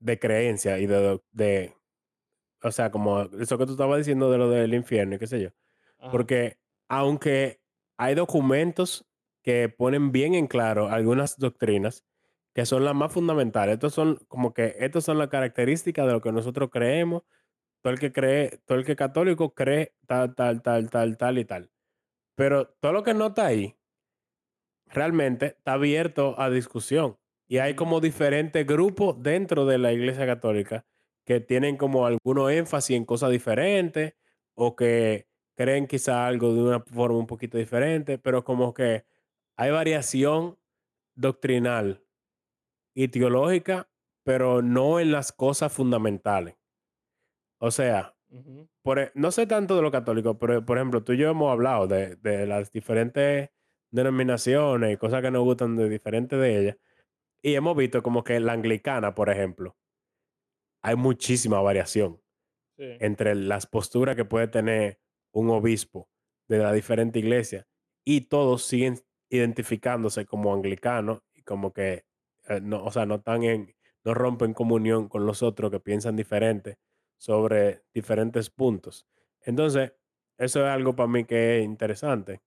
de 0.00 0.18
creencia 0.18 0.78
y 0.78 0.86
de, 0.86 1.74
o 2.62 2.72
sea, 2.72 2.90
como 2.90 3.22
eso 3.22 3.58
que 3.58 3.66
tú 3.66 3.72
estabas 3.72 3.98
diciendo 3.98 4.30
de 4.30 4.38
lo 4.38 4.50
del 4.50 4.74
infierno 4.74 5.16
y 5.16 5.18
qué 5.18 5.26
sé 5.26 5.40
yo. 5.40 5.48
Ajá. 5.98 6.10
Porque 6.10 6.58
aunque 6.88 7.60
hay 7.96 8.14
documentos 8.14 9.06
que 9.42 9.68
ponen 9.68 10.12
bien 10.12 10.34
en 10.34 10.46
claro 10.46 10.88
algunas 10.88 11.38
doctrinas 11.38 12.04
que 12.54 12.66
son 12.66 12.84
las 12.84 12.94
más 12.94 13.12
fundamentales, 13.12 13.74
estos 13.74 13.94
son 13.94 14.16
como 14.28 14.52
que 14.52 14.74
estas 14.78 15.04
son 15.04 15.18
las 15.18 15.28
características 15.28 16.06
de 16.06 16.12
lo 16.12 16.20
que 16.20 16.32
nosotros 16.32 16.68
creemos, 16.70 17.22
todo 17.82 17.92
el 17.92 17.98
que 17.98 18.12
cree, 18.12 18.60
todo 18.66 18.78
el 18.78 18.84
que 18.84 18.96
católico 18.96 19.54
cree 19.54 19.94
tal, 20.06 20.34
tal, 20.34 20.62
tal, 20.62 20.90
tal, 20.90 21.16
tal 21.16 21.38
y 21.38 21.44
tal. 21.44 21.70
Pero 22.34 22.68
todo 22.80 22.92
lo 22.92 23.02
que 23.02 23.14
no 23.14 23.28
está 23.28 23.46
ahí 23.46 23.76
realmente 24.86 25.46
está 25.58 25.74
abierto 25.74 26.38
a 26.40 26.50
discusión. 26.50 27.16
Y 27.46 27.58
hay 27.58 27.74
como 27.74 28.00
diferentes 28.00 28.66
grupos 28.66 29.22
dentro 29.22 29.66
de 29.66 29.78
la 29.78 29.92
Iglesia 29.92 30.26
Católica 30.26 30.84
que 31.30 31.38
tienen 31.38 31.76
como 31.76 32.06
algunos 32.06 32.50
énfasis 32.50 32.96
en 32.96 33.04
cosas 33.04 33.30
diferentes 33.30 34.14
o 34.56 34.74
que 34.74 35.28
creen 35.56 35.86
quizá 35.86 36.26
algo 36.26 36.52
de 36.52 36.60
una 36.60 36.80
forma 36.80 37.18
un 37.18 37.28
poquito 37.28 37.56
diferente, 37.56 38.18
pero 38.18 38.42
como 38.42 38.74
que 38.74 39.04
hay 39.56 39.70
variación 39.70 40.58
doctrinal 41.14 42.02
y 42.96 43.06
teológica, 43.06 43.88
pero 44.24 44.60
no 44.60 44.98
en 44.98 45.12
las 45.12 45.30
cosas 45.30 45.72
fundamentales. 45.72 46.56
O 47.60 47.70
sea, 47.70 48.16
por 48.82 48.98
e- 48.98 49.12
no 49.14 49.30
sé 49.30 49.46
tanto 49.46 49.76
de 49.76 49.82
lo 49.82 49.92
católico, 49.92 50.36
pero 50.36 50.66
por 50.66 50.78
ejemplo, 50.78 51.04
tú 51.04 51.12
y 51.12 51.18
yo 51.18 51.30
hemos 51.30 51.52
hablado 51.52 51.86
de, 51.86 52.16
de 52.16 52.44
las 52.44 52.72
diferentes 52.72 53.50
denominaciones 53.92 54.94
y 54.94 54.96
cosas 54.96 55.22
que 55.22 55.30
nos 55.30 55.44
gustan 55.44 55.76
de 55.76 55.88
diferentes 55.88 56.40
de 56.40 56.58
ellas. 56.60 56.76
Y 57.40 57.54
hemos 57.54 57.76
visto 57.76 58.02
como 58.02 58.24
que 58.24 58.40
la 58.40 58.52
anglicana, 58.52 59.14
por 59.14 59.30
ejemplo, 59.30 59.76
hay 60.82 60.96
muchísima 60.96 61.60
variación 61.60 62.20
Sí. 62.78 62.96
entre 63.00 63.34
las 63.34 63.66
posturas 63.66 64.16
que 64.16 64.24
puede 64.24 64.48
tener 64.48 65.00
un 65.32 65.50
obispo 65.50 66.08
de 66.48 66.58
la 66.58 66.72
diferente 66.72 67.18
iglesia 67.18 67.68
y 68.04 68.22
todos 68.22 68.64
siguen 68.64 68.98
identificándose 69.28 70.26
como 70.26 70.54
anglicanos 70.54 71.22
y 71.34 71.42
como 71.42 71.72
que 71.72 72.04
eh, 72.48 72.60
no, 72.62 72.82
o 72.84 72.90
sea, 72.90 73.06
no 73.06 73.16
están 73.16 73.44
en, 73.44 73.74
no 74.04 74.14
rompen 74.14 74.54
comunión 74.54 75.08
con 75.08 75.26
los 75.26 75.42
otros 75.42 75.70
que 75.70 75.80
piensan 75.80 76.16
diferente 76.16 76.78
sobre 77.18 77.84
diferentes 77.94 78.50
puntos. 78.50 79.06
Entonces, 79.42 79.92
eso 80.38 80.60
es 80.60 80.66
algo 80.66 80.96
para 80.96 81.08
mí 81.08 81.24
que 81.24 81.58
es 81.58 81.64
interesante. 81.64 82.40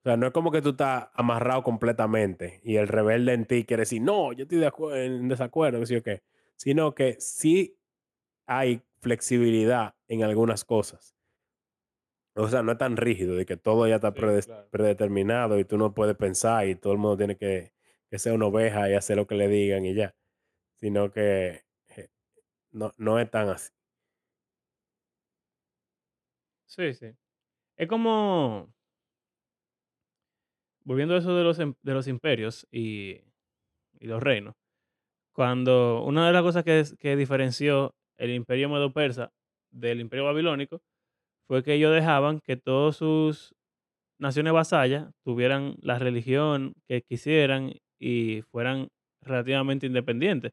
O 0.00 0.02
sea, 0.04 0.16
no 0.16 0.26
es 0.28 0.32
como 0.32 0.50
que 0.52 0.62
tú 0.62 0.70
estás 0.70 1.08
amarrado 1.14 1.62
completamente 1.62 2.60
y 2.62 2.76
el 2.76 2.88
rebelde 2.88 3.32
en 3.34 3.46
ti 3.46 3.64
quiere 3.64 3.82
decir, 3.82 4.02
no, 4.02 4.32
yo 4.32 4.42
estoy 4.44 4.58
de 4.58 4.66
acuerdo, 4.66 4.96
en 4.98 5.28
desacuerdo, 5.28 5.80
que 5.80 5.86
sí 5.86 5.96
o 5.96 6.02
qué. 6.02 6.22
Sino 6.56 6.94
que 6.94 7.16
sí 7.20 7.77
hay 8.48 8.82
flexibilidad 9.00 9.94
en 10.08 10.24
algunas 10.24 10.64
cosas. 10.64 11.14
O 12.34 12.48
sea, 12.48 12.62
no 12.62 12.72
es 12.72 12.78
tan 12.78 12.96
rígido 12.96 13.34
de 13.36 13.44
que 13.46 13.56
todo 13.56 13.86
ya 13.88 13.96
está 13.96 14.12
Sí, 14.12 14.20
predes- 14.20 14.46
claro. 14.46 14.68
predeterminado 14.70 15.58
y 15.58 15.64
tú 15.64 15.76
no 15.76 15.92
puedes 15.94 16.16
pensar 16.16 16.68
y 16.68 16.76
todo 16.76 16.92
el 16.92 16.98
mundo 16.98 17.16
tiene 17.16 17.36
que, 17.36 17.72
que 18.10 18.18
ser 18.18 18.32
una 18.32 18.46
oveja 18.46 18.88
y 18.88 18.94
hacer 18.94 19.16
lo 19.16 19.26
que 19.26 19.34
le 19.34 19.48
digan 19.48 19.84
y 19.84 19.94
ya. 19.94 20.14
Sino 20.76 21.10
que 21.12 21.64
eh, 21.96 22.08
no, 22.72 22.92
no 22.98 23.18
es 23.20 23.30
tan 23.30 23.48
así. 23.50 23.72
Sí, 26.66 26.94
sí. 26.94 27.06
Es 27.76 27.88
como, 27.88 28.72
volviendo 30.84 31.14
a 31.14 31.18
eso 31.18 31.34
de 31.34 31.44
los, 31.44 31.58
em- 31.58 31.74
de 31.82 31.94
los 31.94 32.06
imperios 32.08 32.66
y, 32.70 33.20
y 34.00 34.06
los 34.06 34.22
reinos, 34.22 34.54
cuando 35.32 36.04
una 36.04 36.26
de 36.28 36.34
las 36.34 36.42
cosas 36.42 36.64
que, 36.64 36.84
que 36.98 37.16
diferenció 37.16 37.94
el 38.18 38.30
imperio 38.30 38.68
medo-persa 38.68 39.32
del 39.70 40.00
imperio 40.00 40.24
babilónico 40.26 40.82
fue 41.46 41.62
que 41.62 41.74
ellos 41.74 41.94
dejaban 41.94 42.40
que 42.40 42.56
todas 42.56 42.96
sus 42.96 43.54
naciones 44.18 44.52
vasallas 44.52 45.10
tuvieran 45.24 45.76
la 45.80 45.98
religión 45.98 46.74
que 46.86 47.02
quisieran 47.02 47.74
y 47.98 48.42
fueran 48.50 48.88
relativamente 49.22 49.86
independientes. 49.86 50.52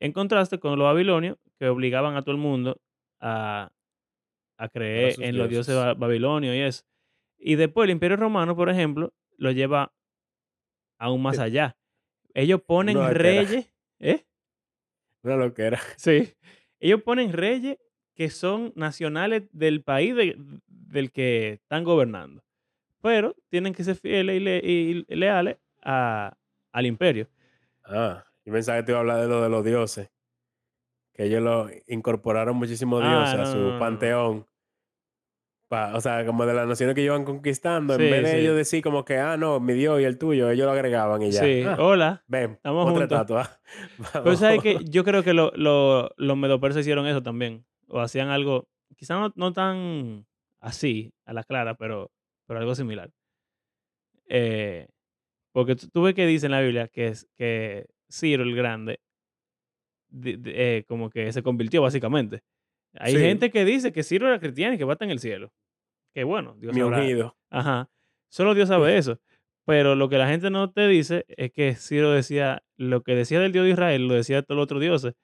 En 0.00 0.12
contraste 0.12 0.58
con 0.58 0.78
los 0.78 0.86
babilonios, 0.86 1.36
que 1.58 1.68
obligaban 1.68 2.16
a 2.16 2.22
todo 2.22 2.32
el 2.32 2.40
mundo 2.40 2.80
a, 3.20 3.70
a 4.58 4.68
creer 4.68 5.14
en 5.20 5.36
los 5.38 5.48
dioses 5.48 5.74
dioses. 5.74 5.74
ba- 5.76 5.94
babilonios 5.94 6.54
y 6.54 6.60
eso. 6.60 6.84
Y 7.38 7.54
después 7.56 7.84
el 7.86 7.90
imperio 7.92 8.16
romano, 8.16 8.56
por 8.56 8.68
ejemplo, 8.70 9.12
lo 9.36 9.50
lleva 9.52 9.92
aún 10.98 11.22
más 11.22 11.38
Eh, 11.38 11.42
allá. 11.42 11.76
Ellos 12.34 12.60
ponen 12.62 12.96
No, 12.96 13.10
reyes, 13.10 13.72
¿eh? 14.00 14.26
una 15.24 15.36
loquera. 15.36 15.78
Sí. 15.96 16.34
Ellos 16.80 17.02
ponen 17.02 17.32
reyes 17.32 17.78
que 18.14 18.30
son 18.30 18.72
nacionales 18.74 19.44
del 19.52 19.82
país 19.82 20.14
de- 20.14 20.36
del 20.66 21.10
que 21.12 21.54
están 21.54 21.84
gobernando. 21.84 22.42
Pero 23.00 23.34
tienen 23.48 23.74
que 23.74 23.84
ser 23.84 23.94
fieles 23.96 24.36
y, 24.36 24.40
le- 24.40 24.58
y 24.64 25.04
leales 25.14 25.56
a- 25.82 26.36
al 26.72 26.86
imperio. 26.86 27.28
Ah, 27.84 28.24
yo 28.44 28.52
pensaba 28.52 28.78
que 28.78 28.84
te 28.84 28.92
iba 28.92 28.98
a 28.98 29.00
hablar 29.02 29.20
de 29.22 29.28
lo 29.28 29.42
de 29.42 29.48
los 29.48 29.64
dioses. 29.64 30.10
Que 31.14 31.24
ellos 31.24 31.42
lo 31.42 31.68
incorporaron 31.86 32.56
muchísimos 32.56 33.02
Ah, 33.04 33.08
dioses 33.08 33.40
a 33.40 33.46
su 33.52 33.58
no, 33.58 33.64
no, 33.68 33.72
no. 33.74 33.78
panteón. 33.78 34.46
Pa- 35.68 35.94
o 35.94 36.00
sea, 36.00 36.24
como 36.26 36.46
de 36.46 36.54
las 36.54 36.66
naciones 36.66 36.94
que 36.94 37.02
iban 37.02 37.24
conquistando, 37.24 37.94
en 37.94 38.00
vez 38.00 38.26
Sí, 38.28 38.36
de 38.36 38.40
ellos 38.40 38.56
decir 38.56 38.82
como 38.82 39.04
que, 39.04 39.18
ah, 39.18 39.36
no, 39.36 39.60
mi 39.60 39.74
Dios 39.74 40.00
y 40.00 40.04
el 40.04 40.18
tuyo, 40.18 40.50
ellos 40.50 40.66
lo 40.66 40.72
agregaban 40.72 41.22
y 41.22 41.30
ya. 41.30 41.42
Sí. 41.42 41.62
Ah, 41.66 41.76
Hola, 41.78 42.24
ven, 42.26 42.52
estamos 42.52 42.90
otra 42.90 43.00
juntos. 43.06 43.20
estatua. 43.20 43.60
Pero 44.24 44.36
sabes 44.36 44.62
que 44.62 44.78
yo 44.84 45.04
creo 45.04 45.22
que 45.22 45.34
lo- 45.34 45.52
lo- 45.54 46.10
los 46.16 46.36
medopersas 46.36 46.80
hicieron 46.80 47.06
eso 47.06 47.22
también. 47.22 47.64
O 47.86 48.00
hacían 48.00 48.28
algo, 48.28 48.68
quizás 48.96 49.18
no, 49.18 49.32
no 49.36 49.52
tan 49.52 50.26
así, 50.60 51.12
a 51.24 51.32
la 51.32 51.44
clara, 51.44 51.74
pero, 51.76 52.10
pero 52.46 52.60
algo 52.60 52.74
similar. 52.74 53.10
Eh, 54.28 54.88
porque 55.52 55.76
tú, 55.76 56.02
ves 56.02 56.14
que 56.14 56.26
dice 56.26 56.46
en 56.46 56.52
la 56.52 56.60
Biblia 56.60 56.88
que, 56.88 57.08
es, 57.08 57.26
que 57.36 57.86
Ciro 58.10 58.42
el 58.42 58.54
Grande 58.54 59.00
eh, 60.24 60.84
como 60.88 61.10
que 61.10 61.32
se 61.32 61.42
convirtió 61.42 61.82
básicamente. 61.82 62.42
Hay 63.00 63.14
Sí, 63.14 63.18
gente 63.20 63.50
que 63.50 63.64
dice 63.64 63.92
que 63.92 64.02
Ciro 64.02 64.26
era 64.28 64.38
cristiano 64.40 64.74
y 64.74 64.78
que 64.78 64.84
va 64.84 64.92
a 64.92 64.94
estar 64.94 65.06
en 65.06 65.12
el 65.12 65.18
cielo. 65.20 65.52
Que 66.14 66.24
bueno, 66.24 66.56
Dios 66.58 66.74
mi 66.74 66.80
sabrá. 66.80 66.98
ungido. 66.98 67.36
Ajá. 67.50 67.88
Solo 68.28 68.54
Dios 68.54 68.68
sabe 68.68 68.96
eso. 68.98 69.20
Pero 69.66 69.94
lo 69.94 70.08
que 70.08 70.16
la 70.18 70.28
gente 70.28 70.48
no 70.50 70.70
te 70.72 70.88
dice 70.88 71.24
es 71.28 71.52
que 71.52 71.74
Ciro 71.74 72.10
decía, 72.12 72.62
lo 72.76 73.02
que 73.02 73.14
decía 73.14 73.38
del 73.40 73.52
Dios 73.52 73.64
de 73.66 73.72
Israel, 73.72 74.08
lo 74.08 74.14
decía 74.14 74.36
de 74.36 74.42
todos 74.42 74.56
los 74.56 74.64
otros 74.64 74.80
dioses, 74.80 75.14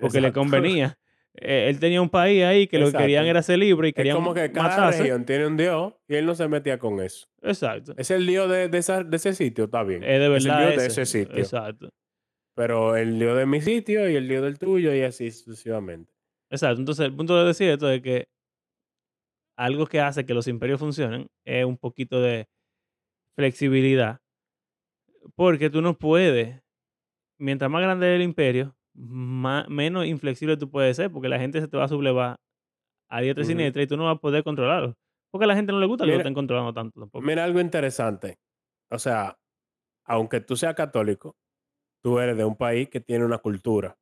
porque 0.00 0.20
le 0.20 0.32
convenía. 0.32 0.98
Eh, 1.34 1.66
él 1.70 1.80
tenía 1.80 2.00
un 2.02 2.10
país 2.10 2.44
ahí 2.44 2.66
que 2.68 2.78
lo 2.78 2.92
que 2.92 2.98
querían 2.98 3.24
era 3.26 3.42
ser 3.42 3.58
libre 3.58 3.88
y 3.88 3.90
Es 3.90 3.94
querían 3.94 4.16
como 4.16 4.34
que 4.34 4.52
cada 4.52 4.68
matarse. 4.68 5.00
región 5.00 5.24
tiene 5.24 5.46
un 5.46 5.56
dios 5.56 5.94
y 6.06 6.14
él 6.16 6.26
no 6.26 6.34
se 6.34 6.46
metía 6.46 6.78
con 6.78 7.00
eso. 7.00 7.26
Exacto. 7.40 7.94
Es 7.96 8.10
el 8.10 8.26
dios 8.26 8.50
de, 8.50 8.68
de, 8.68 8.78
esa- 8.78 9.02
de 9.02 9.16
ese 9.16 9.32
sitio, 9.32 9.64
está 9.64 9.82
bien. 9.82 10.04
Es 10.04 10.20
de 10.20 10.36
es 10.36 10.44
el 10.44 10.50
verdad 10.50 10.68
dios 10.68 10.76
de 10.82 10.86
ese 10.88 11.06
sitio. 11.06 11.36
Exacto. 11.38 11.88
Pero 12.54 12.96
el 12.96 13.18
dios 13.18 13.36
de 13.38 13.46
mi 13.46 13.60
sitio 13.62 14.08
y 14.10 14.14
el 14.14 14.28
dios 14.28 14.42
del 14.42 14.58
tuyo 14.58 14.94
y 14.94 15.00
así 15.02 15.30
sucesivamente. 15.30 16.11
Exacto. 16.52 16.80
Entonces, 16.80 17.06
el 17.06 17.16
punto 17.16 17.34
de 17.34 17.46
decir 17.46 17.70
esto 17.70 17.90
es 17.90 18.02
que 18.02 18.26
algo 19.56 19.86
que 19.86 20.00
hace 20.00 20.26
que 20.26 20.34
los 20.34 20.46
imperios 20.48 20.78
funcionen 20.78 21.28
es 21.46 21.64
un 21.64 21.78
poquito 21.78 22.20
de 22.20 22.46
flexibilidad. 23.34 24.20
Porque 25.34 25.70
tú 25.70 25.80
no 25.80 25.96
puedes, 25.96 26.60
mientras 27.38 27.70
más 27.70 27.80
grande 27.80 28.12
es 28.12 28.16
el 28.16 28.22
imperio, 28.22 28.76
más, 28.92 29.66
menos 29.70 30.04
inflexible 30.04 30.58
tú 30.58 30.68
puedes 30.70 30.96
ser, 30.96 31.10
porque 31.10 31.30
la 31.30 31.38
gente 31.38 31.60
se 31.60 31.68
te 31.68 31.76
va 31.78 31.84
a 31.84 31.88
sublevar 31.88 32.36
a 33.08 33.20
diestra 33.22 33.42
y 33.42 33.46
Ujú. 33.46 33.52
siniestra 33.52 33.82
y 33.82 33.86
tú 33.86 33.96
no 33.96 34.04
vas 34.04 34.16
a 34.16 34.20
poder 34.20 34.44
controlarlo. 34.44 34.94
Porque 35.30 35.44
a 35.44 35.48
la 35.48 35.56
gente 35.56 35.72
no 35.72 35.80
le 35.80 35.86
gusta 35.86 36.04
que 36.04 36.10
lo 36.10 36.18
estén 36.18 36.34
controlando 36.34 36.74
tanto 36.74 37.00
tampoco. 37.00 37.24
mira 37.24 37.44
algo 37.44 37.60
interesante. 37.60 38.36
O 38.90 38.98
sea, 38.98 39.38
aunque 40.04 40.40
tú 40.40 40.56
seas 40.56 40.74
católico, 40.74 41.34
tú 42.02 42.18
eres 42.18 42.36
de 42.36 42.44
un 42.44 42.56
país 42.56 42.90
que 42.90 43.00
tiene 43.00 43.24
una 43.24 43.38
cultura, 43.38 43.96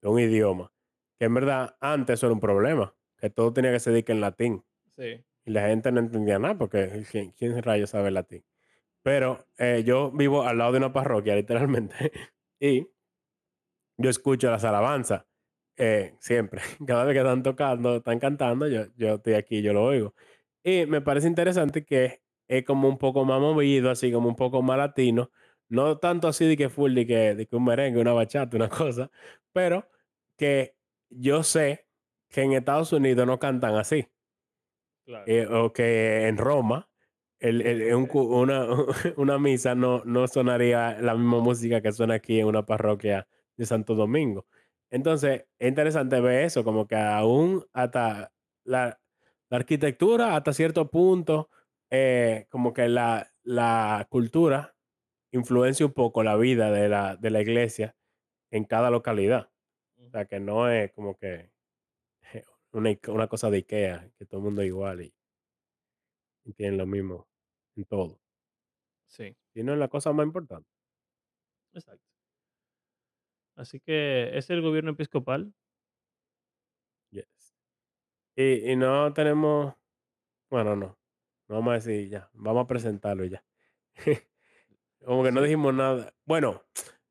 de 0.00 0.08
un 0.08 0.20
idioma, 0.20 0.70
que 1.22 1.26
en 1.26 1.34
verdad 1.34 1.76
antes 1.78 2.14
eso 2.14 2.26
era 2.26 2.34
un 2.34 2.40
problema, 2.40 2.96
que 3.16 3.30
todo 3.30 3.52
tenía 3.52 3.70
que 3.70 3.78
ser 3.78 4.02
en 4.08 4.20
latín. 4.20 4.64
Sí. 4.96 5.24
Y 5.44 5.52
la 5.52 5.68
gente 5.68 5.92
no 5.92 6.00
entendía 6.00 6.40
nada 6.40 6.58
porque 6.58 7.04
¿quién, 7.12 7.30
quién 7.30 7.62
rayos 7.62 7.90
sabe 7.90 8.10
latín? 8.10 8.44
Pero 9.04 9.46
eh, 9.56 9.84
yo 9.86 10.10
vivo 10.10 10.42
al 10.42 10.58
lado 10.58 10.72
de 10.72 10.78
una 10.78 10.92
parroquia, 10.92 11.36
literalmente, 11.36 12.10
y 12.58 12.88
yo 13.96 14.10
escucho 14.10 14.50
las 14.50 14.64
alabanzas 14.64 15.24
eh, 15.76 16.16
siempre. 16.18 16.60
Cada 16.88 17.04
vez 17.04 17.14
que 17.14 17.20
están 17.20 17.44
tocando, 17.44 17.98
están 17.98 18.18
cantando, 18.18 18.66
yo, 18.66 18.86
yo 18.96 19.14
estoy 19.14 19.34
aquí, 19.34 19.62
yo 19.62 19.72
lo 19.72 19.84
oigo. 19.84 20.16
Y 20.64 20.86
me 20.86 21.02
parece 21.02 21.28
interesante 21.28 21.84
que 21.84 22.20
es 22.48 22.64
como 22.64 22.88
un 22.88 22.98
poco 22.98 23.24
más 23.24 23.40
movido, 23.40 23.90
así 23.90 24.10
como 24.10 24.28
un 24.28 24.34
poco 24.34 24.60
más 24.60 24.76
latino. 24.76 25.30
No 25.68 25.98
tanto 25.98 26.26
así 26.26 26.46
de 26.46 26.56
que 26.56 26.68
full, 26.68 26.94
de 26.94 27.06
que, 27.06 27.36
de 27.36 27.46
que 27.46 27.54
un 27.54 27.62
merengue, 27.64 28.00
una 28.00 28.12
bachata, 28.12 28.56
una 28.56 28.68
cosa, 28.68 29.08
pero 29.52 29.88
que 30.36 30.74
yo 31.12 31.42
sé 31.42 31.86
que 32.28 32.42
en 32.42 32.52
Estados 32.54 32.92
Unidos 32.92 33.26
no 33.26 33.38
cantan 33.38 33.74
así. 33.76 34.08
Claro. 35.04 35.24
Eh, 35.26 35.46
o 35.46 35.72
que 35.72 36.28
en 36.28 36.36
Roma 36.36 36.88
el, 37.40 37.60
el- 37.62 37.94
un 37.94 38.06
cu- 38.06 38.20
una, 38.40 38.66
una 39.16 39.38
misa 39.38 39.74
no, 39.74 40.02
no 40.04 40.26
sonaría 40.28 41.00
la 41.00 41.14
misma 41.14 41.40
música 41.40 41.80
que 41.80 41.92
suena 41.92 42.14
aquí 42.14 42.38
en 42.40 42.46
una 42.46 42.64
parroquia 42.64 43.26
de 43.56 43.66
Santo 43.66 43.94
Domingo. 43.94 44.46
Entonces, 44.90 45.46
es 45.58 45.68
interesante 45.68 46.20
ver 46.20 46.44
eso, 46.44 46.64
como 46.64 46.86
que 46.86 46.96
aún 46.96 47.64
hasta 47.72 48.32
la, 48.64 49.00
la 49.50 49.56
arquitectura, 49.56 50.36
hasta 50.36 50.52
cierto 50.52 50.88
punto, 50.90 51.48
eh, 51.90 52.46
como 52.50 52.72
que 52.72 52.88
la, 52.88 53.32
la 53.42 54.06
cultura 54.10 54.76
influencia 55.32 55.86
un 55.86 55.92
poco 55.92 56.22
la 56.22 56.36
vida 56.36 56.70
de 56.70 56.88
la, 56.88 57.16
de 57.16 57.30
la 57.30 57.40
iglesia 57.42 57.96
en 58.50 58.64
cada 58.64 58.90
localidad. 58.90 59.50
O 60.12 60.14
sea, 60.14 60.26
que 60.26 60.38
no 60.40 60.68
es 60.68 60.92
como 60.92 61.16
que 61.16 61.50
una, 62.72 62.90
una 63.08 63.28
cosa 63.28 63.48
de 63.48 63.56
Ikea, 63.58 64.10
que 64.18 64.26
todo 64.26 64.40
el 64.40 64.44
mundo 64.44 64.60
es 64.60 64.68
igual 64.68 65.00
y, 65.00 65.14
y 66.44 66.52
tienen 66.52 66.76
lo 66.76 66.86
mismo 66.86 67.28
en 67.76 67.86
todo. 67.86 68.20
Sí, 69.06 69.34
Y 69.54 69.62
no 69.62 69.72
es 69.72 69.78
la 69.78 69.88
cosa 69.88 70.12
más 70.12 70.26
importante. 70.26 70.68
exacto. 71.72 72.04
Así 73.56 73.80
que 73.80 74.36
es 74.36 74.50
el 74.50 74.60
gobierno 74.60 74.90
episcopal. 74.90 75.54
Yes. 77.10 77.54
Y, 78.36 78.70
y 78.72 78.76
no 78.76 79.14
tenemos, 79.14 79.74
bueno, 80.50 80.76
no, 80.76 80.98
no 81.48 81.54
vamos 81.54 81.72
a 81.72 81.74
decir 81.74 82.10
ya, 82.10 82.30
vamos 82.34 82.64
a 82.64 82.68
presentarlo 82.68 83.24
ya. 83.24 83.42
Como 85.04 85.24
que 85.24 85.32
no 85.32 85.42
dijimos 85.42 85.74
nada. 85.74 86.14
Bueno, 86.26 86.62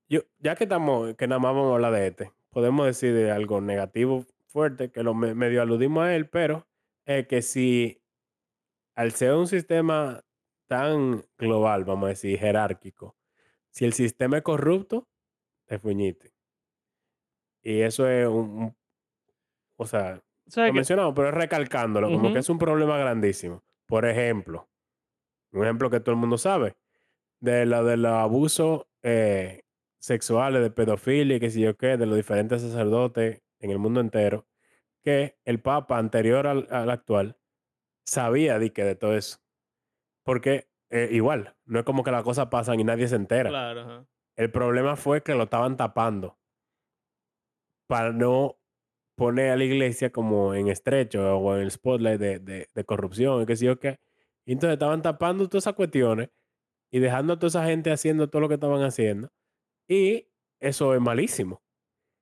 yo, 0.09 0.21
ya 0.39 0.55
que 0.55 0.65
estamos, 0.65 1.15
que 1.15 1.27
nada 1.27 1.39
más 1.39 1.53
vamos 1.53 1.71
a 1.71 1.75
hablar 1.75 1.93
de 1.93 2.07
este, 2.07 2.33
podemos 2.51 2.85
decir 2.85 3.13
de 3.15 3.31
algo 3.31 3.61
negativo 3.61 4.25
fuerte, 4.47 4.91
que 4.91 5.03
lo 5.03 5.13
me- 5.15 5.35
medio 5.35 5.61
aludimos 5.61 6.03
a 6.05 6.15
él, 6.15 6.29
pero 6.29 6.67
es 7.05 7.27
que 7.27 7.41
si 7.41 8.01
al 8.95 9.11
ser 9.13 9.33
un 9.33 9.47
sistema 9.47 10.23
tan 10.67 11.25
global, 11.37 11.85
vamos 11.85 12.05
a 12.07 12.09
decir, 12.09 12.39
jerárquico, 12.39 13.17
si 13.71 13.85
el 13.85 13.93
sistema 13.93 14.37
es 14.37 14.43
corrupto, 14.43 15.09
te 15.67 15.79
fuñiste. 15.79 16.33
Y 17.63 17.81
eso 17.81 18.07
es 18.07 18.27
un, 18.27 18.49
un- 18.49 18.77
o 19.77 19.85
sea, 19.85 20.21
¿Sabes 20.47 20.69
lo 20.69 20.73
qué? 20.73 20.77
mencionamos, 20.77 21.13
pero 21.15 21.29
es 21.29 21.33
recalcándolo, 21.33 22.11
como 22.11 22.31
que 22.31 22.39
es 22.39 22.49
un 22.49 22.57
problema 22.57 22.97
grandísimo. 22.97 23.63
Por 23.87 24.05
ejemplo, 24.05 24.69
un 25.53 25.63
ejemplo 25.63 25.89
que 25.89 25.99
todo 25.99 26.13
el 26.15 26.21
mundo 26.21 26.37
sabe, 26.37 26.77
de 27.39 27.65
lo 27.65 27.83
de 27.85 27.97
los 27.97 28.13
abusos 28.13 28.87
eh, 29.03 29.63
sexuales, 30.01 30.61
de 30.61 30.71
pedofilia 30.71 31.37
y 31.37 31.39
qué 31.39 31.49
sé 31.49 31.61
yo 31.61 31.77
qué, 31.77 31.95
de 31.97 32.05
los 32.05 32.17
diferentes 32.17 32.61
sacerdotes 32.61 33.41
en 33.59 33.71
el 33.71 33.77
mundo 33.79 34.01
entero, 34.01 34.47
que 35.03 35.37
el 35.45 35.61
Papa 35.61 35.97
anterior 35.97 36.47
al, 36.47 36.67
al 36.71 36.89
actual 36.89 37.37
sabía 38.05 38.59
de, 38.59 38.73
que 38.73 38.83
de 38.83 38.95
todo 38.95 39.15
eso. 39.15 39.37
Porque 40.23 40.67
eh, 40.89 41.09
igual, 41.11 41.55
no 41.65 41.79
es 41.79 41.85
como 41.85 42.03
que 42.03 42.11
las 42.11 42.23
cosas 42.23 42.47
pasan 42.47 42.79
y 42.79 42.83
nadie 42.83 43.07
se 43.07 43.15
entera. 43.15 43.49
Claro, 43.49 43.81
ajá. 43.81 44.07
El 44.35 44.51
problema 44.51 44.95
fue 44.95 45.21
que 45.21 45.35
lo 45.35 45.43
estaban 45.43 45.77
tapando 45.77 46.39
para 47.87 48.11
no 48.11 48.57
poner 49.15 49.51
a 49.51 49.55
la 49.57 49.63
iglesia 49.63 50.11
como 50.11 50.55
en 50.55 50.67
estrecho 50.67 51.37
o 51.37 51.55
en 51.55 51.61
el 51.61 51.71
spotlight 51.71 52.19
de, 52.19 52.39
de, 52.39 52.67
de 52.73 52.83
corrupción 52.85 53.41
y 53.41 53.45
qué 53.45 53.55
sé 53.55 53.65
yo 53.65 53.79
qué. 53.79 53.99
Y 54.45 54.53
entonces 54.53 54.73
estaban 54.73 55.01
tapando 55.01 55.47
todas 55.47 55.63
esas 55.63 55.75
cuestiones 55.75 56.29
y 56.89 56.99
dejando 56.99 57.33
a 57.33 57.35
toda 57.39 57.49
esa 57.49 57.65
gente 57.65 57.91
haciendo 57.91 58.29
todo 58.29 58.41
lo 58.41 58.47
que 58.47 58.55
estaban 58.55 58.81
haciendo. 58.81 59.29
Y 59.91 60.25
eso 60.61 60.95
es 60.95 61.01
malísimo. 61.01 61.61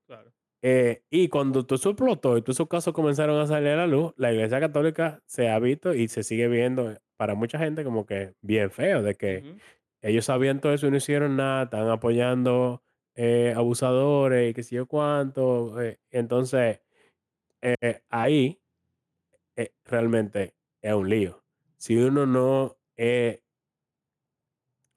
Claro. 0.07 0.34
Eh, 0.63 1.03
y 1.11 1.28
cuando 1.28 1.67
todo 1.67 1.76
eso 1.76 1.91
explotó 1.91 2.36
y 2.36 2.41
todos 2.41 2.55
esos 2.55 2.67
casos 2.67 2.95
comenzaron 2.95 3.39
a 3.39 3.45
salir 3.45 3.70
a 3.70 3.76
la 3.76 3.86
luz, 3.86 4.11
la 4.17 4.34
iglesia 4.34 4.59
católica 4.59 5.22
se 5.28 5.49
ha 5.49 5.59
visto 5.59 5.93
y 5.93 6.07
se 6.07 6.24
sigue 6.24 6.47
viendo 6.47 6.99
para 7.15 7.36
mucha 7.36 7.59
gente 7.59 7.84
como 7.84 8.07
que 8.07 8.34
bien 8.41 8.72
feo, 8.72 9.03
de 9.03 9.13
que 9.13 9.55
ellos 10.01 10.26
sabían 10.26 10.61
todo 10.61 10.74
eso 10.74 10.88
y 10.88 10.89
no 10.91 10.97
hicieron 10.97 11.36
nada, 11.36 11.65
están 11.65 11.88
apoyando 11.89 12.82
eh, 13.13 13.53
abusadores 13.55 14.49
y 14.49 14.53
qué 14.55 14.63
sé 14.63 14.76
yo 14.78 14.88
cuánto. 14.88 15.80
eh, 15.80 15.99
entonces, 16.09 16.80
ahí 18.09 18.59
realmente 19.86 20.55
es 20.82 20.93
un 20.95 21.07
lío. 21.07 21.43
Si 21.78 21.95
uno 21.97 22.26
no 22.26 22.78
es 22.95 23.41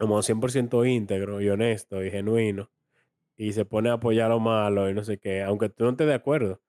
como 0.02 0.20
100% 0.20 0.84
íntegro 0.84 1.40
y 1.40 1.48
honesto 1.48 2.02
y 2.02 2.10
genuino 2.10 2.72
y 3.36 3.52
se 3.52 3.64
pone 3.64 3.88
a 3.88 3.94
apoyar 3.94 4.30
lo 4.30 4.40
malo 4.40 4.90
y 4.90 4.94
no 4.94 5.04
sé 5.04 5.18
qué, 5.18 5.42
aunque 5.42 5.68
tú 5.68 5.84
no 5.84 5.90
estés 5.90 6.08
de 6.08 6.14
acuerdo, 6.14 6.60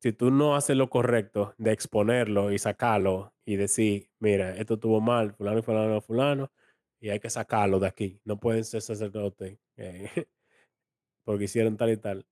si 0.00 0.12
tú 0.12 0.30
no 0.30 0.54
haces 0.54 0.76
lo 0.76 0.88
correcto 0.88 1.56
de 1.58 1.72
exponerlo 1.72 2.52
y 2.52 2.58
sacarlo 2.60 3.34
y 3.44 3.56
decir, 3.56 4.10
mira, 4.20 4.54
esto 4.56 4.74
estuvo 4.74 5.00
mal, 5.00 5.34
fulano 5.34 5.58
y 5.58 5.62
fulano 5.62 5.96
y 5.96 6.00
fulano, 6.00 6.52
y 7.00 7.08
hay 7.08 7.18
que 7.18 7.30
sacarlo 7.30 7.80
de 7.80 7.88
aquí, 7.88 8.20
no 8.24 8.38
pueden 8.38 8.64
ser 8.64 8.80
sacerdotes 8.82 9.58
eh, 9.76 10.08
porque 11.24 11.44
hicieron 11.46 11.76
tal 11.76 11.90
y 11.90 11.96
tal. 11.96 12.24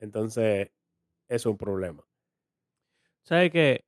Entonces, 0.00 0.70
es 1.28 1.46
un 1.46 1.56
problema. 1.56 2.06
¿Sabes 3.22 3.50
qué? 3.52 3.86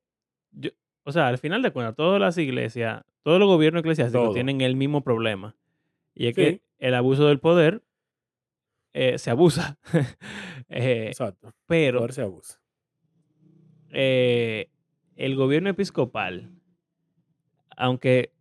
Yo, 0.51 0.71
o 1.09 1.13
sea, 1.13 1.29
al 1.29 1.39
final 1.39 1.63
de 1.63 1.71
cuentas, 1.71 1.97
todas 1.97 2.21
las 2.21 2.37
iglesias, 2.39 3.03
todos 3.23 3.39
los 3.41 3.49
gobiernos 3.49 3.81
eclesiásticos 3.81 4.27
Todo. 4.27 4.35
tienen 4.35 4.61
el 4.61 4.77
mismo 4.77 5.03
problema. 5.03 5.57
Y 6.15 6.27
es 6.27 6.35
Sí. 6.35 6.43
que 6.43 6.63
el 6.79 6.95
abuso 6.95 7.27
del 7.27 7.41
poder 7.41 7.83
eh, 8.93 9.19
se 9.19 9.31
abusa. 9.31 9.79
Eh, 10.71 11.07
Exacto. 11.09 11.55
pero 11.67 12.01
Poder 12.01 12.13
se 12.13 12.21
abusa. 12.23 12.61
eh, 13.91 14.69
el 15.17 15.35
gobierno 15.35 15.71
episcopal, 15.71 16.51
aunque 17.77 18.33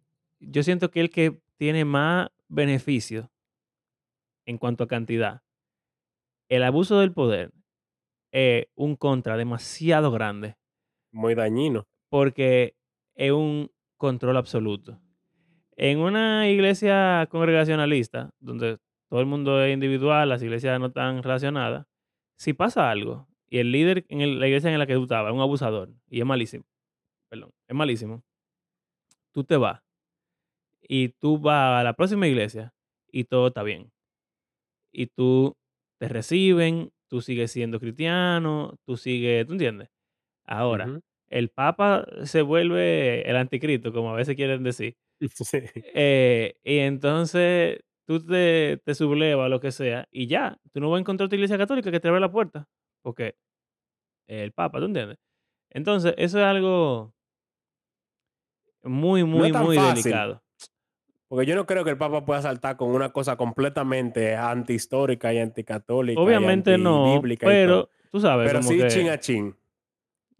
yo 0.41 0.61
siento 0.63 0.91
que 0.91 0.99
el 0.99 1.09
que 1.09 1.39
tiene 1.57 1.85
más 1.85 2.29
beneficio 2.49 3.31
en 4.45 4.57
cuanto 4.57 4.83
a 4.83 4.87
cantidad, 4.87 5.41
el 6.49 6.63
abuso 6.63 6.99
del 6.99 7.13
poder 7.13 7.51
es 8.31 8.65
un 8.75 8.95
contra 8.97 9.37
demasiado 9.37 10.11
grande 10.11 10.55
Muy 11.11 11.33
dañino. 11.33 11.87
Porque 12.09 12.75
es 13.15 13.31
un 13.31 13.71
control 13.97 14.37
absoluto. 14.37 14.99
En 15.75 15.99
una 15.99 16.49
iglesia 16.49 17.27
congregacionalista, 17.29 18.31
donde 18.39 18.77
todo 19.09 19.19
el 19.19 19.25
mundo 19.25 19.63
es 19.63 19.73
individual, 19.73 20.29
las 20.29 20.41
iglesias 20.41 20.79
no 20.79 20.87
están 20.87 21.23
relacionadas, 21.23 21.85
si 22.37 22.53
pasa 22.53 22.89
algo 22.89 23.27
y 23.49 23.59
el 23.59 23.71
líder 23.71 24.05
en 24.09 24.39
la 24.39 24.47
iglesia 24.47 24.71
en 24.71 24.79
la 24.79 24.87
que 24.87 24.95
tú 24.95 25.03
estabas 25.03 25.31
es 25.31 25.35
un 25.35 25.41
abusador 25.41 25.89
y 26.09 26.19
es 26.19 26.25
malísimo, 26.25 26.65
perdón, 27.29 27.51
es 27.67 27.75
malísimo, 27.75 28.23
tú 29.31 29.43
te 29.43 29.57
vas 29.57 29.81
y 30.81 31.09
tú 31.09 31.37
vas 31.37 31.79
a 31.79 31.83
la 31.83 31.93
próxima 31.93 32.27
iglesia 32.27 32.73
y 33.11 33.25
todo 33.25 33.47
está 33.47 33.63
bien. 33.63 33.91
Y 34.91 35.07
tú 35.07 35.55
te 35.99 36.07
reciben, 36.07 36.91
tú 37.07 37.21
sigues 37.21 37.51
siendo 37.51 37.79
cristiano, 37.79 38.77
tú 38.85 38.97
sigues, 38.97 39.45
¿tú 39.45 39.53
entiendes? 39.53 39.89
Ahora. 40.45 41.01
El 41.29 41.49
Papa 41.49 42.05
se 42.23 42.41
vuelve 42.41 43.29
el 43.29 43.35
anticristo, 43.35 43.91
como 43.91 44.11
a 44.11 44.15
veces 44.15 44.35
quieren 44.35 44.63
decir. 44.63 44.95
Sí. 45.19 45.59
Eh, 45.95 46.55
y 46.63 46.77
entonces 46.77 47.79
tú 48.05 48.23
te, 48.23 48.79
te 48.85 48.93
sublevas, 48.93 49.49
lo 49.49 49.59
que 49.59 49.71
sea, 49.71 50.07
y 50.11 50.27
ya, 50.27 50.59
tú 50.71 50.79
no 50.79 50.91
vas 50.91 50.97
a 50.97 51.01
encontrar 51.01 51.27
tu 51.27 51.35
iglesia 51.35 51.57
católica 51.57 51.91
que 51.91 51.99
te 51.99 52.07
abre 52.07 52.21
la 52.21 52.31
puerta, 52.31 52.67
porque 53.01 53.35
el 54.27 54.51
Papa, 54.51 54.79
¿tú 54.79 54.85
entiendes? 54.85 55.17
Entonces, 55.71 56.13
eso 56.17 56.39
es 56.39 56.45
algo 56.45 57.13
muy, 58.83 59.23
muy, 59.23 59.51
muy 59.51 59.77
fácil. 59.77 60.03
delicado. 60.03 60.43
Porque 61.27 61.45
yo 61.45 61.55
no 61.55 61.65
creo 61.65 61.83
que 61.83 61.89
el 61.89 61.97
Papa 61.97 62.23
pueda 62.23 62.41
saltar 62.41 62.77
con 62.77 62.89
una 62.89 63.09
cosa 63.09 63.35
completamente 63.35 64.35
antihistórica 64.35 65.33
y 65.33 65.39
anticatólica. 65.39 66.21
Obviamente 66.21 66.75
y 66.75 66.81
no, 66.81 67.21
pero 67.39 67.89
tú 68.11 68.21
sabes, 68.21 68.47
Pero 68.47 68.59
como 68.59 68.69
sí 68.69 68.77
que 68.77 68.87
chin 68.87 69.09
a 69.09 69.19
chin. 69.19 69.55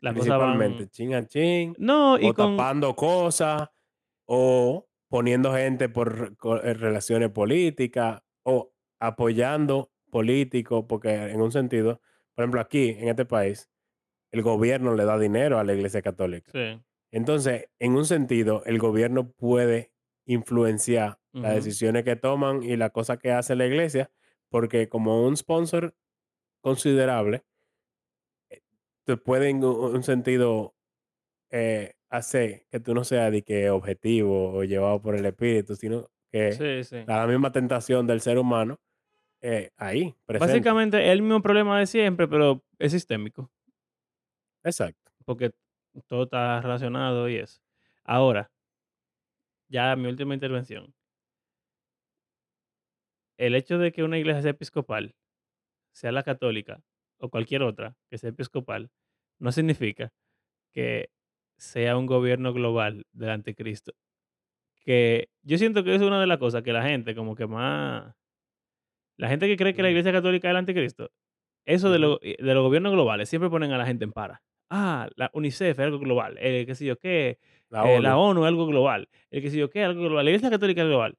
Van... 0.02 0.14
Principalmente. 0.14 0.88
Chin 0.90 1.14
a 1.14 1.26
chin. 1.26 1.76
No, 1.78 2.20
y 2.20 2.30
o 2.30 2.34
con... 2.34 2.58
tapando 2.58 2.96
cosas. 2.96 3.70
O 4.26 4.88
poniendo 5.10 5.54
gente 5.54 5.90
por 5.90 6.36
eh, 6.64 6.74
relaciones 6.74 7.30
políticas. 7.30 8.22
O 8.44 8.74
apoyando 9.00 9.92
políticos. 10.10 10.86
Porque 10.88 11.14
en 11.14 11.42
un 11.42 11.52
sentido, 11.52 12.02
por 12.36 12.44
ejemplo, 12.44 12.62
aquí 12.62 12.90
en 12.90 13.10
este 13.10 13.26
país, 13.26 13.70
el 14.32 14.42
gobierno 14.42 14.96
le 14.96 15.06
da 15.06 15.18
dinero 15.18 15.60
a 15.60 15.64
la 15.64 15.74
iglesia 15.74 16.02
católica. 16.02 16.52
Sí. 16.52 16.82
Entonces, 17.12 17.70
en 17.80 17.96
un 17.96 18.06
sentido, 18.06 18.64
el 18.66 18.80
gobierno 18.80 19.32
puede 19.32 19.92
influenciar 20.26 21.20
las 21.32 21.56
decisiones 21.56 22.04
que 22.04 22.16
toman 22.16 22.64
y 22.64 22.76
las 22.78 22.92
cosas 22.92 23.20
que 23.20 23.32
hace 23.32 23.56
la 23.56 23.66
iglesia, 23.68 24.12
porque 24.50 24.90
como 24.90 25.26
un 25.26 25.38
sponsor 25.38 25.96
considerable, 26.62 27.44
te 29.08 29.16
puede 29.16 29.50
en 29.50 29.64
un 29.64 30.04
sentido 30.04 30.76
eh, 31.50 31.94
hacer 32.10 32.66
que 32.70 32.82
tú 32.82 32.94
no 32.94 33.06
seas 33.06 33.32
de 33.32 33.42
que 33.42 33.70
objetivo 33.70 34.54
o 34.54 34.64
llevado 34.66 35.02
por 35.02 35.16
el 35.16 35.26
espíritu, 35.26 35.76
sino 35.76 36.10
que 36.30 36.52
Sí, 36.52 36.84
sí. 36.84 37.06
la 37.08 37.26
misma 37.26 37.54
tentación 37.54 38.06
del 38.06 38.20
ser 38.20 38.38
humano 38.38 38.82
eh, 39.42 39.72
ahí, 39.78 40.14
presente. 40.26 40.52
Básicamente 40.52 41.06
es 41.06 41.12
el 41.12 41.22
mismo 41.22 41.42
problema 41.42 41.80
de 41.80 41.88
siempre, 41.88 42.28
pero 42.28 42.66
es 42.80 42.92
sistémico, 42.92 43.50
Exacto. 44.64 45.12
porque 45.24 45.52
todo 46.08 46.24
está 46.24 46.60
relacionado 46.60 47.30
y 47.30 47.38
eso. 47.38 47.62
Ahora, 48.04 48.52
ya 49.70 49.96
mi 49.96 50.08
última 50.10 50.34
intervención. 50.34 50.94
El 53.38 53.56
hecho 53.56 53.78
de 53.78 53.92
que 53.94 54.04
una 54.04 54.18
iglesia 54.18 54.42
sea 54.42 54.52
episcopal, 54.52 55.16
sea 55.94 56.12
la 56.12 56.24
católica 56.24 56.82
o 57.20 57.30
cualquier 57.30 57.62
otra 57.64 57.96
que 58.10 58.18
sea 58.18 58.32
episcopal, 58.32 58.92
no 59.40 59.52
significa 59.52 60.12
que 60.74 61.10
sea 61.58 61.98
un 61.98 62.06
gobierno 62.06 62.54
global 62.54 63.06
del 63.14 63.30
anticristo. 63.32 63.94
Que 64.84 65.30
yo 65.44 65.58
siento 65.58 65.84
que 65.84 65.96
es 65.96 66.02
una 66.02 66.20
de 66.22 66.28
las 66.28 66.38
cosas 66.38 66.64
que 66.64 66.74
la 66.74 66.84
gente 66.84 67.16
como 67.16 67.36
que 67.36 67.48
más... 67.48 68.14
La 69.18 69.30
gente 69.30 69.48
que 69.48 69.58
cree 69.58 69.74
que 69.74 69.82
la 69.82 69.90
iglesia 69.90 70.12
católica 70.12 70.48
es 70.48 70.52
el 70.52 70.58
anticristo, 70.58 71.10
eso 71.66 71.90
de, 71.92 72.00
lo- 72.00 72.20
de 72.20 72.38
los 72.40 72.64
gobiernos 72.64 72.94
globales 72.94 73.30
siempre 73.30 73.50
ponen 73.50 73.72
a 73.72 73.78
la 73.78 73.86
gente 73.86 74.06
en 74.06 74.12
para. 74.12 74.44
Ah, 74.70 75.10
la 75.16 75.30
UNICEF 75.34 75.80
es 75.80 75.86
algo 75.86 75.98
global, 76.00 76.38
eh, 76.40 76.66
qué 76.68 76.76
sé 76.76 76.86
yo 76.86 76.98
qué, 76.98 77.40
La 77.70 77.84
eh, 77.86 78.00
la 78.00 78.18
ONU. 78.18 78.30
ONU 78.32 78.44
es 78.44 78.48
algo 78.50 78.68
global, 78.68 79.10
el 79.32 79.42
qué 79.42 79.50
sé 79.50 79.58
yo 79.58 79.70
qué, 79.70 79.84
algo 79.84 80.02
global, 80.04 80.26
la 80.26 80.32
iglesia 80.32 80.50
católica 80.50 80.82
es 80.82 80.88
global. 80.88 81.18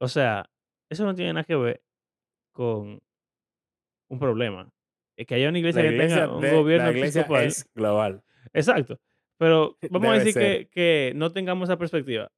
O 0.00 0.08
sea, 0.08 0.48
eso 0.90 1.04
no 1.04 1.14
tiene 1.14 1.32
nada 1.34 1.44
que 1.44 1.54
ver 1.56 1.82
con 2.52 3.00
un 4.08 4.18
problema. 4.18 4.70
Es 5.16 5.26
que 5.26 5.34
haya 5.34 5.48
una 5.48 5.58
iglesia 5.58 5.82
que 5.82 5.90
tenga 5.96 6.34
un 6.34 6.40
de, 6.40 6.50
gobierno 6.52 6.86
la 6.90 6.92
iglesia 6.96 7.20
episcopal. 7.22 7.46
es 7.46 7.70
global. 7.74 8.22
Exacto. 8.52 8.98
Pero 9.38 9.76
vamos 9.90 10.08
a 10.10 10.18
decir 10.18 10.34
que, 10.34 10.68
que 10.70 11.12
no 11.16 11.32
tengamos 11.32 11.68
esa 11.68 11.78
perspectiva. 11.78 12.30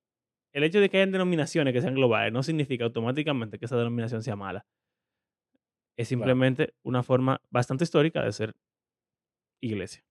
El 0.53 0.63
hecho 0.65 0.81
de 0.81 0.89
que 0.89 0.99
hayan 0.99 1.11
denominaciones 1.13 1.73
que 1.73 1.81
sean 1.81 1.95
globales 1.95 2.33
no 2.33 2.43
significa 2.43 2.85
automáticamente 2.85 3.59
que 3.59 3.65
esa 3.65 3.77
denominación 3.77 4.23
sea 4.23 4.37
mala. 4.37 4.65
Es 5.97 6.09
Claro. 6.09 6.21
simplemente 6.21 6.75
una 6.83 7.03
forma 7.03 7.41
bastante 7.51 7.85
histórica 7.85 8.23
de 8.25 8.33
ser 8.33 8.55
iglesia. 9.61 10.05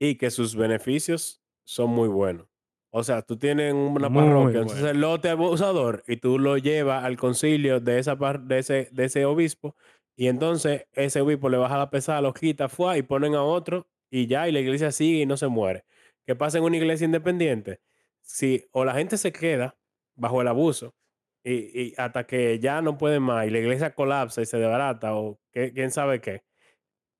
Y 0.00 0.16
que 0.16 0.30
sus 0.30 0.54
beneficios 0.56 1.42
son 1.64 1.90
muy 1.90 2.08
buenos. 2.08 2.46
O 2.90 3.02
sea, 3.04 3.20
tú 3.20 3.36
tienes 3.36 3.74
una 3.74 4.08
Muy 4.08 4.22
parroquia, 4.24 4.60
un 4.60 4.66
bueno. 4.66 4.80
sacerdote 4.80 5.28
abusador, 5.28 6.02
y 6.08 6.16
tú 6.16 6.38
lo 6.38 6.56
llevas 6.56 7.04
al 7.04 7.18
concilio 7.18 7.80
de, 7.80 7.98
esa 7.98 8.16
par- 8.16 8.40
de, 8.40 8.58
ese, 8.60 8.88
de 8.92 9.04
ese 9.04 9.26
obispo, 9.26 9.76
y 10.18 10.28
entonces 10.28 10.88
ese 10.94 11.22
obispo 11.22 11.48
le 11.50 11.58
baja 11.58 11.78
la 11.78 11.90
pesada, 11.90 12.20
lo 12.22 12.34
quita, 12.34 12.68
fue, 12.68 12.98
y 12.98 13.02
ponen 13.04 13.36
a 13.36 13.44
otro, 13.44 13.88
y 14.10 14.26
ya, 14.28 14.48
y 14.48 14.52
la 14.52 14.60
iglesia 14.60 14.92
sigue 14.92 15.22
y 15.22 15.26
no 15.26 15.38
se 15.38 15.48
muere. 15.48 15.86
¿Qué 16.26 16.36
pasa 16.36 16.58
en 16.58 16.64
una 16.64 16.76
iglesia 16.78 17.06
independiente? 17.06 17.80
Si 18.22 18.66
o 18.72 18.84
la 18.84 18.94
gente 18.94 19.18
se 19.18 19.32
queda 19.32 19.78
bajo 20.16 20.42
el 20.42 20.48
abuso, 20.48 20.96
y, 21.44 21.54
y 21.82 21.94
hasta 21.98 22.26
que 22.26 22.58
ya 22.60 22.82
no 22.82 22.98
puede 22.98 23.20
más, 23.20 23.46
y 23.46 23.50
la 23.50 23.60
iglesia 23.60 23.94
colapsa 23.94 24.42
y 24.42 24.46
se 24.46 24.58
desbarata, 24.58 25.16
o 25.16 25.40
qué- 25.52 25.72
quién 25.74 25.92
sabe 25.92 26.20
qué, 26.20 26.44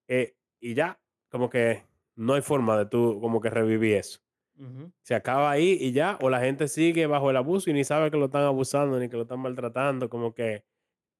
eh, 0.08 0.36
y 0.60 0.74
ya, 0.74 1.00
como 1.30 1.50
que 1.50 1.84
no 2.16 2.34
hay 2.34 2.42
forma 2.42 2.76
de 2.78 2.86
tú 2.86 3.20
como 3.20 3.40
que 3.40 3.50
revivir 3.50 3.96
eso. 3.96 4.20
Ujú. 4.58 4.92
Se 5.02 5.14
acaba 5.14 5.50
ahí 5.50 5.78
y 5.80 5.92
ya, 5.92 6.18
o 6.22 6.30
la 6.30 6.40
gente 6.40 6.68
sigue 6.68 7.06
bajo 7.06 7.30
el 7.30 7.36
abuso 7.36 7.70
y 7.70 7.74
ni 7.74 7.84
sabe 7.84 8.10
que 8.10 8.16
lo 8.18 8.26
están 8.26 8.44
abusando 8.44 8.98
ni 8.98 9.08
que 9.08 9.16
lo 9.16 9.22
están 9.22 9.40
maltratando, 9.40 10.08
como 10.10 10.34
que 10.34 10.64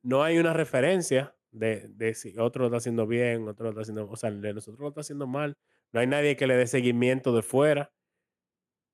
no 0.03 0.25
hay 0.25 0.39
una 0.39 0.55
referencia 0.55 1.37
de, 1.51 1.89
de 1.89 2.15
si 2.15 2.37
otro 2.39 2.63
lo 2.63 2.67
está 2.69 2.79
haciendo 2.79 3.07
bien, 3.07 3.49
otro 3.49 3.65
lo 3.65 3.71
está 3.71 3.83
haciendo, 3.83 4.09
o 4.09 4.17
sea, 4.17 4.31
el 4.31 4.41
de 4.41 4.55
nosotros 4.55 4.81
lo 4.81 4.89
está 4.89 5.01
haciendo 5.03 5.27
mal. 5.27 5.57
No 5.93 6.01
hay 6.01 6.07
nadie 6.07 6.37
que 6.37 6.47
le 6.47 6.57
dé 6.57 6.67
seguimiento 6.67 7.35
de 7.35 7.43
fuera. 7.43 7.93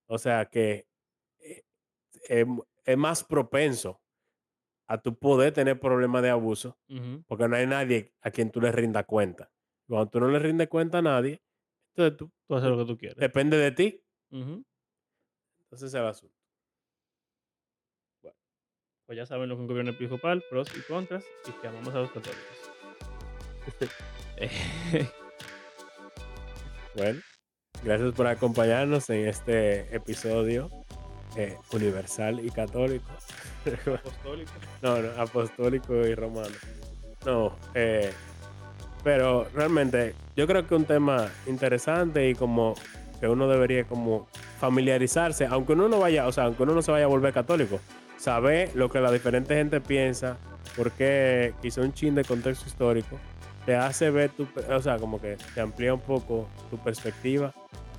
O 0.07 0.19
sea, 0.19 0.47
que 0.47 0.87
eh, 1.39 1.63
es, 2.29 2.47
es 2.85 2.97
más 2.99 3.25
propenso 3.25 4.01
a 4.87 5.01
tu 5.01 5.19
poder 5.19 5.53
tener 5.53 5.81
problemas 5.81 6.23
de 6.23 6.31
abuso 6.31 6.79
porque 7.27 7.49
no 7.49 7.57
hay 7.57 7.67
nadie 7.67 8.13
a 8.21 8.31
quien 8.31 8.51
tú 8.51 8.61
le 8.61 8.71
rindas 8.71 9.07
cuenta. 9.07 9.51
Cuando 9.89 10.11
tú 10.11 10.21
no 10.21 10.29
le 10.29 10.39
rindes 10.39 10.69
cuenta 10.69 10.99
a 10.99 11.03
nadie, 11.03 11.43
entonces 11.95 12.17
tú, 12.19 12.31
Tú 12.47 12.55
haces 12.55 12.69
lo 12.71 12.79
que 12.79 12.85
tú 12.85 12.99
quieres. 12.99 13.17
depende 13.17 13.57
de 13.57 13.71
ti. 13.73 14.05
Entonces 15.65 15.89
es 15.89 15.95
el 15.95 16.05
asunto. 16.07 16.34
Pues 19.07 19.19
ya 19.19 19.27
saben 19.27 19.49
lo 19.49 19.57
que 19.57 19.63
un 19.63 19.69
gobierno 19.69 19.91
episcopal, 19.91 20.43
pros 20.49 20.69
y 20.77 20.81
contras, 20.81 21.25
y 21.47 21.53
que 21.61 21.69
amamos 21.69 21.95
a 21.95 21.99
los 21.99 22.11
católicos. 22.11 22.41
Eh, 24.37 25.09
Bueno, 26.97 27.21
gracias 27.83 28.15
por 28.15 28.29
acompañarnos 28.29 29.11
en 29.11 29.27
este 29.27 29.95
episodio 29.95 30.71
eh, 31.37 31.57
universal 31.73 32.39
y 32.45 32.51
católico. 32.51 33.11
Apostólico. 33.87 34.53
no, 34.83 34.99
no, 34.99 35.21
apostólico 35.21 35.95
y 36.07 36.15
romano. 36.15 36.55
No, 37.27 37.57
eh, 37.75 38.13
pero 39.03 39.49
realmente 39.55 40.15
yo 40.37 40.47
creo 40.47 40.67
que 40.69 40.77
un 40.77 40.85
tema 40.85 41.29
interesante 41.47 42.29
y 42.31 42.35
como 42.37 42.75
que 43.19 43.27
uno 43.27 43.49
debería 43.49 43.85
como 43.85 44.29
familiarizarse, 44.61 45.47
aunque 45.47 45.73
uno 45.73 45.89
no 45.89 45.99
vaya, 45.99 46.29
o 46.29 46.33
sea, 46.33 46.45
aunque 46.45 46.63
uno 46.63 46.75
no 46.75 46.83
se 46.83 46.93
vaya 46.93 47.07
a 47.07 47.09
volver 47.09 47.33
católico, 47.33 47.81
saber 48.25 48.71
lo 48.75 48.89
que 48.89 49.01
la 49.01 49.13
diferente 49.13 49.55
gente 49.55 49.83
piensa, 49.83 50.39
porque 50.77 51.53
quizá 51.61 51.83
un 51.83 51.93
chin 51.93 52.15
de 52.15 52.25
contexto 52.25 52.67
histórico 52.67 53.19
te 53.67 53.77
hace 53.77 54.11
ver 54.11 54.31
tu, 54.31 54.49
o 54.71 54.81
sea, 54.81 54.97
como 54.97 55.21
que 55.21 55.37
te 55.55 55.61
amplía 55.61 55.93
un 55.93 56.01
poco 56.01 56.49
tu 56.71 56.79
perspectiva 56.79 57.53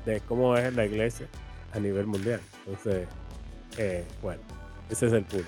de 0.04 0.22
cómo 0.22 0.58
es 0.58 0.74
la 0.74 0.84
iglesia 0.84 1.28
a 1.74 1.80
nivel 1.80 2.08
mundial. 2.08 2.40
Entonces, 2.66 3.08
eh, 3.78 4.04
bueno, 4.24 4.42
ese 4.90 5.06
es 5.06 5.14
el 5.14 5.26
punto. 5.26 5.46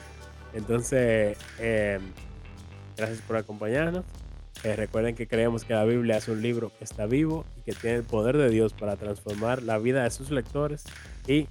Entonces, 0.54 1.40
eh, 1.58 2.00
gracias 2.96 3.22
por 3.22 3.38
acompañarnos. 3.38 4.06
Eh, 4.64 4.76
recuerden 4.76 5.16
que 5.16 5.28
creemos 5.28 5.66
que 5.66 5.74
la 5.74 5.86
Biblia 5.86 6.18
es 6.18 6.28
un 6.28 6.44
libro 6.44 6.72
que 6.78 6.84
está 6.84 7.08
vivo 7.08 7.46
y 7.58 7.62
que 7.62 7.74
tiene 7.74 7.98
el 7.98 8.04
poder 8.04 8.38
de 8.38 8.52
Dios 8.52 8.74
para 8.74 8.96
transformar 8.96 9.64
la 9.64 9.80
vida 9.80 10.04
de 10.04 10.12
sus 10.12 10.30
lectores 10.30 10.84
y 11.26 11.48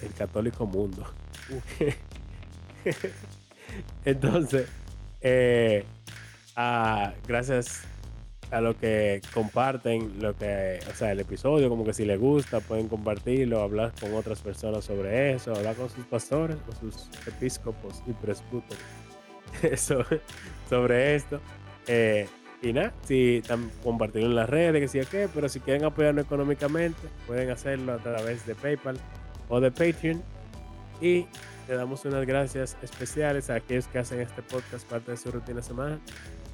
el 0.00 0.14
católico 0.16 0.64
mundo. 0.64 1.04
Entonces, 4.04 4.68
eh, 5.20 5.84
ah, 6.56 7.12
gracias 7.26 7.82
a 8.50 8.60
lo 8.60 8.78
que 8.78 9.20
comparten, 9.34 10.20
lo 10.20 10.34
que, 10.34 10.80
o 10.90 10.94
sea, 10.94 11.12
el 11.12 11.20
episodio, 11.20 11.68
como 11.68 11.84
que 11.84 11.92
si 11.92 12.04
les 12.04 12.18
gusta, 12.18 12.60
pueden 12.60 12.88
compartirlo, 12.88 13.60
hablar 13.60 13.92
con 14.00 14.14
otras 14.14 14.40
personas 14.40 14.84
sobre 14.84 15.32
eso, 15.32 15.54
hablar 15.54 15.76
con 15.76 15.90
sus 15.90 16.04
pastores, 16.06 16.56
con 16.56 16.92
sus 16.92 17.08
episcopos 17.26 18.02
y 18.06 18.12
presbúteros 18.12 18.78
sobre 20.68 21.14
esto. 21.14 21.40
Eh, 21.86 22.26
y 22.60 22.72
nada, 22.72 22.92
si 23.06 23.42
compartirlo 23.82 24.28
en 24.28 24.34
las 24.34 24.50
redes, 24.50 24.80
que 24.80 24.88
sí 24.88 25.06
qué, 25.10 25.28
pero 25.32 25.48
si 25.48 25.60
quieren 25.60 25.84
apoyarnos 25.84 26.24
económicamente, 26.24 26.98
pueden 27.26 27.50
hacerlo 27.50 27.92
a 27.92 27.98
través 27.98 28.44
de 28.46 28.54
PayPal 28.54 28.98
o 29.48 29.60
de 29.60 29.70
Patreon. 29.70 30.22
Y 31.00 31.26
le 31.68 31.76
damos 31.76 32.04
unas 32.06 32.26
gracias 32.26 32.76
especiales 32.82 33.50
a 33.50 33.56
aquellos 33.56 33.86
que 33.88 33.98
hacen 33.98 34.20
este 34.20 34.42
podcast 34.42 34.88
parte 34.88 35.10
de 35.10 35.16
su 35.18 35.30
rutina 35.30 35.62
semanal 35.62 36.00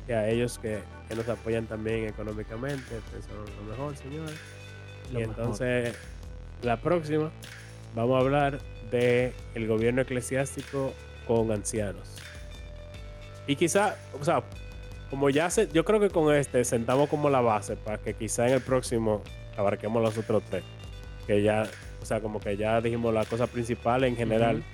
y 0.08 0.12
a 0.12 0.28
ellos 0.28 0.58
que, 0.58 0.80
que 1.08 1.14
nos 1.14 1.28
apoyan 1.28 1.66
también 1.66 2.06
económicamente. 2.06 2.98
Ustedes 2.98 3.24
son 3.26 3.36
lo 3.36 3.70
mejor, 3.70 3.96
señores. 3.96 4.36
Lo 5.12 5.20
y 5.20 5.22
mejor. 5.22 5.36
entonces, 5.38 5.94
la 6.62 6.80
próxima, 6.80 7.30
vamos 7.94 8.16
a 8.16 8.20
hablar 8.20 8.60
de 8.90 9.32
el 9.54 9.68
gobierno 9.68 10.02
eclesiástico 10.02 10.92
con 11.28 11.52
ancianos. 11.52 12.16
Y 13.46 13.54
quizá, 13.54 13.96
o 14.20 14.24
sea, 14.24 14.42
como 15.10 15.30
ya 15.30 15.48
se, 15.48 15.68
yo 15.68 15.84
creo 15.84 16.00
que 16.00 16.10
con 16.10 16.34
este 16.34 16.64
sentamos 16.64 17.08
como 17.08 17.30
la 17.30 17.40
base 17.40 17.76
para 17.76 17.98
que 17.98 18.14
quizá 18.14 18.48
en 18.48 18.54
el 18.54 18.60
próximo 18.60 19.22
abarquemos 19.56 20.02
los 20.02 20.18
otros 20.18 20.42
tres. 20.50 20.64
Que 21.28 21.40
ya, 21.42 21.68
o 22.02 22.04
sea, 22.04 22.20
como 22.20 22.40
que 22.40 22.56
ya 22.56 22.80
dijimos 22.80 23.14
la 23.14 23.24
cosa 23.24 23.46
principal 23.46 24.02
en 24.02 24.16
general. 24.16 24.64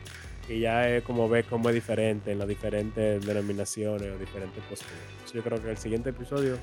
Y 0.50 0.58
ya 0.58 0.88
es 0.88 1.04
como 1.04 1.28
ver 1.28 1.44
cómo 1.44 1.68
es 1.68 1.76
diferente 1.76 2.32
en 2.32 2.40
las 2.40 2.48
diferentes 2.48 3.24
denominaciones 3.24 4.12
o 4.12 4.18
diferentes 4.18 4.60
posturas. 4.64 5.32
Yo 5.32 5.44
creo 5.44 5.62
que 5.62 5.70
el 5.70 5.78
siguiente 5.78 6.10
episodio 6.10 6.58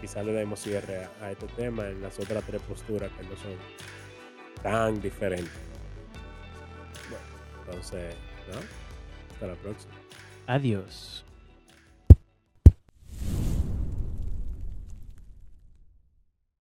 quizá 0.00 0.22
le 0.22 0.32
demos 0.32 0.60
cierre 0.60 1.04
a, 1.20 1.24
a 1.24 1.32
este 1.32 1.48
tema 1.48 1.88
en 1.88 2.00
las 2.00 2.16
otras 2.20 2.44
tres 2.44 2.62
posturas 2.62 3.10
que 3.18 3.24
no 3.24 3.36
son 3.36 3.56
tan 4.62 5.00
diferentes. 5.00 5.50
Bueno, 7.10 7.24
entonces, 7.66 8.14
¿no? 8.52 8.60
Hasta 9.34 9.46
la 9.48 9.54
próxima. 9.54 9.94
Adiós. 10.46 11.24